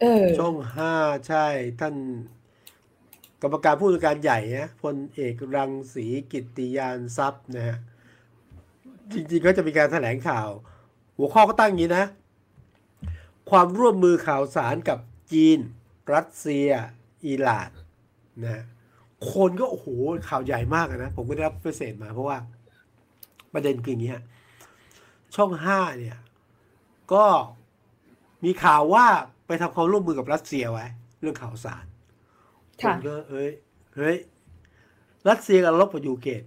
[0.00, 0.94] เออช่องห้า
[1.28, 1.46] ใช่
[1.80, 1.94] ท่าน
[3.42, 7.78] กรรมการผู้จัดการใหญ่นะพลเอกรังสีกิตติยานทรัพย์นะฮะ
[9.12, 10.48] จริงๆก็จะมีการแถลงข่าว
[11.16, 12.04] หัวข้อก็ตั้งอย่างนี้นะ
[13.50, 14.98] ความร่วมมือข่าวสารกับ
[15.32, 15.58] จีน
[16.14, 16.68] รัสเซีย
[17.26, 17.70] อิหร่าน
[18.44, 18.62] นะ
[19.32, 19.86] คนก็โอ้โห
[20.28, 22.38] ข่าวใหญ่มากอะนะ ผมก็ได้รับเศษมาเพราะว่า
[23.54, 24.22] ประเด็นคืออย่างนี้ฮะ
[25.34, 26.18] ช่องห้าเนี่ย
[27.12, 27.24] ก็
[28.44, 29.06] มีข่าวว่า
[29.46, 30.86] ไปทำความร่วมมือกับรัสเซียไว้
[31.20, 31.84] เรื่องข่าวสาร
[32.82, 33.50] ผค่ะมก็เอ้ย
[33.96, 34.16] เฮ้ย
[35.28, 36.42] รัสเซียกับรบกับยูเครน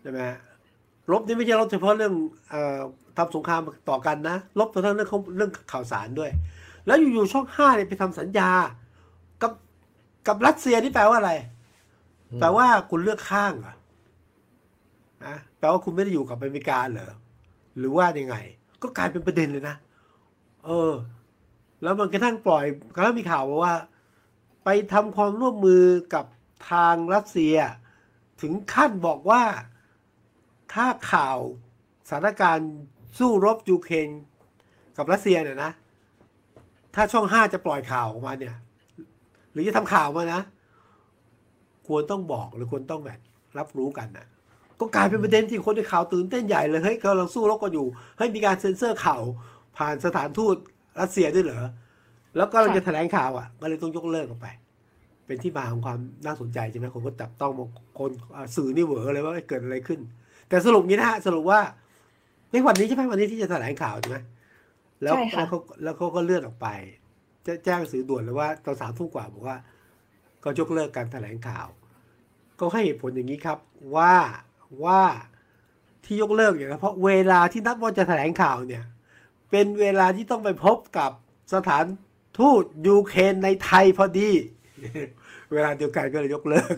[0.00, 0.38] ใช่ไหมฮะ
[1.12, 2.12] รบนี่ไม่ใช่รบเฉพาะเรื่อง
[2.50, 2.80] เอ่อ
[3.16, 6.30] ทำสงครามต่อกันนะรบทั้งเรื่องของเรื่องข่าวสารด้วย
[6.86, 8.50] แล้วอยู่ๆช่องห้าเนี่ยไปทำสัญญา
[9.42, 9.52] กับ
[10.26, 11.32] กับรัสเซียนี่แปลว่าอะไร
[12.32, 13.74] อืมแปลว่าคุณเลือกข้างเหรอ
[15.24, 17.12] นะแปลว่าคุณไม่ได้อยู่กับอเมริกาเหรอ
[17.78, 18.36] หรือว่ายังไง
[18.82, 19.76] ก็กลายเป็นประเด็นเลยนะ
[20.64, 20.92] เออ
[21.82, 22.64] แล้วมันกระทั่งปล่อย
[22.94, 23.74] กระทั่งมีข่าวว่า
[24.64, 26.24] ไปทำความร่วมมือกับ
[26.70, 27.56] ทางรัสเซีย
[28.40, 29.42] ถึงขั้นบอกว่า
[30.72, 31.38] ถ้าข่าว
[32.08, 32.70] สถานการณ์
[33.18, 34.08] สู้รบยูเครน
[34.96, 35.72] กับรัสเซียเนี่ยนะ
[36.94, 38.56] ถ้าช่องห้าจะปล่อยข่าวออกมาเนี่ย
[39.52, 40.40] หรือจะทำข่าวมานะ
[41.88, 43.20] ควรต้องบอกหรือควรต้องแบบ
[43.58, 44.26] รับรู้กันนะ
[44.82, 47.86] ก็กลายเป็นประเด็นที่คนในข่าวตื่นเต้นใหญ่เลยเฮ้ยกำลังสู้รบกันอยู่
[48.18, 49.22] ให้มีการเซ็นเซอร์ข่าว
[49.76, 50.56] ผ่านสถานทูต
[51.00, 51.64] รัสเซียด้วยเหรอ
[52.36, 54.46] แล้วก็เราจะแถลงข่าวอะก็เลยต้องยกเลิกออกไป
[55.26, 57.68] เป็นที่มาของความน่าสนใจใช่ไหมคนก็จับต้องมอง
[57.98, 60.00] คนอ่าสื่อนี่เหวอเลยว่าเกิดอะไรขึ้น
[60.48, 61.60] แต่สรุปงี้นะฮะสรุปว่า
[62.50, 64.18] ในวันนี้ใช่ไหมวันนี้ที่จะแถลงข่าวใช่ไหม
[65.02, 66.68] แล้วใช่ค่ะแล้วเขาแล้วเขาก็เลื่อนออกไป
[67.46, 69.56] จะแจ้งสื่อด่วนเลยว่าตอนสามทุ่มกว่าบอกว่า
[70.44, 71.68] ก็ยกเลิกการแถลงข่าว
[72.58, 73.58] ก็ก็ให้เหตุผลอย่างนี้ครับ
[73.96, 74.14] ว่า
[74.84, 75.02] ว่า
[76.04, 78.84] ที่ยกเลิกอย่างนั้นเพราะเวลาที่นัดว่าจะแถลงข่าวเนี่ย
[79.50, 81.10] เป็นเวลาที่ต้องไปพบกับ
[81.54, 81.84] สถาน
[82.38, 84.30] ทูตยูเครนในไทยพอดี
[85.52, 86.76] เวลาเดียวกันก็เลยยกเลิก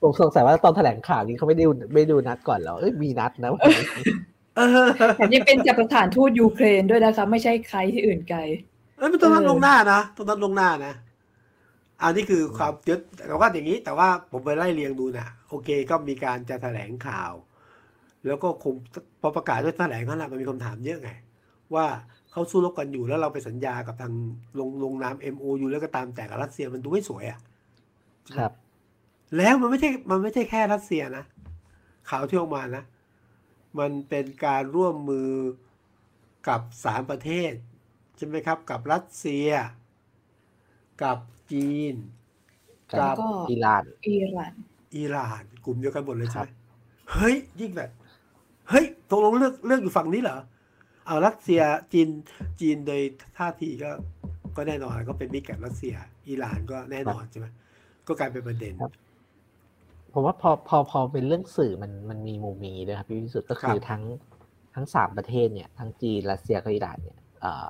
[0.00, 3.86] ผมสงสัยว่าตอนแถลงข่าวนี้เขาไม่ได้ดูไม่ดูนัดก่อนเหรอเอ้ยมีนัดนะวันนี้
[4.56, 8.40] เออแถมยังเป็นจากสถานทูตยูเครนด้วยนะคะไม่ใช่ใครที่อื่นไกล
[8.98, 10.92] เอ้ยมันต้องนัดเออลวงหน้านะต้องนัดลวงหน้านะ
[12.02, 12.98] อันนี้คือความเดี๋ยว
[13.28, 17.32] แต่ว่าอย่างนี้ แต่ว่าผมไปไล่เรียงดูนะโอเค ก็มีการจะแถลงข่าว
[18.26, 18.74] แล้วก็คง
[19.20, 21.10] พอประกาศด้วยแถลงนั่นแหละมันมีคำถามเยอะไง
[21.74, 21.86] ว่า
[22.32, 24.12] เขาสู้รบกันอยู่แล้วเราไปสัญญากับทาง
[24.58, 27.38] ลงลงนาม MOU แล้วก็ตามแต่กับรัสเซียมันดูไม่สวยอะ่ะ
[28.36, 28.52] ครับ
[29.36, 31.24] แล้วมันไม่ใช่มันไม่ใช่แค่รัสเซียนะ
[32.10, 32.84] ข่าวที่ออกมานะ
[33.78, 35.30] มันเป็นการร่วมมือ
[36.48, 37.52] กับสามประเทศ
[38.16, 39.48] ใช่ไหมครับ กับรัสเซีย
[41.02, 41.18] กับ
[41.52, 41.94] จีน
[42.92, 44.52] กักับแล้วก็อิหร่าน อิหร่าน
[44.96, 46.48] อิหร่านกลุ่มเดียวกันหมดเลยใช่ครัไหมบ
[47.12, 47.90] เฮ้ย ยิ่งแบบ
[48.70, 50.38] เฮ้ยตกลงเลือกเลือกอยู่ฝั่งนี้เหรอ
[51.06, 52.08] เอารัสเซียจีน
[52.60, 53.00] จีนโดย
[53.38, 53.90] ท่าทีก็
[54.56, 55.94] ก็แน่นอนก็เป็นมิตรกับรัสเซีย
[56.28, 57.46] อิหร่านก็แน่นอนใช่ไหม
[58.06, 58.74] ก็กลายเป็นประเด็น
[60.12, 64.02] ผมว่าพอพอพอเป็นเรื่องสื่อมันมันมีมุมนี้ด้วยครับพี่วิสุทธ์ก็คือครับ ทั้ง
[64.74, 67.68] ทั้งสามประเทศเนี่ยทั้งจีนรัสเซียกับอิหร่านเนี่ยเอ่อ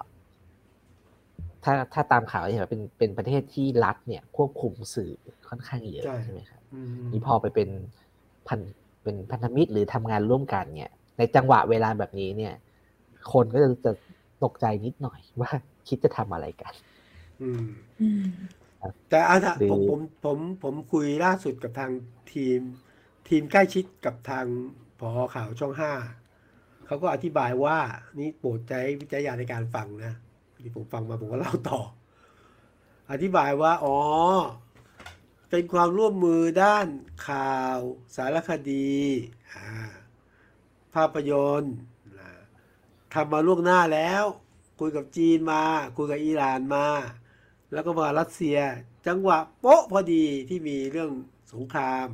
[1.65, 5.13] ถ้าถ้าตามข่าวจะเห็นว่าเป็นเป็นประเทศที่รัฐเนี่ยควบคุมสื่อ
[5.49, 7.69] ค่อนข้างเยอะใช่ใช่ไหมครับอืมนี่พอไปเป็น
[8.49, 8.61] พัน
[9.03, 12.55] เป็นพันธมิตรหรือทำงานร่วมกันเนี่ย ในจังหวะเวลาแบบนี้เนี่ย
[13.33, 13.93] คนก็จะจะ
[14.45, 15.51] ตกใจนิดหน่อยว่า
[15.89, 16.73] คิดจะทำอะไรกัน
[17.43, 17.63] อืม
[18.01, 18.25] อืม
[19.11, 21.91] แต่อาถ้าหรือผมผมผมผมคุยล่าสุดกับทาง
[22.33, 22.61] ทีม
[23.29, 24.47] ทีมใกล้ชิดกับทาง
[25.01, 25.93] พอข่าวช่องห้า
[26.87, 27.79] เขาก็อธิบายว่า
[28.19, 30.15] นี่โปรดใจวิจารณญาณในการฟังนะ
[30.63, 31.81] ที่ผมฟังมาผมก็เล่าต่อ
[33.11, 33.99] อธิบายว่า อ๋อ
[35.51, 36.87] เป็นความร่วมมือด้าน
[37.29, 37.79] ข่าว
[38.17, 38.93] สารคดี
[40.95, 41.75] ภาพยนตร์
[43.15, 44.25] ทำมาล่วงหน้าแล้ว
[44.81, 45.63] คุยกับจีนมา
[45.97, 46.87] คุยกับอิหร่านมา
[47.73, 48.59] แล้วก็มารัสเซีย
[49.07, 51.11] จังหวะโป๊ะพอดีที่มีเรื่อง
[51.53, 52.07] สงคราม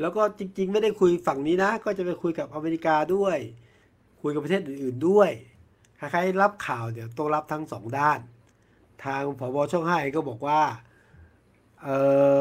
[0.00, 3.38] แล้วก็จริง ๆ ไม่ได้คุยฝั่งนี้นะ ก็จะไปคุยกับอเมริกาด้วย
[4.22, 5.30] คุยกับประเทศอื่น ๆด้วย
[6.12, 8.20] คล้ายๆรับข่าวเดี๋ยวต้องรับทั้งสองด้าน
[9.04, 10.62] ทางผบช่องห้าก็บอกว่า
[11.82, 11.98] เอ่
[12.38, 12.40] อ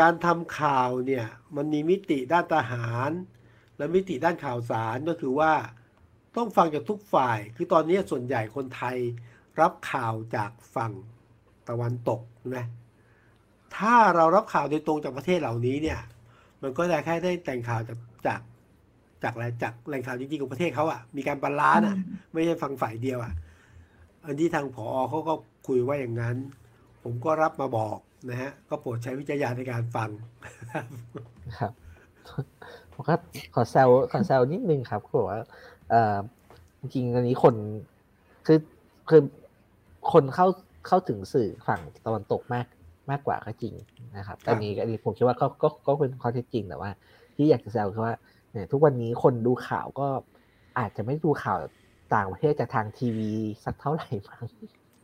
[0.00, 3.10] การทำข่าวเนี่ยมันมีมิติด้านทหาร
[3.78, 5.52] และมิติด้านข่าวสารก็คือว่า
[6.36, 8.96] ต้องฟังจากทุกฝ่าย คือตอนนี้ส่วนใหญ่คนไทย
[9.60, 10.92] รับข่าวจากฝั่ง
[11.68, 12.58] ตะวันตกใช่ไหม
[13.76, 16.00] ถ้าเรารับข่าวโดยตรงจากประเทศเหล่านี้เนี่ย
[16.62, 18.40] มันก็จะแค่ได้แต่งข่าวจากจาก
[19.24, 21.96] จากอะไรจากแหล่งข่าวจริงๆของประเทศเขาอะมีการ balance อะ
[22.32, 23.32] ไม่ใช่ฟังฝ่ายเดียวอะ
[24.26, 25.34] อันที่ทางผอเขาก็
[25.66, 26.36] คุยว่าอย่างนั้น
[27.02, 27.98] ผมก็รับมาบอก
[28.30, 30.10] นะฮะ ก็โปรดใช้วิจารณญาณในการฟัง
[31.58, 31.72] ครับ
[32.92, 33.14] ผมก็
[33.54, 35.40] ขอแซวขอแซวนิดนึงครับเขาบอกว่า
[35.90, 36.16] เออ
[36.80, 37.54] จริงๆอันนี้คน
[38.46, 38.58] คือ
[39.10, 39.22] คือ
[40.12, 40.46] คนเข้า
[40.86, 42.66] เข้าถึงสื่อฝั่งตะวันตกมาก
[43.10, 43.74] มากกว่าก็จริง
[44.16, 46.90] นะครับครับอันนี้อันนี้ผมคิดว่าก็ก็ก็เป็นข้อเท็จจริงแต่ว่า
[47.36, 48.14] ที่อยากจะแซวคือว่า
[48.52, 50.08] เนี่ยทุกวันนี้คนดูข่าวก็
[50.78, 51.58] อาจจะไม่ดูข่าว
[52.14, 53.30] ต่างประเทศจากทางทีวี
[53.64, 54.44] สักเท่าไหร่มั้ง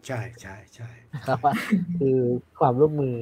[0.06, 1.52] ใช่ใช่ใช่นะครับว่า
[1.98, 2.18] คือ
[2.60, 3.16] ความร่วมมือ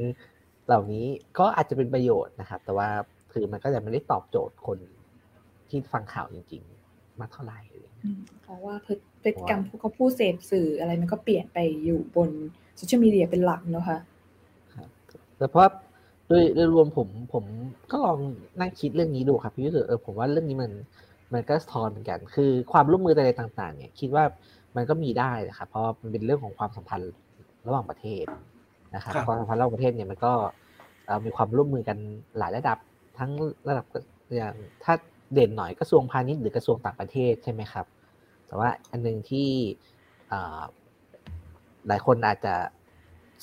[0.67, 1.07] เหล่านี้
[1.39, 2.89] ก็อาจจะเป็นประโยชน์นะครับ แต่ว่า
[3.33, 4.79] คือมันก็จะไม่ได้ตอบโจทย์คน
[5.69, 12.31] ที่ฟังข่าวจริง ๆ มากเท่าไหร่อะไรอย่างเงี้ยอืมเพราะว่าพฤติกรรมพวกเขาพูดเสพสื่ออะไรมันก็เปลี่ยนไปอยู่บน
[12.77, 13.99] โซเชียลมีเดียเป็นหลักเนอะคะ
[14.75, 14.89] ครับ
[15.37, 15.63] แต่เพราะ
[16.29, 17.45] ว่าโดยโดยรวมผมผม
[17.91, 18.19] ก็ลอง
[18.61, 20.71] นั่งคิดเรื่องนี้ดูครับพี่รู้สึกเออผมว่าเรื่องนี้มัน
[21.33, 24.25] มันก็สะท้อนเหมือนกัน คือความร่วมมืออะไรต่าง ๆ เนี่ย คิดว่า
[24.77, 27.13] มันก็มีได้นะครับเพราะว่ามันเป็นเรื่องของความสัมพันธ์
[27.67, 28.25] ระหว่างประเทศ
[28.95, 30.33] นะครับครับความสัมพันธ์ระหว่างประเทศเนี่ยมันก็
[31.07, 31.99] เอ่อมีความร่วมมือกัน
[32.39, 32.79] หลายระดับ
[33.19, 33.31] ทั้ง
[33.69, 33.85] ระดับ
[34.37, 34.55] อย่าง
[34.85, 34.95] ถ้า
[35.35, 37.87] เด่นหน่อยกระทรวงพาณิชย์หรือกระทรวงต่างประเทศใช่ไหมครับ
[38.47, 39.49] แต่ว่าอันหนึงที่
[40.29, 40.61] เอ่อ
[41.89, 42.55] หลายคนอาจจะ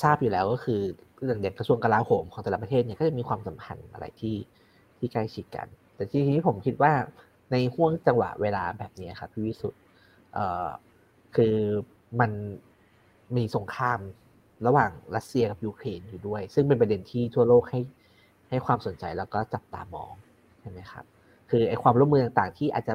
[0.03, 0.81] ทราบอยู่แล้วก็คือ
[1.23, 4.35] เรื่องเด่นกระทรวงกลาโหมของแต่ละประเทศเนี่ยก็จะมีความสัมพันธ์อะไรที่
[4.97, 6.93] ที่ใกล้ชิดกัน แต่ทีนี้ผมคิดว่า
[7.51, 9.81] ในห่วงจังหวะเวลาแบบนี้ครับพี่วิสุทธ์
[10.33, 10.67] เอ่อ
[11.35, 11.55] คือ
[12.19, 12.31] มัน
[13.35, 13.99] มีสงคราม
[14.67, 17.79] ระหว่างรัสเซียกับยูเครนอยู่ด้วย ซึ่งเป็นประเด็นที่ทั่วโลกให้
[18.49, 20.13] ให้ความสนใจแล้วก็จับตามอง
[20.61, 21.05] ใช่ไหมครับ
[21.49, 22.93] คือไอ้ความร่วมมือต่างๆที่อาจจะ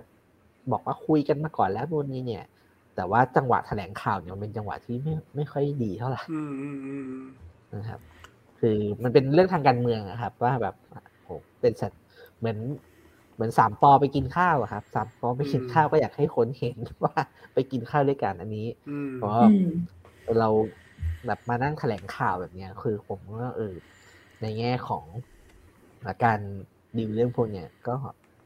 [0.72, 2.44] บอกว่าคุยกันมาก่อนแล้วนู่นนี่เนี่ย
[2.96, 7.26] แต่ว่าจังหวะแถลงข่าวเนี่ยมันเป็นจังหวะที่ไม่ไม่ค่อยดีเท่าไหร่อืมอืมอืมอืม
[7.74, 8.00] นะครับ
[8.60, 10.74] คือมันเป็นเรื่องทางการเมืองอะครับ ว่าแบบ
[11.24, 11.30] โห
[11.60, 12.00] เป็นสัตว์
[12.38, 12.58] เหมือน
[13.34, 17.14] เหมือนสามปอไปกินข้าวอะครับสามปอไปกินข้าวก็อยากให้คนเห็นว่า
[17.54, 19.62] ไปกินข้าวด้วยกันอันนี้อืมเพราะอืม
[20.38, 20.48] เรา
[21.26, 23.74] แบบมานั่งแถลงข่าวแบบเนี้ย คือผมว่าเออ
[24.42, 25.04] ในแง่ของ
[26.24, 26.40] การ
[26.96, 27.94] ดีลเรื่องพวกเนี้ยก็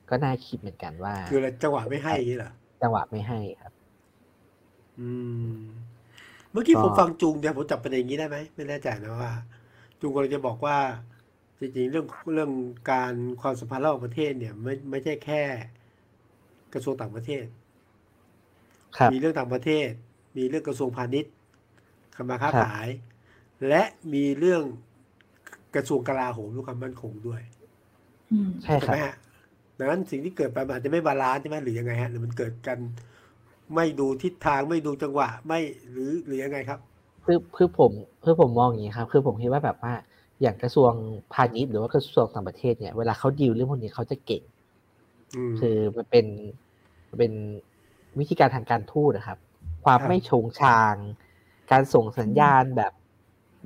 [0.09, 2.51] ก็น่าคิดเหมือนกันว่า คืออะไรจังหวะไม่ให้อย่างนี้เหรอ
[2.83, 3.73] จังหวะไม่ให้ครับ
[4.99, 5.09] อื
[5.53, 5.63] ม
[6.53, 9.33] เมื่อกี้ก็ผมฟังจุงเนี่ยผมจับประเด็นอย่างนี้ได้ไหมไม่แน่ใจนะว่า
[10.03, 10.79] จุงกำลังจะบอกว่า
[11.61, 12.51] จริงๆเรื่องเรื่อง
[12.91, 15.43] การความสัมพันธ์ระหว่างประเทศเนี่ยไม่ไม่ใช่แค่
[16.75, 17.45] กระทรวงต่างประเทศ
[18.99, 19.91] ครับมีเรื่องต่างประเทศ
[20.37, 21.33] มีเรื่องกระทรวงพาณิชย์
[22.17, 22.89] คำมาค้าครับขาย
[23.69, 23.83] และ
[24.15, 24.63] มีเรื่อง
[25.75, 27.43] กระทรวงกลาโหมและความมั่นคงด้วย
[28.33, 29.15] อืมใช่คใช่รับไหมฮะ
[29.79, 32.79] ดังนั้นสิ่งที่เกิดไปมันอาจจะไม่ balance ใช่ไหมหรือยังไงฮะหรือมันเกิดกัน
[33.75, 36.81] ไม่ดูทิศทางไม่ดูจังหวะไม่หรือหรือยังไงครับ
[37.25, 37.91] คือคือผม
[38.25, 39.93] คือผมมองอย่างนี้ครับ คือผมคิดว่าแบบว่า
[40.43, 40.93] อย่างกระทรวง
[41.33, 44.43] พาณิชย์หรือว่ากระทรวงต่างประเทศเนี่ยเวลาเขาดีลเรื่องพวกนี้เขาจะเก่ง
[45.37, 46.27] อืมคือมันเป็น
[47.09, 47.33] มันเป็น
[48.19, 49.39] วิธีการทางการทูตนะครับ
[49.85, 50.95] ความครับไม่โฉ่งฉ่าง
[51.71, 52.93] การส่งสัญญาณแบบ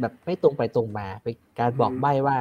[0.00, 2.38] แบบไม่ตรงไปตรงมา เป็นการบอกใบ้ว่า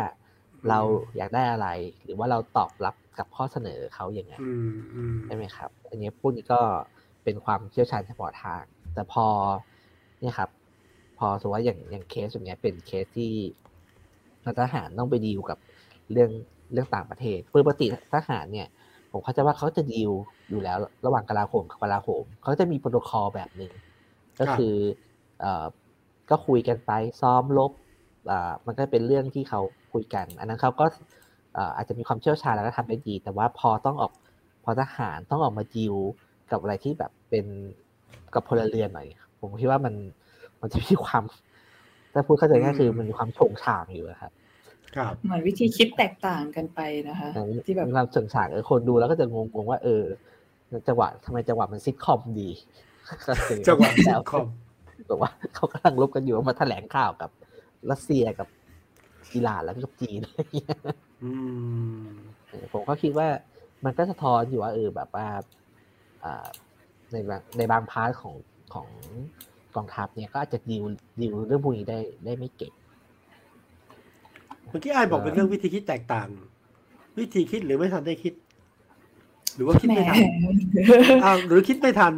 [0.70, 0.80] เรา
[1.18, 1.68] อยากได้อะไร
[2.04, 6.62] หรือว่าเราตอบรับกับข้อเสนอเขาอย่างไงอืมอืมใช่ไหมครับ อันนี้พวกนี้ก็
[7.24, 8.64] เป็นความเชี่ยวชาญเฉพาะทาง
[8.94, 9.26] แต่พอ
[10.20, 10.50] เนี่ยครับ
[11.18, 13.32] พอสมมติว่าอย่างอย่างเคสอย่างเงี้ยเป็นเคสที่
[14.60, 15.60] ทหารต้องไปดีลกับ
[16.12, 16.30] เรื่อง
[16.74, 18.68] เรื่องต่างประเทศปกติทหารเนี่ย
[19.12, 20.12] ผมเข้าใจว่าเขาจะดีล
[20.50, 23.72] อยู่แล้ว ระหว่างกลาโหมกับกลาโหมเขาจะมีโปรโตคอลแบบหนึ่ง
[24.40, 24.74] ก็คือ
[25.40, 25.66] เอ่อ
[26.30, 26.92] ก็คุยกันไป
[27.22, 27.72] ซ้อมลบ
[28.32, 29.62] อ่ามันก็เป็นเรื่องที่เขา
[29.94, 30.86] คุยกัน อันนั้นเขาก็
[31.58, 34.12] อ่อาจจะมีความเชี่ยวชาญแล้วก็ทำได้ดี แต่ว่าพอต้องออก
[34.64, 35.96] พอทหารต้องออกมาดีล
[36.52, 37.46] กับอะไรที่แบบเป็น
[38.34, 39.08] กับพลเรือนหน่อย
[39.40, 39.94] ผมคิดว่ามัน
[40.66, 41.24] มันจะมีความ
[42.14, 44.32] ถ้าพูดเข้าใจง่ายคือมันมีความโฉงฉางอยู่อะครับ
[44.96, 47.30] ครับเหมือนวิธีคิดแตกต่างกันไปนะคะ
[47.66, 50.04] ที่แบบมีความโฉงฉางเออคนดูแล้วก็จะงงๆว่า เออ
[50.88, 52.50] จังหวะทำไมจังหวะมันซิทคอมดี
[53.68, 54.48] จังหวะซิแล้วทคอม
[55.08, 57.30] แบบว่าเขากำลังลบกันอยู่มาแถลงข่าวกับ
[57.92, 58.48] รัสเซียกับ
[59.34, 60.78] อิหร่านแล้วก็กับจีนอะไรอย่างเงี้ย
[61.24, 61.32] อื
[62.04, 62.08] ม
[62.50, 63.28] เออผมก็คิดว่า
[63.86, 65.28] มันก็สะท้อนอยู่ว่าเออแบบว่า
[66.24, 66.48] อ่า
[67.12, 68.36] ในบางในบางพาร์ทของ
[68.74, 68.88] ของ
[69.76, 70.84] กองทัพเนี่ยก็อาจจะดีล
[71.22, 72.74] ดีลเรื่องพวกนี้ได้ได้ไม่เก่ง
[74.70, 76.28] เมื่อกี้ไอ้ายบอกเป็นเรื่องวิธีคิดแตกต่าง
[77.20, 78.34] วิธีคิดหรือไม่ทันได้คิด
[79.56, 80.20] หรือว่าคิดแหมไม่ทัน
[81.24, 82.14] อ้าวหรือคิดไม่ทัน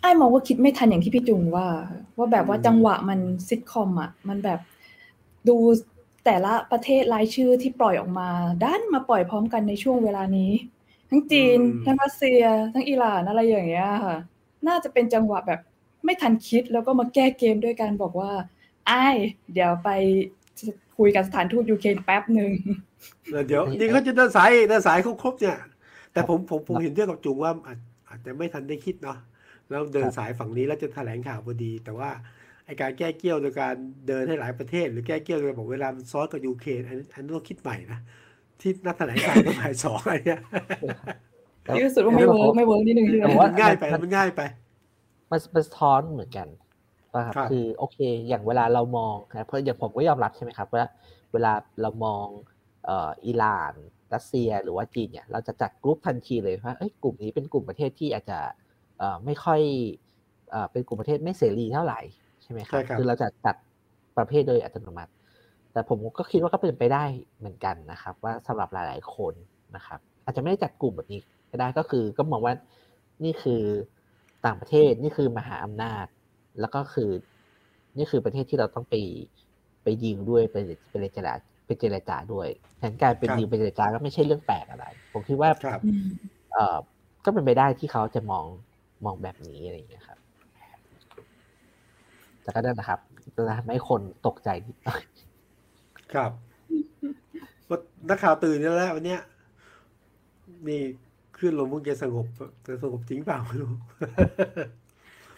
[0.00, 1.66] ไอ้มองว่าคิดไม่ทันอย่างที่พี่จุงว่า
[2.16, 4.60] ว่าแบบว่าอืมจังหวะมันซิทคอมอะ มันแบบ
[5.48, 5.56] ดู
[6.24, 8.28] แต่ละประเทศรายชื่อที่ปล่อยออกมา
[8.64, 10.50] ด้านมาปล่อยพร้อมกันในช่วงเวลานี้
[11.10, 12.42] ทั้งจีน ทั้งรัสเซีย
[12.74, 14.16] ทั้งอิหร่านอะไรอย่างเงี้ยค่ะ
[14.68, 15.60] น่าจะเป็นจังหวะแบบ
[16.08, 18.32] ไม่ทันคิดแล้วก็มาแก้เกมด้วยการบอกว่า
[18.86, 19.16] ไอ้าย
[19.52, 19.90] เดี๋ยวไป
[20.98, 22.50] คุยกับสถานทูตยูเครนแป๊บหนึ่ง
[23.30, 25.58] เออเดี๋ยวนี่เขาจะเดินสายเดินสายครบๆเนี่ย
[26.12, 27.78] แต่ผมผมผมเห็นด้วยกับจุงว่าอาจ
[28.08, 29.18] อาจจะไม่ทันได้คิดเนาะ
[29.70, 32.10] แล้วเดินสายฝั่งนี้แล้วจะแถลงข่าวพอดี แต่ว่า
[32.66, 33.74] ไอการแก้เกี้ยวโดยการ
[34.08, 37.98] เดินให้หลายประเทศ หรือแก้เกี้ยวโดยบอกเวลามันซ้อนกับยูเครนอันนี้อันนี้ต้องคิดใหม่นะ
[38.60, 40.40] ที่นักแถลงข่าวต้องบ่ายสองอะไรเนี่ย
[41.74, 44.40] ที่รู้สึกว่าไม่ work ไม่ work นิดนึงใช่ไหมแต่ว่ามันง่ายไปมันง่ายไป
[45.30, 46.48] มันมันสะท้อนเหมือนกัน
[47.14, 47.98] ว่าครับครับคือโอเค
[48.28, 50.84] อย่างเวลาเรามองนะเพราะอย่างผมก็ยอมรับใช่ไหมครับว่า
[51.32, 51.52] เวลา
[51.82, 52.26] เรามอง
[52.86, 53.74] เอ่ออิหร่าน
[54.14, 58.38] รัสเซียหรือว่าจีนเนี่ยเราจะจัดกลุ่มทันทีเลยว่าเอ้ยกลุ่มนี้เป็นกลุ่มประเทศที่อาจจะ
[58.98, 59.60] เอ่อไม่ค่อย
[60.50, 62.00] เอ่อเป็นกลุ่มประเทศไม่เสรีเท่าไหร่
[62.42, 63.56] ใช่ไหมครัใช่ครับคือเราจะจัด
[64.16, 65.12] ประเภทโดยอัตโนมัติ
[65.72, 67.04] แต่ผมก็คิดว่าก็เป็นไปได้
[67.38, 69.34] เหมือนกันนะครับ ว่าสำหรับหลาย ๆ คน
[69.76, 71.20] นะครับ อาจจะไม่ได้จัดกลุ่มแบบนี้
[71.50, 72.54] ก็ได้ก็คือก็มองว่า
[73.24, 73.62] นี่คือ
[74.46, 76.06] ต่างประเทศนี่คือมหาอำนาจ
[76.60, 77.10] แล้วก็คือ
[77.96, 78.94] นี่คือประเทศที่เราต้องไป
[79.82, 80.56] ไปดีลด้วยไป
[80.88, 81.32] ไปเจรจา
[81.66, 82.48] ไปเจรจาด้วย
[82.78, 86.06] แทนการเป็นครับดีลไปเจรจาก็ไม่ใช่เรื่องแปลกอะไร ผมคิดว่าครับอืม
[86.52, 86.76] เอ่อ
[87.24, 88.44] ก็เป็นไปได้ที่เขาจะมอง
[89.04, 90.18] มองแบบนี้อะไรอย่างเงี้ยครับ
[92.42, 93.00] แต่ก็นั่นนะครับ
[93.34, 95.02] จะทำให้คนตกใจนิดหน่อย
[96.12, 96.30] ครับ
[97.68, 97.78] ว่า
[98.08, 99.20] นักข่าวตื่นแล้ววันเนี้ย
[100.68, 100.82] นี่
[101.36, 102.26] ขึ้นลมเพิ่งจะสงบ
[102.66, 103.74] จะสงบจริงเปล่าไม่รู้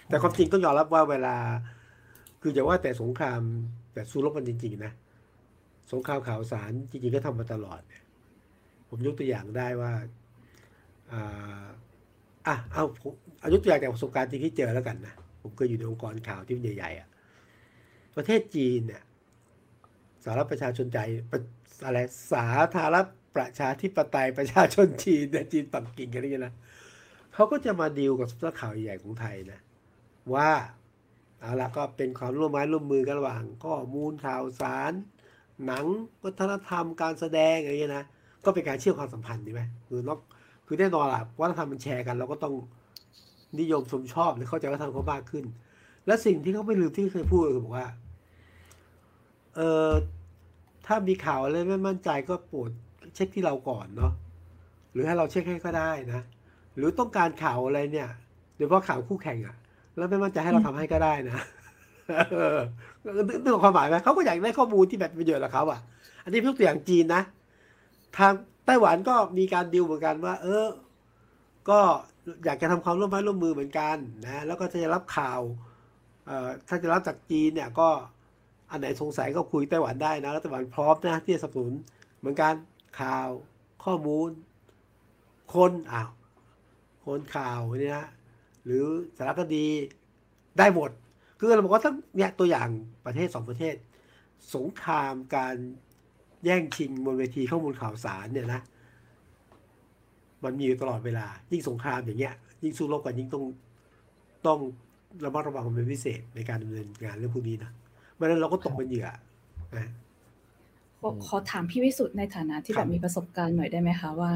[0.09, 1.37] แต่ความจริงต้องยอมรับว่าเวลา
[2.43, 3.41] คืออย่าว่าแต่สงคราม
[3.95, 4.93] แบบสู้รบกันจริง ๆ นะ
[5.93, 8.03] สงครามข่าวสารจริง ๆ ก็ทำมาตลอดเนี่ย
[8.89, 9.93] ผมยกตัวอย่างได้ว่า
[11.13, 11.65] อ่า
[12.47, 12.85] อะเอา
[13.41, 17.09] เอายกตัวอย่างจากประสบการณ์จริงที่เจอแล้วกันนะผมเคยอยู่ในองค์กรข่าวที่ใหญ่ๆอะ
[18.17, 19.03] ประเทศจีนเนี่ย
[20.25, 20.99] สาธารณรัฐประชาชนใจ
[21.87, 21.99] อะไร
[22.33, 23.03] สาธารณรั
[23.37, 26.55] ประชาธิปไตยประชาชนจีนเนี่ยจีนปักกิ่งอะไรเงี้ยนะ
[27.35, 29.61] เขาก็จะมาดีลกับสำนักข่าวใหญ่ของไทยนะ
[30.35, 30.51] ว่า
[31.41, 34.93] เอาละก็เป็นความร่วมไม้ร่วมมือกันระหว่างข้อมูลข่าวสาร
[35.67, 35.85] หนัง
[36.23, 38.05] วัฒนธรรมการแสดงอะไรเงี้ยนะ
[38.45, 40.19] ก็เป็นการเชื่อมความสัมพันธ์ใช่ไหมคือนอก
[40.67, 42.55] คือแน่นอนล่ะวัฒนธรรมมันแชร์กัน เราก็ต้อง
[43.61, 45.45] นิยมชมชอบหรือเข้าใจวัฒนธรรมเขามากขึ้น
[46.07, 47.89] และสิ่งที่เขาไม่ลืมที่เคยพูดคือบอกว่า
[49.57, 49.91] เออ
[50.87, 52.71] ถ้ามีข่าวอะไรไม่มั่นใจก็โปรด
[53.15, 54.13] เช็คที่เราก่อนเนาะ
[54.93, 56.23] หรือให้เราเช็คให้ก็ได้นะ
[56.77, 58.09] หรือต้องการข่าวอะไรเนี่ย
[58.57, 59.57] โดยเฉพาะข่าวคู่แข่งอะ
[59.97, 61.39] แล้วไม่มั่นใจให้เราทำให้ก็ได้นะ
[62.31, 62.59] เออ
[63.45, 65.81] นึกออกความหมายไหมเขาก็อยากได้ข้อมูลที่แบบประโยชน์กับเขาอะ
[66.25, 67.23] อันนี้ยกตัวอย่างจีนนะ
[68.19, 68.33] ทาง
[68.67, 70.67] ไต้หวันก็มีการดิวเหมือนกันว่า เออ
[71.71, 71.81] ก็
[72.45, 75.41] อยากจะทำความร่วมไม้ร่วมมือเหมือนกันนะแล้วก็จะรับข่าว
[76.27, 77.89] เอ่อถ้าจะรับจากจีนเนี่ย ก็
[78.71, 81.75] อันไหนสงสัยก็คุยไต้หวันได้นะแล้วไต้หวันพร้อมนะที่จะสนับสนุน
[82.19, 82.55] เหมือนกัน
[83.01, 83.29] ข่าว
[83.85, 84.31] ข้อมูล
[85.55, 86.11] คนอ้าว
[87.07, 88.09] คนข่าวเนี่ยนะ
[88.65, 88.85] หรือ
[89.17, 89.67] สารคดี
[90.59, 90.91] ได้หมด
[91.39, 92.69] คือเราบอกว่าทั้งเนี่ยตัวอย่าง
[93.07, 93.75] ประเทศสองประเทศ
[94.55, 95.57] สงครามการ
[96.45, 98.63] แย่งชิงบนเวทีข้อมูลข่าวสารเนี่ยนะ
[100.45, 103.45] มันมีอยู่ตลอดเวลา ยิ่งสงครามอย่างเงี้ย ยิ่งสู้รบกันยิ่งต้อง
[104.47, 104.59] ต้อง
[105.25, 107.71] ระมัดระวังเป็นพิเศษในการดำเนินงานเรื่องพวกนี้นะ
[108.17, 109.09] ไม่นั้นเราก็ตกเป็นเหยื่อ
[109.77, 109.91] นะ
[111.01, 114.33] ขอขอถามพี่วิสุทธ์ในฐานะที่คแบรับบมีประสบการณ์หน่อยได้ไหมคะว่า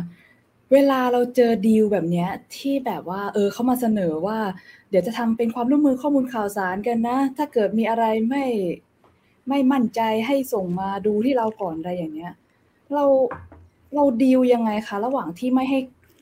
[0.73, 4.39] เวลาเราเจอดีลแบบเนี้ยที่แบบว่า เออเขามาเสนอว่า
[4.91, 8.45] เดี๋ยวจะทำเป็นความร่วมมือข้อมูลข่าวสารกันนะ ถ้าเกิดมีอะไรไม่
[9.49, 12.33] ไม่มั่นใจให้ส่งมาดูที่เราก่อนอะไรอย่างเงี้ย
[12.95, 13.05] เรา
[13.95, 15.79] เราดีลยังไงคะ ระหว่างที่ไม่ให้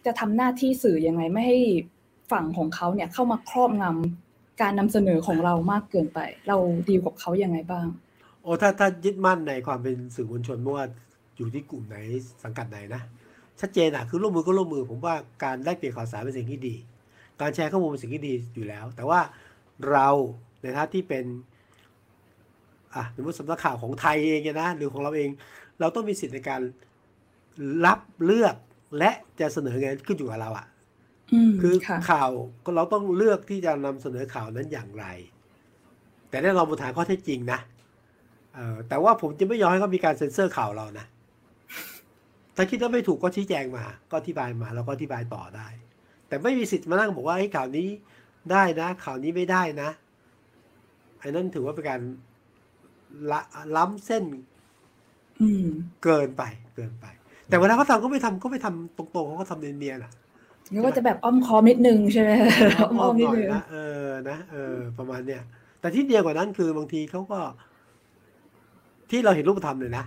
[0.06, 1.58] จะทำหน้าที่สื่อยังไงไม่ให้
[2.32, 6.56] ฝั่งของเขาเนี่ยเข้ามาครอบงำการนำเสนอของเรามากเกินไป เรา
[6.88, 7.86] ดีลกับเขายังไงบ้าง
[8.42, 10.86] โอ้ถ้าถ้ายึดมั่นในความเป็นสื่อมวลชนไม่ว่า
[11.36, 11.96] อยู่ที่กลุ่มไหน
[12.44, 13.02] สังกัดไหนนะ
[13.60, 15.14] ชัดเจนอะคือร่วมมือก็ร่วมมือ ผมว่า
[15.44, 16.74] การแลกเปลี่ยนข่าวสารเป็นสิ่งที่ดี
[17.40, 19.20] การแชร์ข้อมูลเป็นสิ่งที่ดีอยู่แล้ว แต่ว่า
[19.90, 20.08] เรา
[20.62, 21.24] ในฐานะที่เป็น
[22.94, 25.28] อะสมมติสำนักข่าวของไทยเองเนี่ยนะหรือของเราเอง
[25.80, 26.60] เราต้องมีสิทธิ์ในการ
[27.86, 28.54] รับเลือก
[28.98, 29.10] และ
[29.40, 30.66] จะเสนอไงขึ้นอยู่กับเราอะ
[31.32, 32.30] อืมคือค่ะข่าว
[32.64, 35.06] ก็เราต้องเลือกที่จะนำเสนอข่าวนั้นอย่างไร
[36.28, 37.58] แต่แน่นอนบนฐานข้อเท็จจริงนะ
[38.54, 41.06] เออแต่ว่าผมจะไม่ยอมให้เขามีการเซ็นเซอร์ข่าวเรานะ
[42.56, 45.68] ถ้าคิดว่าไม่ถูกก็ชี้แจงมา ก็อธิบายมาแล้วก็อธิบายต่อได้
[46.28, 47.88] แต่ไม่มีสิทธิ์มานั่งบอกว่าให้ข่าวนี้
[48.52, 49.88] ได้นะ ข่าวนี้ไม่ได้นะ
[51.20, 52.00] ไอ้นั่นถือว่าเป็นการ
[53.30, 53.40] ละ
[53.76, 54.24] ล้ำเส้น
[55.40, 55.66] อืม
[56.04, 56.42] เกินไป
[56.76, 57.06] เกินไป
[57.48, 60.12] แต่เวลาเขาทำก็ไม่ทำก็ไม่ทำตรงๆเขาก็ทำเนียนๆอะ
[60.72, 62.30] แล้วก็จะแบบอ้อมคอมนิดนึงใช่ไหม
[62.80, 65.42] อ้อมอ้อมนิหดน่อยนึงนะเออนะเออประมาณเนี้ย
[65.80, 67.40] แต่ที่เดียวกว่านั้นคือบางทีเขาก็
[69.12, 70.04] ที่เราเห็นรูปธรรมเลยนะ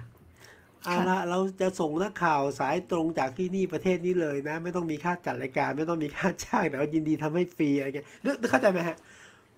[0.83, 8.97] เอาละเราจะส่งนักข่าวสายตรงจากที่นี่ประเทศนี้เลยนะ ไม่ต้องมีค่าจัดรายการ ไม่ต้องมีค่าจ้างแต่ว่ายินดีทำให้ฟรีอะไรเงี้ยนึกนึกเข้าใจไหมฮะ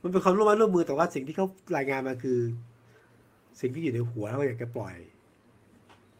[0.03, 1.47] มันเป็นความร่วมมือร่วมมือแต่ว่าสิ่งที่เขา
[1.77, 2.39] รายงานมาคือ
[3.59, 4.95] สิ่งที่อยู่ในหัวแล้วก็อยากจะปล่อย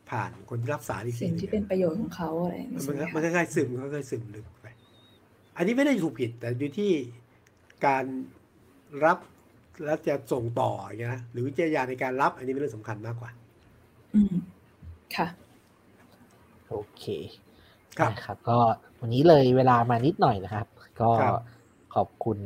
[0.10, 4.68] ผ่านคนที่รับสารอีกทีสิ่งหนึ่ที่งเป็นประโยชน์ของเขาอะไรอย่างเงี้ยมันใช่ไหมมันคะค่อยๆซึมค่อยๆซึมลึกไป
[5.58, 6.92] อันนี้ไม่ได้ถูกผิด แต่อยู่ที่
[7.86, 8.06] การ
[9.06, 9.18] รับ
[9.86, 13.32] แล้วจะส่งต่ออย่างเงี้ยนะหรือวิจารณญาณในการรับ อันนี้เป็นเรื่องสำคัญมากกว่า
[14.16, 14.36] อืม
[15.16, 15.28] ค่ะ
[16.70, 17.06] โอเค
[17.98, 18.58] ครับนะครับ ก็
[19.02, 20.68] วันนี้เลยเวลามานิดหน่อยนะครับ
[21.02, 21.34] ก็ครับ
[21.96, 22.38] ขอบคุณ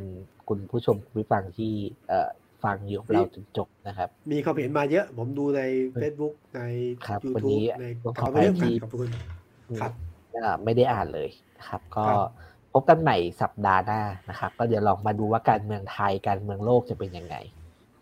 [0.48, 1.72] คุณผู้ชมคุณผู้ฟังที่
[2.08, 2.28] เอ่อ
[2.64, 5.62] ฟังอยู่กับเราจนจบนะครับ มีความเห็นมาเยอะ ผมดูใน
[6.00, 6.60] Facebook ใน
[7.06, 9.10] ครับวัน YouTube นี้ในต้องขขออบอภัยคุณที่ขอบคุณ
[9.80, 9.92] ครับ
[10.32, 11.28] เอ่อไม่ได้อ่านเลย
[11.58, 12.18] นะครับ ก็ครับ
[12.72, 17.36] พบกันใหม่สัปดาห์หน้านะครับ ก็เดี๋ยวลองมาดูว่าการเมืองไทยการเมืองโลกจะเป็นยังไง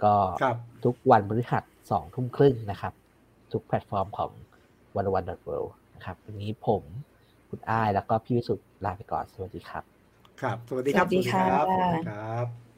[0.05, 2.93] ก็ครับทุกวันพฤหัสสองทุ่มครึ่งนะครับ
[3.53, 4.31] ทุกแพลตฟอร์มของ
[4.97, 5.51] วันวันดอทเว
[5.95, 6.83] นะครับวันนี้ผม
[7.49, 9.85] คุณอ้ายแล้วก็พี่วิสุทธ์ลาไปก่อนสวัสดีครับ
[10.41, 12.70] ครับ สวัสดีครับ สวัสดีค่ะสวัสดีครับ